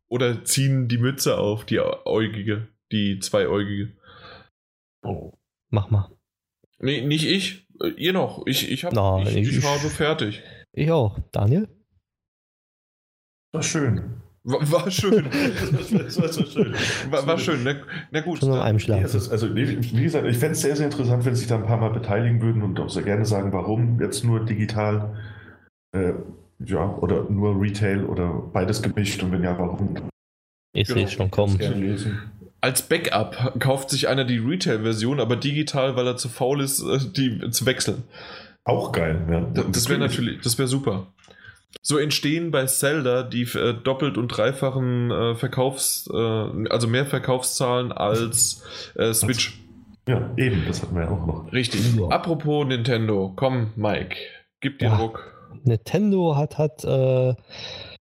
[0.09, 3.93] Oder ziehen die Mütze auf, die äugige, die zweiäugige.
[5.02, 5.32] Oh.
[5.70, 6.10] Mach mal.
[6.78, 7.66] Nee, nicht ich.
[7.82, 8.47] Äh, ihr noch.
[8.47, 10.43] Ich, ich, hab, Nein, ich, ich, ich habe fertig.
[10.73, 11.18] Ich auch.
[11.32, 11.68] Daniel?
[13.52, 14.23] War schön.
[14.44, 15.24] War, war schön.
[15.93, 16.73] das war, so schön.
[17.10, 17.60] War, war schön.
[17.64, 17.74] Na,
[18.12, 18.39] na gut.
[18.39, 19.02] Schon einem Schlag.
[19.02, 21.78] also, wie gesagt, ich fände es sehr, sehr interessant, wenn Sie sich da ein paar
[21.78, 25.16] Mal beteiligen würden und auch sehr gerne sagen, warum jetzt nur digital
[25.97, 26.14] äh,
[26.64, 29.97] ja, oder nur Retail oder beides gemischt und wenn ja, warum.
[30.73, 30.98] Ich genau.
[30.98, 31.59] sehe es schon kommen
[32.60, 36.98] als Backup kauft sich einer die Retail-Version, aber digital, weil er zu faul ist, äh,
[36.98, 38.05] die zu wechseln.
[38.64, 39.62] Auch geil, ja.
[39.70, 41.06] Das wäre natürlich, das wäre super.
[41.82, 47.93] So entstehen bei Zelda die äh, doppelt und dreifachen äh, Verkaufs, äh, also mehr Verkaufszahlen
[47.93, 48.64] als
[48.97, 49.60] äh, Switch.
[50.09, 51.52] Ja, eben, das hatten wir ja auch noch.
[51.52, 51.97] Richtig.
[51.97, 52.09] Ja.
[52.09, 54.16] Apropos Nintendo, komm, Mike,
[54.60, 54.97] gib dir ja.
[54.97, 55.35] Druck.
[55.64, 57.34] Nintendo hat, hat äh,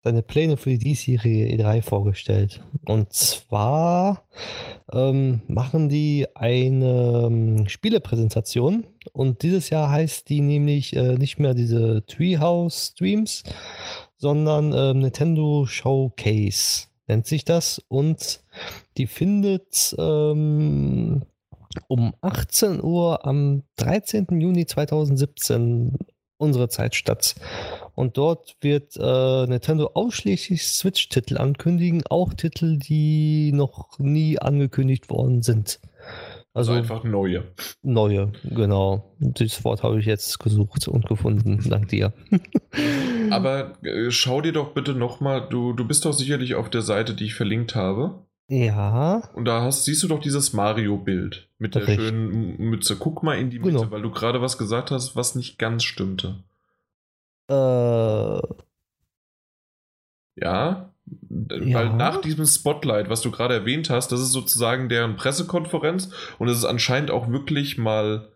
[0.02, 2.62] seine Pläne für die diesjährige E3 vorgestellt.
[2.86, 4.26] Und zwar
[4.92, 11.54] ähm, machen die eine ähm, Spielepräsentation und dieses Jahr heißt die nämlich äh, nicht mehr
[11.54, 13.42] diese Treehouse Streams,
[14.16, 18.42] sondern äh, Nintendo Showcase nennt sich das und
[18.96, 21.22] die findet ähm,
[21.88, 24.26] um 18 Uhr am 13.
[24.40, 25.96] Juni 2017
[26.38, 27.34] unsere Zeit statt.
[27.94, 35.42] Und dort wird äh, Nintendo ausschließlich Switch-Titel ankündigen, auch Titel, die noch nie angekündigt worden
[35.42, 35.80] sind.
[36.54, 37.44] Also, also einfach neue.
[37.82, 39.14] Neue, genau.
[39.18, 42.12] Das Wort habe ich jetzt gesucht und gefunden, dank dir.
[43.30, 47.14] Aber äh, schau dir doch bitte nochmal, du, du bist doch sicherlich auf der Seite,
[47.14, 48.26] die ich verlinkt habe.
[48.48, 49.22] Ja.
[49.34, 52.08] Und da hast, siehst du doch dieses Mario-Bild mit der Richtig.
[52.08, 52.96] schönen Mütze.
[52.96, 53.90] Guck mal in die Mitte, genau.
[53.90, 56.36] weil du gerade was gesagt hast, was nicht ganz stimmte.
[57.50, 58.40] Äh.
[60.40, 60.92] Ja,
[61.30, 61.74] ja.
[61.74, 66.48] Weil nach diesem Spotlight, was du gerade erwähnt hast, das ist sozusagen deren Pressekonferenz und
[66.48, 68.28] es ist anscheinend auch wirklich mal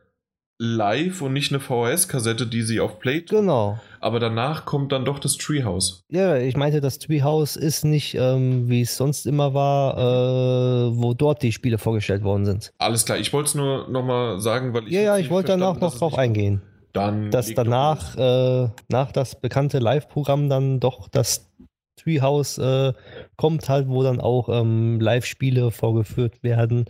[0.59, 3.41] live und nicht eine VHS-Kassette, die sie auf Play tun.
[3.41, 3.81] Genau.
[4.01, 6.05] Aber danach kommt dann doch das Treehouse.
[6.09, 11.15] Ja, ich meinte, das Treehouse ist nicht, ähm, wie es sonst immer war, äh, wo
[11.15, 12.73] dort die Spiele vorgestellt worden sind.
[12.79, 14.93] Alles klar, ich wollte es nur nochmal sagen, weil ich.
[14.93, 16.63] Ja, ja, ich wollte danach noch drauf eingehen.
[16.93, 21.51] Dann dass danach, äh, nach das bekannte Live-Programm dann doch das
[21.97, 22.93] Treehouse äh,
[23.37, 26.85] kommt halt, wo dann auch ähm, Live-Spiele vorgeführt werden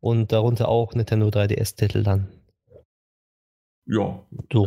[0.00, 2.28] und darunter auch Nintendo 3DS-Titel dann.
[3.86, 4.20] Ja.
[4.52, 4.66] So.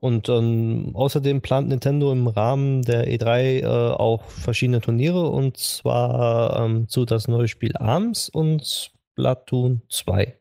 [0.00, 6.64] Und ähm, außerdem plant Nintendo im Rahmen der E3 äh, auch verschiedene Turniere und zwar
[6.64, 10.38] ähm, zu das neue Spiel ARMS und Splatoon 2.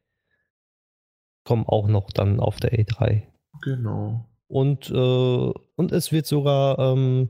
[1.44, 3.24] Kommen auch noch dann auf der E3.
[3.64, 4.26] Genau.
[4.48, 7.30] Und, äh, und es wird sogar ähm,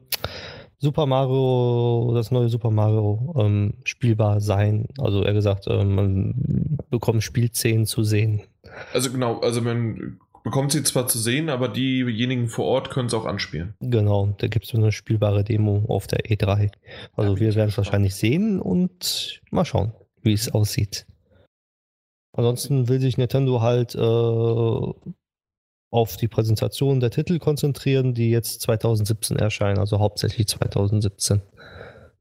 [0.80, 4.88] Super Mario, das neue Super Mario ähm, spielbar sein.
[5.00, 8.42] Also er gesagt, äh, man bekommt Spielszenen zu sehen.
[8.94, 13.14] Also genau, also man bekommt sie zwar zu sehen, aber diejenigen vor Ort können es
[13.14, 13.74] auch anspielen.
[13.82, 16.72] Genau, da gibt es eine spielbare Demo auf der E3.
[17.18, 19.92] Also ja, wir werden es wahrscheinlich sehen und mal schauen,
[20.22, 21.06] wie es aussieht.
[22.32, 24.00] Ansonsten will sich Nintendo halt äh,
[25.92, 31.42] auf die Präsentation der Titel konzentrieren, die jetzt 2017 erscheinen, also hauptsächlich 2017.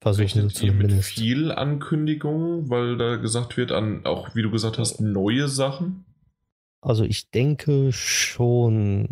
[0.00, 5.00] Versuchen sie mit viel Ankündigungen, weil da gesagt wird, an auch wie du gesagt hast,
[5.00, 6.05] neue Sachen?
[6.80, 9.08] Also ich denke schon.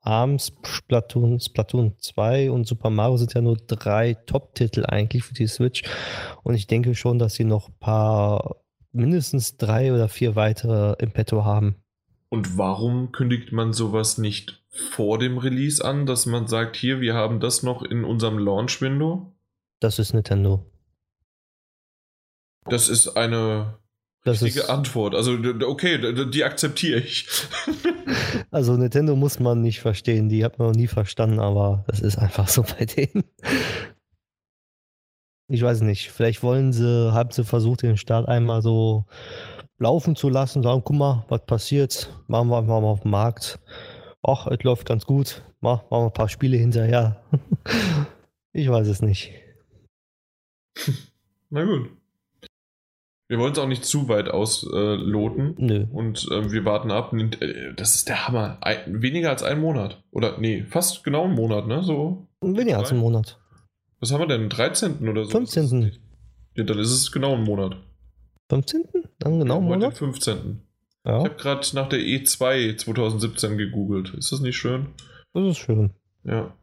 [0.00, 5.46] ARMS, Splatoon, Splatoon 2 und Super Mario sind ja nur drei Top-Titel eigentlich für die
[5.46, 5.82] Switch.
[6.42, 8.56] Und ich denke schon, dass sie noch ein paar,
[8.92, 11.76] mindestens drei oder vier weitere im Petto haben.
[12.30, 17.14] Und warum kündigt man sowas nicht vor dem Release an, dass man sagt, hier, wir
[17.14, 19.34] haben das noch in unserem Launch-Window?
[19.80, 20.64] Das ist Nintendo.
[22.64, 23.78] Das ist eine
[24.32, 25.14] das richtige ist Antwort.
[25.14, 25.36] Also,
[25.66, 27.26] okay, die akzeptiere ich.
[28.50, 30.28] also, Nintendo muss man nicht verstehen.
[30.28, 33.24] Die hat man noch nie verstanden, aber das ist einfach so bei denen.
[35.48, 36.10] Ich weiß nicht.
[36.10, 39.06] Vielleicht wollen sie, haben sie versucht, den Start einmal so
[39.78, 43.58] laufen zu lassen, sagen, guck mal, was passiert, machen wir einfach mal auf dem Markt.
[44.22, 47.22] Ach, es läuft ganz gut, machen wir ein paar Spiele hinterher.
[48.52, 49.32] ich weiß es nicht.
[51.50, 51.97] Na gut.
[53.28, 55.58] Wir wollen es auch nicht zu weit ausloten.
[55.58, 55.86] Äh, Nö.
[55.92, 57.12] Und äh, wir warten ab.
[57.12, 58.56] Äh, das ist der Hammer.
[58.62, 60.02] Ein, weniger als ein Monat.
[60.10, 61.82] Oder nee, fast genau ein Monat, ne?
[61.82, 62.26] So.
[62.40, 63.38] Weniger als ein Monat.
[64.00, 64.48] Was haben wir denn?
[64.48, 65.06] 13.
[65.06, 65.30] oder so?
[65.30, 65.92] 15.
[66.54, 67.76] Ja, dann ist es genau ein Monat.
[68.48, 68.84] 15.
[69.18, 70.62] Dann genau ja, heute den 15.
[71.04, 71.18] Ja.
[71.18, 74.14] Ich habe gerade nach der E2 2017 gegoogelt.
[74.14, 74.86] Ist das nicht schön?
[75.34, 75.90] Das ist schön.
[76.24, 76.54] Ja.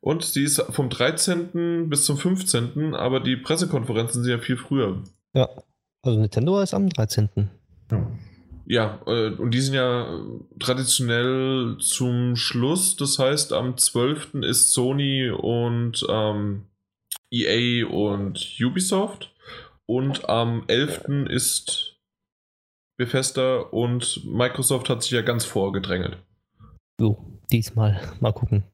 [0.00, 1.88] Und sie ist vom 13.
[1.88, 5.04] bis zum 15., aber die Pressekonferenzen sind ja viel früher.
[5.32, 5.48] Ja,
[6.02, 7.28] also Nintendo ist am 13.
[7.90, 8.10] Ja.
[8.64, 10.20] Ja, äh, und die sind ja
[10.60, 12.96] traditionell zum Schluss.
[12.96, 14.34] Das heißt, am 12.
[14.42, 16.66] ist Sony und ähm,
[17.30, 19.34] EA und Ubisoft.
[19.86, 21.28] Und am 11.
[21.28, 21.96] ist
[22.96, 26.18] Bethesda und Microsoft hat sich ja ganz vorgedrängelt.
[27.00, 27.18] So,
[27.50, 28.00] diesmal.
[28.20, 28.64] Mal gucken.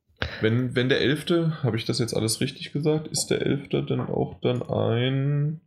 [0.40, 3.86] Wenn, wenn der 11., habe ich das jetzt alles richtig gesagt, ist der 11.
[3.86, 5.60] dann auch dann ein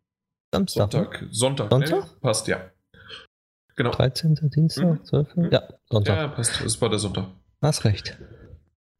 [0.53, 0.91] Samstag.
[0.91, 1.27] Sonntag.
[1.31, 1.89] Sonntag, Sonntag?
[1.91, 2.09] Ne?
[2.21, 2.71] Passt, ja.
[3.75, 3.91] Genau.
[3.91, 4.35] 13.
[4.53, 5.35] Dienstag, 12.
[5.35, 5.49] Mhm.
[5.51, 6.17] Ja, Sonntag.
[6.17, 6.61] Ja, passt.
[6.61, 7.27] Es war der Sonntag.
[7.61, 8.17] Hast recht.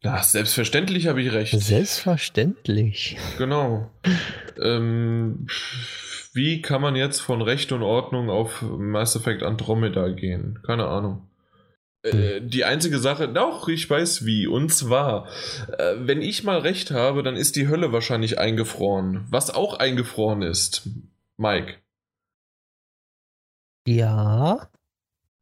[0.04, 1.60] Ja, selbstverständlich habe ich recht.
[1.60, 3.18] Selbstverständlich.
[3.38, 3.92] Genau.
[4.60, 5.46] ähm,
[6.34, 10.60] wie kann man jetzt von Recht und Ordnung auf Mass Effect Andromeda gehen?
[10.66, 11.28] Keine Ahnung.
[12.04, 14.48] Äh, die einzige Sache, doch, ich weiß wie.
[14.48, 15.28] Und zwar,
[15.78, 19.26] äh, wenn ich mal recht habe, dann ist die Hölle wahrscheinlich eingefroren.
[19.30, 20.90] Was auch eingefroren ist,
[21.42, 21.78] Mike.
[23.88, 24.70] Ja.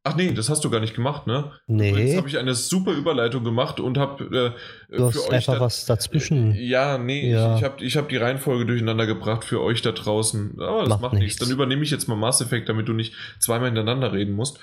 [0.05, 1.51] Ach nee, das hast du gar nicht gemacht, ne?
[1.67, 1.91] Nee.
[1.91, 4.55] Jetzt habe ich eine super Überleitung gemacht und habe
[4.89, 6.55] äh, du hast einfach da, was dazwischen.
[6.55, 7.51] Ja, nee, ja.
[7.51, 10.61] ich, ich habe ich hab die Reihenfolge durcheinander gebracht für euch da draußen.
[10.61, 11.37] Aber das macht, macht nichts.
[11.37, 14.57] Dann übernehme ich jetzt mal Mass Effect, damit du nicht zweimal hintereinander reden musst.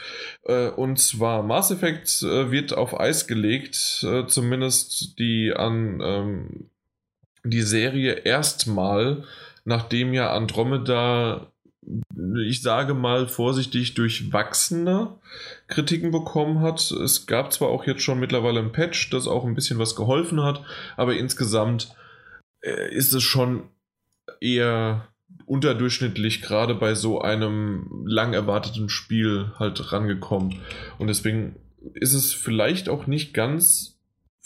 [0.45, 6.71] Äh, und zwar Mass Effect äh, wird auf Eis gelegt, äh, zumindest die an ähm,
[7.45, 9.25] die Serie erstmal,
[9.67, 11.53] nachdem ja Andromeda
[12.37, 15.19] ich sage mal vorsichtig, durchwachsene
[15.69, 16.91] Kritiken bekommen hat.
[16.91, 20.43] Es gab zwar auch jetzt schon mittlerweile ein Patch, das auch ein bisschen was geholfen
[20.43, 20.63] hat,
[20.97, 21.95] aber insgesamt
[22.61, 23.69] äh, ist es schon
[24.41, 25.09] eher
[25.45, 30.61] unterdurchschnittlich gerade bei so einem lang erwarteten Spiel halt rangekommen.
[30.99, 31.57] Und deswegen
[31.95, 33.95] ist es vielleicht auch nicht ganz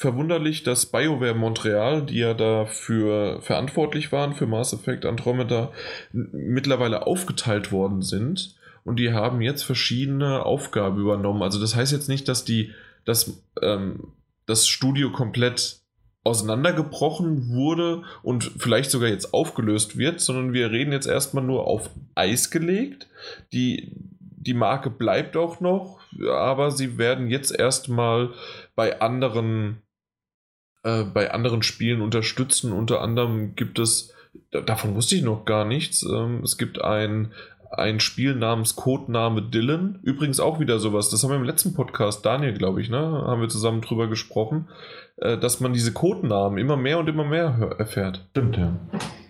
[0.01, 5.73] verwunderlich, dass BioWare Montreal, die ja dafür verantwortlich waren, für Mass Effect Andromeda,
[6.13, 11.43] mittlerweile aufgeteilt worden sind und die haben jetzt verschiedene Aufgaben übernommen.
[11.43, 12.71] Also das heißt jetzt nicht, dass die,
[13.05, 14.15] dass, ähm,
[14.47, 15.81] das Studio komplett
[16.25, 21.91] auseinandergebrochen wurde und vielleicht sogar jetzt aufgelöst wird, sondern wir reden jetzt erstmal nur auf
[22.15, 23.07] Eis gelegt.
[23.53, 28.31] Die, die Marke bleibt auch noch, aber sie werden jetzt erstmal
[28.75, 29.83] bei anderen
[30.83, 32.73] äh, bei anderen Spielen unterstützen.
[32.73, 34.15] Unter anderem gibt es,
[34.51, 37.33] davon wusste ich noch gar nichts, ähm, es gibt ein,
[37.71, 40.01] ein Spiel namens Codename Dylan.
[40.03, 41.11] Übrigens auch wieder sowas.
[41.11, 42.99] Das haben wir im letzten Podcast, Daniel, glaube ich, ne?
[42.99, 44.69] Haben wir zusammen drüber gesprochen,
[45.17, 48.27] äh, dass man diese Codenamen immer mehr und immer mehr erfährt.
[48.31, 48.77] Stimmt, ja.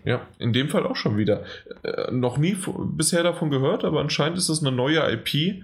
[0.05, 1.43] Ja, in dem Fall auch schon wieder.
[1.83, 2.57] Äh, noch nie
[2.97, 5.63] bisher davon gehört, aber anscheinend ist das eine neue IP,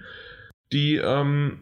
[0.72, 1.60] die ähm,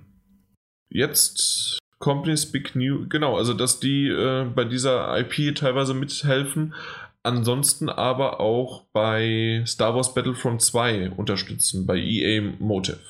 [0.89, 6.75] jetzt Companies Big New, genau, also dass die äh, bei dieser IP teilweise mithelfen,
[7.23, 13.01] ansonsten aber auch bei Star Wars Battlefront 2 unterstützen, bei EA Motive.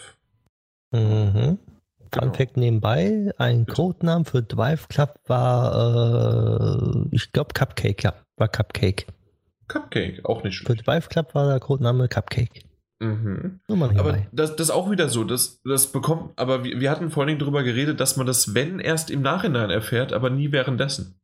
[0.92, 1.58] Mhm.
[2.12, 2.26] Genau.
[2.26, 8.46] Fun Fact nebenbei, ein Codenamen für Drive Club war, äh, ich glaube, Cupcake, ja, war
[8.46, 9.06] Cupcake.
[9.66, 10.78] Cupcake, auch nicht schlecht.
[10.78, 12.62] Für Drive Club war der Codename Cupcake.
[13.04, 13.60] Mhm.
[13.68, 17.28] Aber das, das auch wieder so, das, das bekommt, aber wir, wir hatten vor allen
[17.28, 21.14] Dingen darüber geredet, dass man das, wenn erst im Nachhinein erfährt, aber nie währenddessen.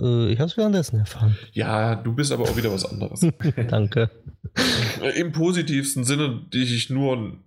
[0.00, 1.36] Äh, ich habe es währenddessen erfahren.
[1.52, 3.20] Ja, du bist aber auch wieder was anderes.
[3.68, 4.10] Danke.
[5.16, 7.38] Im positivsten Sinne, die ich nur.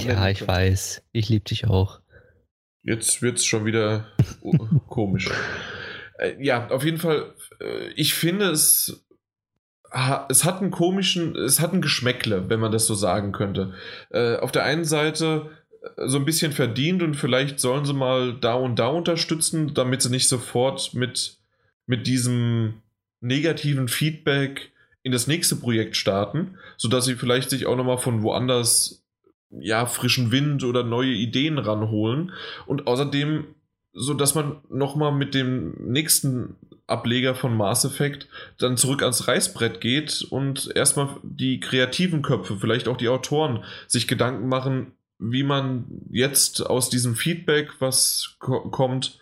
[0.00, 1.02] Ja, ich weiß.
[1.12, 2.00] Ich liebe dich auch.
[2.82, 4.06] Jetzt wird es schon wieder
[4.88, 5.30] komisch.
[6.18, 9.03] Äh, ja, auf jeden Fall, äh, ich finde es
[10.28, 13.74] es hat einen komischen, es hat ein Geschmäckle, wenn man das so sagen könnte.
[14.10, 15.50] Äh, auf der einen Seite
[15.82, 20.02] äh, so ein bisschen verdient und vielleicht sollen sie mal da und da unterstützen, damit
[20.02, 21.38] sie nicht sofort mit,
[21.86, 22.82] mit diesem
[23.20, 24.72] negativen Feedback
[25.02, 29.04] in das nächste Projekt starten, sodass sie vielleicht sich auch nochmal von woanders
[29.50, 32.32] ja, frischen Wind oder neue Ideen ranholen
[32.66, 33.46] und außerdem
[33.94, 38.28] so dass man nochmal mit dem nächsten Ableger von Mass Effect
[38.58, 44.06] dann zurück ans Reißbrett geht und erstmal die kreativen Köpfe, vielleicht auch die Autoren, sich
[44.06, 49.18] Gedanken machen, wie man jetzt aus diesem Feedback, was ko kommt,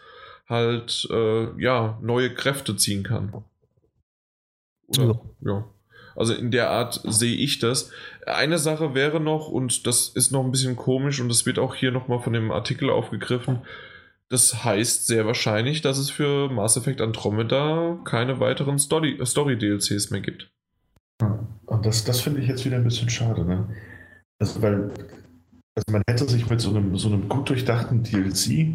[0.49, 3.45] halt äh, ja neue Kräfte ziehen kann.
[4.89, 5.53] Oder, ja.
[5.53, 5.65] ja.
[6.15, 7.91] Also in der Art sehe ich das.
[8.27, 11.75] Eine Sache wäre noch, und das ist noch ein bisschen komisch, und das wird auch
[11.75, 13.61] hier nochmal von dem Artikel aufgegriffen,
[14.33, 20.21] das heißt sehr wahrscheinlich, dass es für Mass Effect Andromeda keine weiteren Story-DLCs Story mehr
[20.23, 20.51] gibt.
[21.67, 23.69] Und das, das finde ich jetzt wieder ein bisschen schade, ne?
[24.39, 24.91] Also, weil
[25.75, 28.73] also man hätte sich mit so einem, so einem gut durchdachten DLC,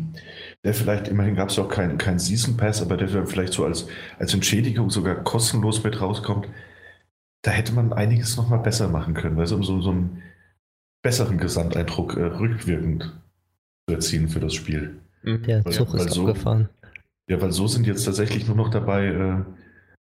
[0.63, 3.87] der vielleicht, immerhin gab es auch keinen kein Season Pass, aber der vielleicht so als,
[4.19, 6.47] als Entschädigung sogar kostenlos mit rauskommt,
[7.43, 10.23] da hätte man einiges nochmal besser machen können, also um so, so einen
[11.03, 13.15] besseren Gesamteindruck äh, rückwirkend
[13.87, 14.99] zu erzielen für das Spiel.
[15.27, 15.43] Mhm.
[15.43, 16.69] Der Zug weil, ist so, abgefahren.
[17.29, 19.43] Ja, weil so sind jetzt tatsächlich nur noch dabei, äh,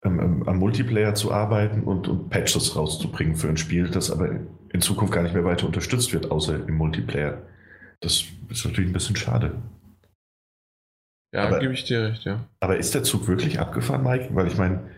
[0.05, 4.29] ähm, am Multiplayer zu arbeiten und, und, Patches rauszubringen für ein Spiel, das aber
[4.73, 7.43] in Zukunft gar nicht mehr weiter unterstützt wird, außer im Multiplayer.
[8.01, 9.53] Das ist natürlich ein bisschen schade.
[11.33, 12.45] Ja, gebe ich dir recht, ja.
[12.61, 14.29] Aber ist der Zug wirklich abgefahren, Mike?
[14.33, 14.91] Weil ich meine,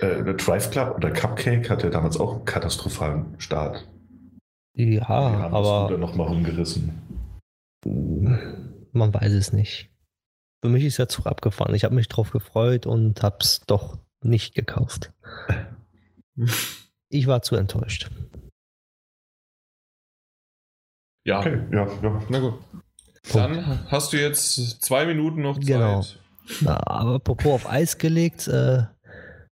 [0.00, 3.86] äh, der Drive Club oder Cupcake hatte damals auch einen katastrophalen Start.
[4.76, 5.88] Ja, aber.
[5.90, 6.92] Das noch mal rumgerissen.
[8.94, 9.90] Man weiß es nicht.
[10.62, 11.74] Für mich ist der Zug abgefahren.
[11.74, 15.12] Ich habe mich drauf gefreut und habe es doch nicht gekauft.
[17.10, 18.10] Ich war zu enttäuscht.
[21.24, 22.54] Ja, okay, ja, ja, na gut.
[23.22, 23.34] Punkt.
[23.34, 25.66] Dann hast du jetzt zwei Minuten noch Zeit.
[25.66, 26.04] Genau.
[26.60, 28.82] Na, aber apropos auf Eis gelegt, äh,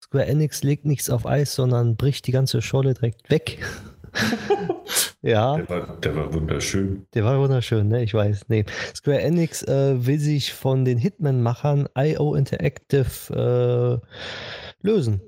[0.03, 3.65] Square Enix legt nichts auf Eis, sondern bricht die ganze Scholle direkt weg.
[5.21, 5.57] ja.
[5.57, 7.05] Der war, der war, wunderschön.
[7.13, 8.03] Der war wunderschön, ne?
[8.03, 8.45] Ich weiß.
[8.49, 8.65] Nee.
[8.95, 15.21] Square Enix äh, will sich von den Hitman-Machern IO Interactive äh, lösen.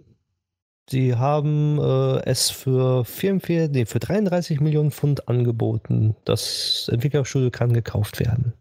[0.90, 6.16] Sie haben äh, es für, 44, nee, für 33 Millionen Pfund angeboten.
[6.26, 8.54] Das Entwicklerstudio kann gekauft werden.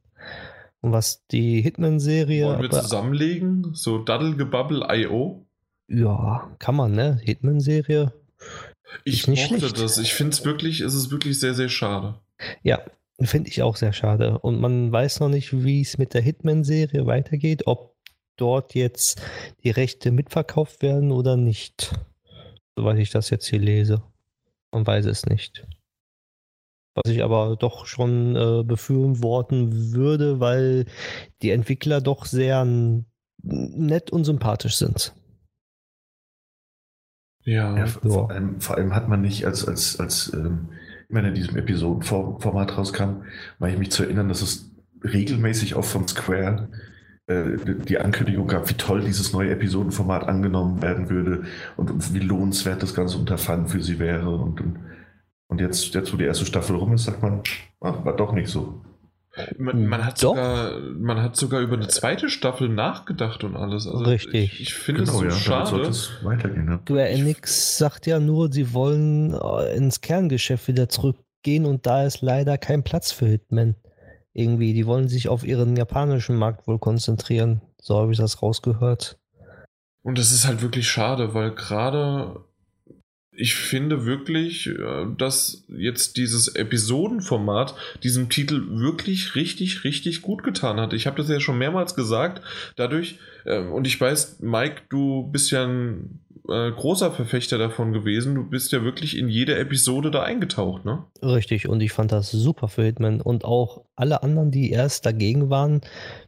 [0.81, 2.47] Und was die Hitman-Serie.
[2.47, 3.71] Wollen wir zusammenlegen?
[3.73, 5.47] So Daddlegebubble.io?
[5.89, 7.19] Ja, kann man, ne?
[7.23, 8.13] Hitman-Serie.
[9.05, 9.81] Ich mochte schlecht.
[9.81, 9.99] das.
[9.99, 12.15] Ich finde es wirklich, es ist wirklich sehr, sehr schade.
[12.63, 12.81] Ja,
[13.21, 14.39] finde ich auch sehr schade.
[14.39, 17.95] Und man weiß noch nicht, wie es mit der Hitman-Serie weitergeht, ob
[18.37, 19.21] dort jetzt
[19.65, 21.93] die Rechte mitverkauft werden oder nicht.
[22.77, 24.03] Soweit ich das jetzt hier lese.
[24.71, 25.67] Man weiß es nicht.
[26.95, 30.87] Was ich aber doch schon äh, befürworten würde, weil
[31.43, 32.65] die Entwickler doch sehr
[33.43, 35.13] nett und sympathisch sind.
[37.49, 40.69] Ja, ja vor, allem, vor, allem, hat man nicht als, als, als ähm,
[41.09, 43.23] immer in diesem Episodenformat rauskam,
[43.59, 44.71] meine ich mich zu erinnern, dass es
[45.03, 46.69] regelmäßig auch von Square
[47.27, 47.57] äh,
[47.87, 51.45] die Ankündigung gab, wie toll dieses neue Episodenformat angenommen werden würde
[51.79, 54.29] und, wie lohnenswert das ganze Unterfangen für sie wäre.
[54.29, 54.63] Und,
[55.47, 57.41] und, jetzt, jetzt, wo die erste Staffel rum ist, sagt man,
[57.81, 58.83] ach, war doch nicht so.
[59.57, 63.87] Man, man, hat sogar, man hat sogar über eine zweite Staffel nachgedacht und alles.
[63.87, 64.55] Also Richtig.
[64.55, 65.81] Ich, ich finde genau, es so ja, schade.
[65.83, 66.81] Es weitergehen, ja.
[66.81, 72.21] Square Enix sagt ja nur, sie wollen äh, ins Kerngeschäft wieder zurückgehen und da ist
[72.21, 73.77] leider kein Platz für Hitman.
[74.33, 77.61] Irgendwie, die wollen sich auf ihren japanischen Markt wohl konzentrieren.
[77.81, 79.19] So habe ich das rausgehört.
[80.03, 82.41] Und das ist halt wirklich schade, weil gerade
[83.39, 90.81] ich finde wirklich, äh, dass jetzt dieses Episodenformat diesem Titel wirklich richtig, richtig gut getan
[90.81, 90.93] hat.
[90.93, 92.43] Ich habe das ja schon mehrmals gesagt.
[92.75, 96.19] Dadurch, äh, und ich weiß, Mike, du bist ja ein
[96.49, 98.35] äh, großer Verfechter davon gewesen.
[98.35, 101.05] Du bist ja wirklich in jede Episode da eingetaucht, ne?
[101.23, 103.21] Richtig, und ich fand das super für Hitman.
[103.21, 105.81] Und auch alle anderen, die erst dagegen waren,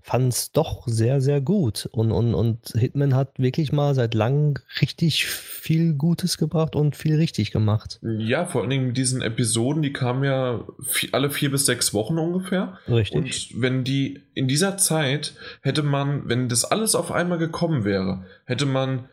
[0.03, 1.89] fanden es doch sehr, sehr gut.
[1.93, 7.17] Und, und, und Hitman hat wirklich mal seit langem richtig viel Gutes gebracht und viel
[7.17, 7.99] richtig gemacht.
[8.03, 10.65] Ja, vor allen Dingen mit diesen Episoden, die kamen ja
[11.13, 12.79] alle vier bis sechs Wochen ungefähr.
[12.89, 13.55] Richtig.
[13.55, 18.25] Und wenn die in dieser Zeit hätte man, wenn das alles auf einmal gekommen wäre,
[18.45, 19.09] hätte man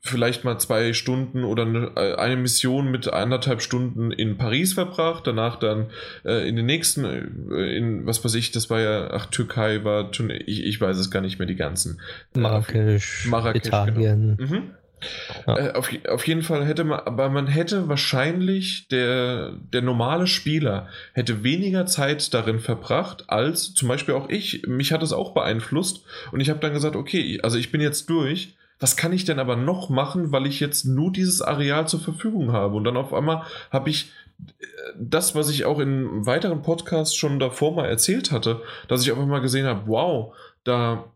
[0.00, 5.26] vielleicht mal zwei Stunden oder eine, äh, eine, Mission mit anderthalb Stunden in Paris verbracht,
[5.26, 5.90] danach dann
[6.24, 10.10] äh, in den nächsten, äh, in was weiß ich, das war ja, ach, Türkei war,
[10.46, 12.00] ich, ich weiß es gar nicht mehr, die ganzen.
[12.34, 13.86] Äh, Marrakesch, Marrakesch genau.
[13.86, 14.36] Italien.
[14.36, 14.50] Genau.
[14.52, 14.70] Mhm.
[15.46, 15.58] Ja.
[15.58, 20.88] Äh, auf, auf jeden Fall hätte man, aber man hätte wahrscheinlich, der, der normale Spieler
[21.12, 24.66] hätte weniger Zeit darin verbracht, als zum Beispiel auch ich.
[24.66, 28.10] Mich hat es auch beeinflusst und ich habe dann gesagt, okay, also ich bin jetzt
[28.10, 32.00] durch was kann ich denn aber noch machen, weil ich jetzt nur dieses Areal zur
[32.00, 32.76] Verfügung habe?
[32.76, 34.64] Und dann auf einmal habe ich äh,
[34.98, 39.18] das, was ich auch in weiteren Podcasts schon davor mal erzählt hatte, dass ich auf
[39.18, 40.34] einmal gesehen habe, wow,
[40.64, 41.12] da,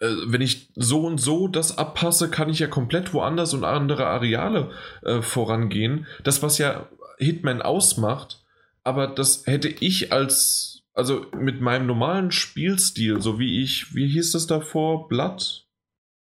[0.00, 4.06] äh, wenn ich so und so das abpasse, kann ich ja komplett woanders und andere
[4.06, 4.70] Areale
[5.02, 6.06] äh, vorangehen.
[6.24, 6.88] Das, was ja
[7.18, 8.44] Hitman ausmacht,
[8.84, 14.32] aber das hätte ich als, also mit meinem normalen Spielstil, so wie ich, wie hieß
[14.32, 15.61] das davor, Blood?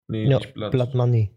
[0.08, 0.72] Nee, ja, nicht Blood.
[0.72, 1.30] Blood Money,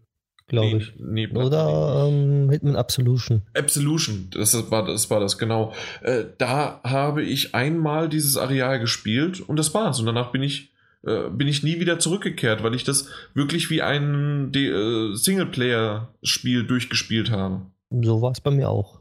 [0.48, 0.92] glaube nee, ich.
[0.98, 3.42] Nee, Oder ähm, Hitman Absolution.
[3.54, 5.72] Absolution, das war das, war das genau.
[6.02, 10.00] Äh, da habe ich einmal dieses Areal gespielt und das war's.
[10.00, 10.72] Und danach bin ich
[11.04, 17.30] äh, bin ich nie wieder zurückgekehrt, weil ich das wirklich wie ein äh, Singleplayer-Spiel durchgespielt
[17.30, 17.62] habe.
[17.90, 19.00] So war es bei mir auch.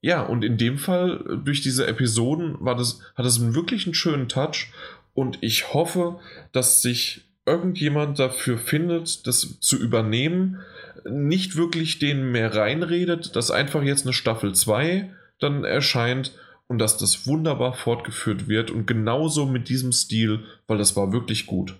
[0.00, 4.28] Ja, und in dem Fall, durch diese Episoden, war das, hat es wirklich einen schönen
[4.28, 4.68] Touch.
[5.14, 6.18] Und ich hoffe,
[6.52, 10.60] dass sich irgendjemand dafür findet, das zu übernehmen,
[11.08, 16.32] nicht wirklich denen mehr reinredet, dass einfach jetzt eine Staffel 2 dann erscheint
[16.66, 21.46] und dass das wunderbar fortgeführt wird und genauso mit diesem Stil, weil das war wirklich
[21.46, 21.76] gut.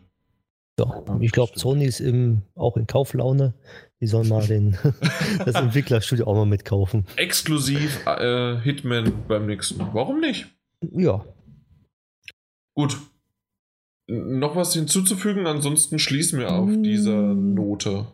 [0.79, 3.55] Ja, ich glaube, Sony ist im, auch in Kauflaune.
[4.01, 4.77] Die sollen mal den,
[5.45, 7.07] das Entwicklerstudio auch mal mitkaufen.
[7.17, 9.81] Exklusiv äh, Hitman beim nächsten.
[9.95, 10.47] Warum nicht?
[10.93, 11.25] Ja.
[12.75, 12.99] Gut,
[14.07, 15.47] noch was hinzuzufügen?
[15.47, 17.55] Ansonsten schließen wir auf hm.
[17.55, 18.07] Note.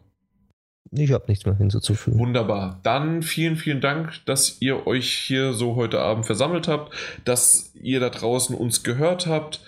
[0.95, 2.19] Ich habe nichts mehr hinzuzufügen.
[2.19, 2.79] Wunderbar.
[2.83, 6.93] Dann vielen, vielen Dank, dass ihr euch hier so heute Abend versammelt habt,
[7.25, 9.61] dass ihr da draußen uns gehört habt,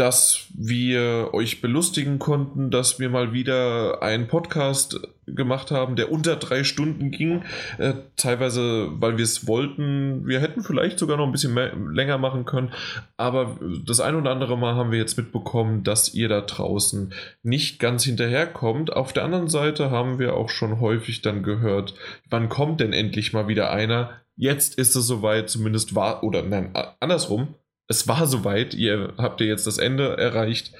[0.00, 6.36] dass wir euch belustigen konnten, dass wir mal wieder einen Podcast gemacht haben, der unter
[6.36, 7.42] drei Stunden ging.
[7.76, 10.26] Äh, teilweise, weil wir es wollten.
[10.26, 12.72] Wir hätten vielleicht sogar noch ein bisschen mehr, länger machen können.
[13.18, 17.12] Aber das ein oder andere Mal haben wir jetzt mitbekommen, dass ihr da draußen
[17.42, 18.94] nicht ganz hinterherkommt.
[18.94, 21.92] Auf der anderen Seite haben wir auch schon häufig dann gehört,
[22.30, 24.12] wann kommt denn endlich mal wieder einer?
[24.34, 26.70] Jetzt ist es soweit, zumindest war, oder nein,
[27.00, 27.54] andersrum.
[27.90, 30.72] Es war soweit, ihr habt ihr jetzt das Ende erreicht.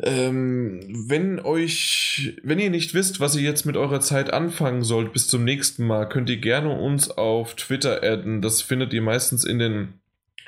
[0.00, 0.78] Ähm,
[1.08, 5.26] wenn euch, wenn ihr nicht wisst, was ihr jetzt mit eurer Zeit anfangen sollt, bis
[5.26, 8.40] zum nächsten Mal, könnt ihr gerne uns auf Twitter adden.
[8.40, 9.94] Das findet ihr meistens in den,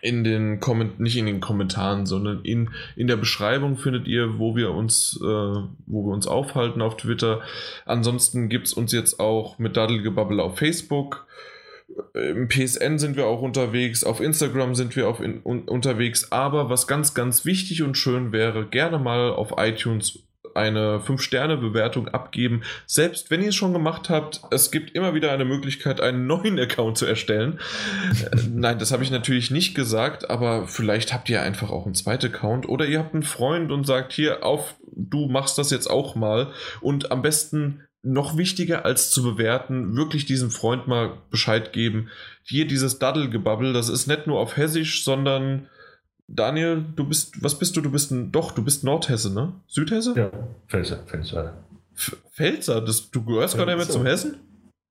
[0.00, 4.54] in den Komment nicht in den Kommentaren, sondern in, in der Beschreibung findet ihr, wo
[4.54, 7.42] wir uns, äh, wo wir uns aufhalten auf Twitter.
[7.84, 11.26] Ansonsten gibt es uns jetzt auch mit Daddelgebabbel auf Facebook.
[12.14, 16.68] Im PSN sind wir auch unterwegs, auf Instagram sind wir auf in, un, unterwegs, aber
[16.68, 22.62] was ganz, ganz wichtig und schön wäre, gerne mal auf iTunes eine 5-Sterne-Bewertung abgeben.
[22.86, 26.58] Selbst wenn ihr es schon gemacht habt, es gibt immer wieder eine Möglichkeit, einen neuen
[26.58, 27.60] Account zu erstellen.
[28.20, 31.94] äh, nein, das habe ich natürlich nicht gesagt, aber vielleicht habt ihr einfach auch einen
[31.94, 35.88] zweiten Account oder ihr habt einen Freund und sagt hier auf, du machst das jetzt
[35.88, 41.72] auch mal und am besten noch wichtiger als zu bewerten, wirklich diesem Freund mal Bescheid
[41.72, 42.08] geben.
[42.42, 45.68] Hier dieses Daddelgebabbel, das ist nicht nur auf Hessisch, sondern
[46.28, 47.80] Daniel, du bist, was bist du?
[47.80, 49.54] Du bist ein, doch, du bist Nordhesse, ne?
[49.66, 50.14] Südhesse?
[50.16, 50.30] Ja,
[50.68, 51.54] Pfälzer, Pfälzer.
[51.96, 52.80] F Pfälzer?
[52.82, 54.36] Das, du gehörst gar nicht mehr zum Hessen?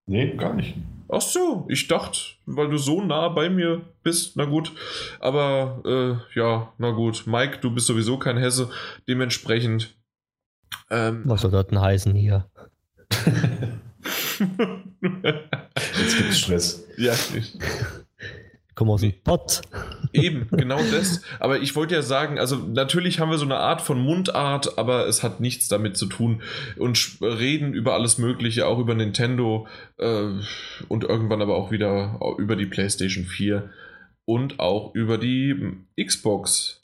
[0.07, 0.75] Nee, gar nicht.
[1.09, 4.71] Ach so, ich dachte, weil du so nah bei mir bist, na gut.
[5.19, 7.27] Aber, äh, ja, na gut.
[7.27, 8.69] Mike, du bist sowieso kein Hesse.
[9.07, 9.95] Dementsprechend.
[10.89, 12.49] Ähm, was soll das denn heißen hier?
[14.39, 16.87] Jetzt gibt es Stress.
[16.97, 17.57] Ja, ich
[18.77, 19.61] komme aus dem Pott.
[20.13, 21.21] Eben, genau das.
[21.39, 25.07] Aber ich wollte ja sagen, also natürlich haben wir so eine Art von Mundart, aber
[25.07, 26.41] es hat nichts damit zu tun.
[26.77, 29.67] Und reden über alles Mögliche, auch über Nintendo
[29.97, 30.29] äh,
[30.87, 33.69] und irgendwann aber auch wieder über die PlayStation 4
[34.25, 36.76] und auch über die Xbox.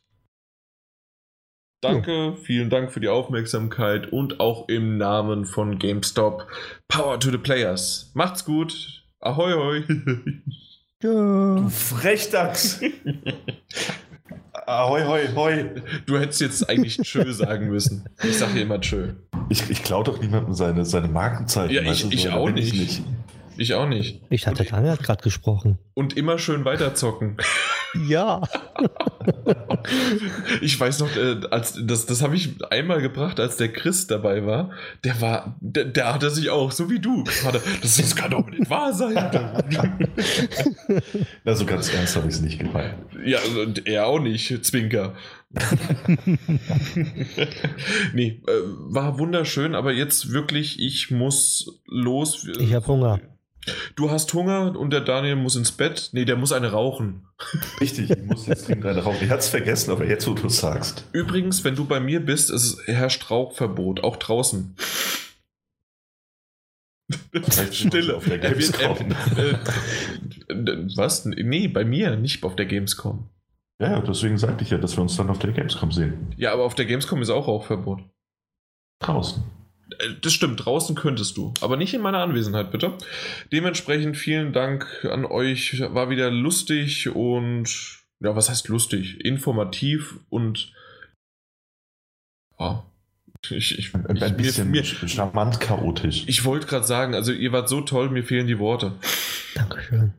[1.84, 6.48] Danke, vielen Dank für die Aufmerksamkeit und auch im Namen von GameStop.
[6.88, 8.10] Power to the Players.
[8.14, 9.04] Macht's gut.
[9.20, 9.84] Ahoi, hoi.
[11.02, 12.80] Du Frechdachs.
[14.66, 15.66] Ahoi, hoi, hoi.
[16.06, 18.08] Du hättest jetzt eigentlich Tschö sagen müssen.
[18.24, 19.16] Ich sag hier immer Tschö.
[19.50, 21.74] Ich, ich klaue doch niemandem seine, seine Markenzeichen.
[21.74, 22.74] Ja, ich, ich auch nicht.
[22.74, 23.02] nicht.
[23.58, 24.22] Ich auch nicht.
[24.30, 25.78] Ich hatte Daniel gerade gesprochen.
[25.94, 27.36] Und immer schön weiterzocken.
[28.07, 28.41] Ja.
[30.61, 34.45] ich weiß noch, äh, als das, das habe ich einmal gebracht, als der Chris dabei
[34.45, 34.72] war.
[35.03, 37.24] Der war, der, der hatte sich auch, so wie du.
[37.24, 39.14] Das, das kann doch nicht wahr sein.
[41.44, 42.95] Na, so ganz ernst habe ich es nicht gemeint.
[43.26, 45.15] Ja, und er auch nicht, Zwinker.
[48.14, 48.52] nee, äh,
[48.90, 52.48] war wunderschön, aber jetzt wirklich, ich muss los.
[52.60, 53.20] Ich habe Hunger.
[53.95, 56.10] Du hast Hunger und der Daniel muss ins Bett.
[56.11, 57.27] Nee, der muss eine rauchen.
[57.81, 59.19] Richtig, ich muss jetzt dringend eine rauchen.
[59.22, 61.06] Ich hatte es vergessen, aber jetzt, wo du es sagst.
[61.14, 64.76] Übrigens, wenn du bei mir bist, es herrscht Rauchverbot, auch draußen.
[67.72, 68.15] Stille.
[68.15, 68.98] Auf der Gamescom.
[69.38, 71.26] Äh, äh, was?
[71.26, 73.30] Nee, bei mir, nicht auf der Gamescom.
[73.80, 76.34] Ja, deswegen sagte ich ja, dass wir uns dann auf der Gamescom sehen.
[76.38, 78.02] Ja, aber auf der Gamescom ist auch Rauchverbot.
[78.99, 79.44] Draußen.
[80.04, 82.94] Äh, das stimmt, draußen könntest du, aber nicht in meiner Anwesenheit, bitte.
[83.52, 85.80] Dementsprechend vielen Dank an euch.
[85.80, 89.24] War wieder lustig und, ja, was heißt lustig?
[89.24, 90.74] Informativ und,
[92.60, 92.86] ja.
[93.50, 96.24] Ich, ich, ein, ein bisschen mir, charmant chaotisch.
[96.28, 98.94] Ich wollte gerade sagen, also ihr wart so toll, mir fehlen die Worte.
[99.54, 100.14] Dankeschön.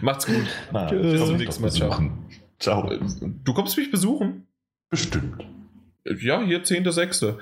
[0.00, 0.44] Macht's gut.
[0.72, 1.70] Na, Bis zum nächsten Mal.
[1.70, 2.10] Ciao.
[2.58, 2.92] Ciao.
[3.44, 4.46] Du kommst mich besuchen?
[4.90, 5.44] Bestimmt.
[6.04, 7.38] Ja, hier 10.6.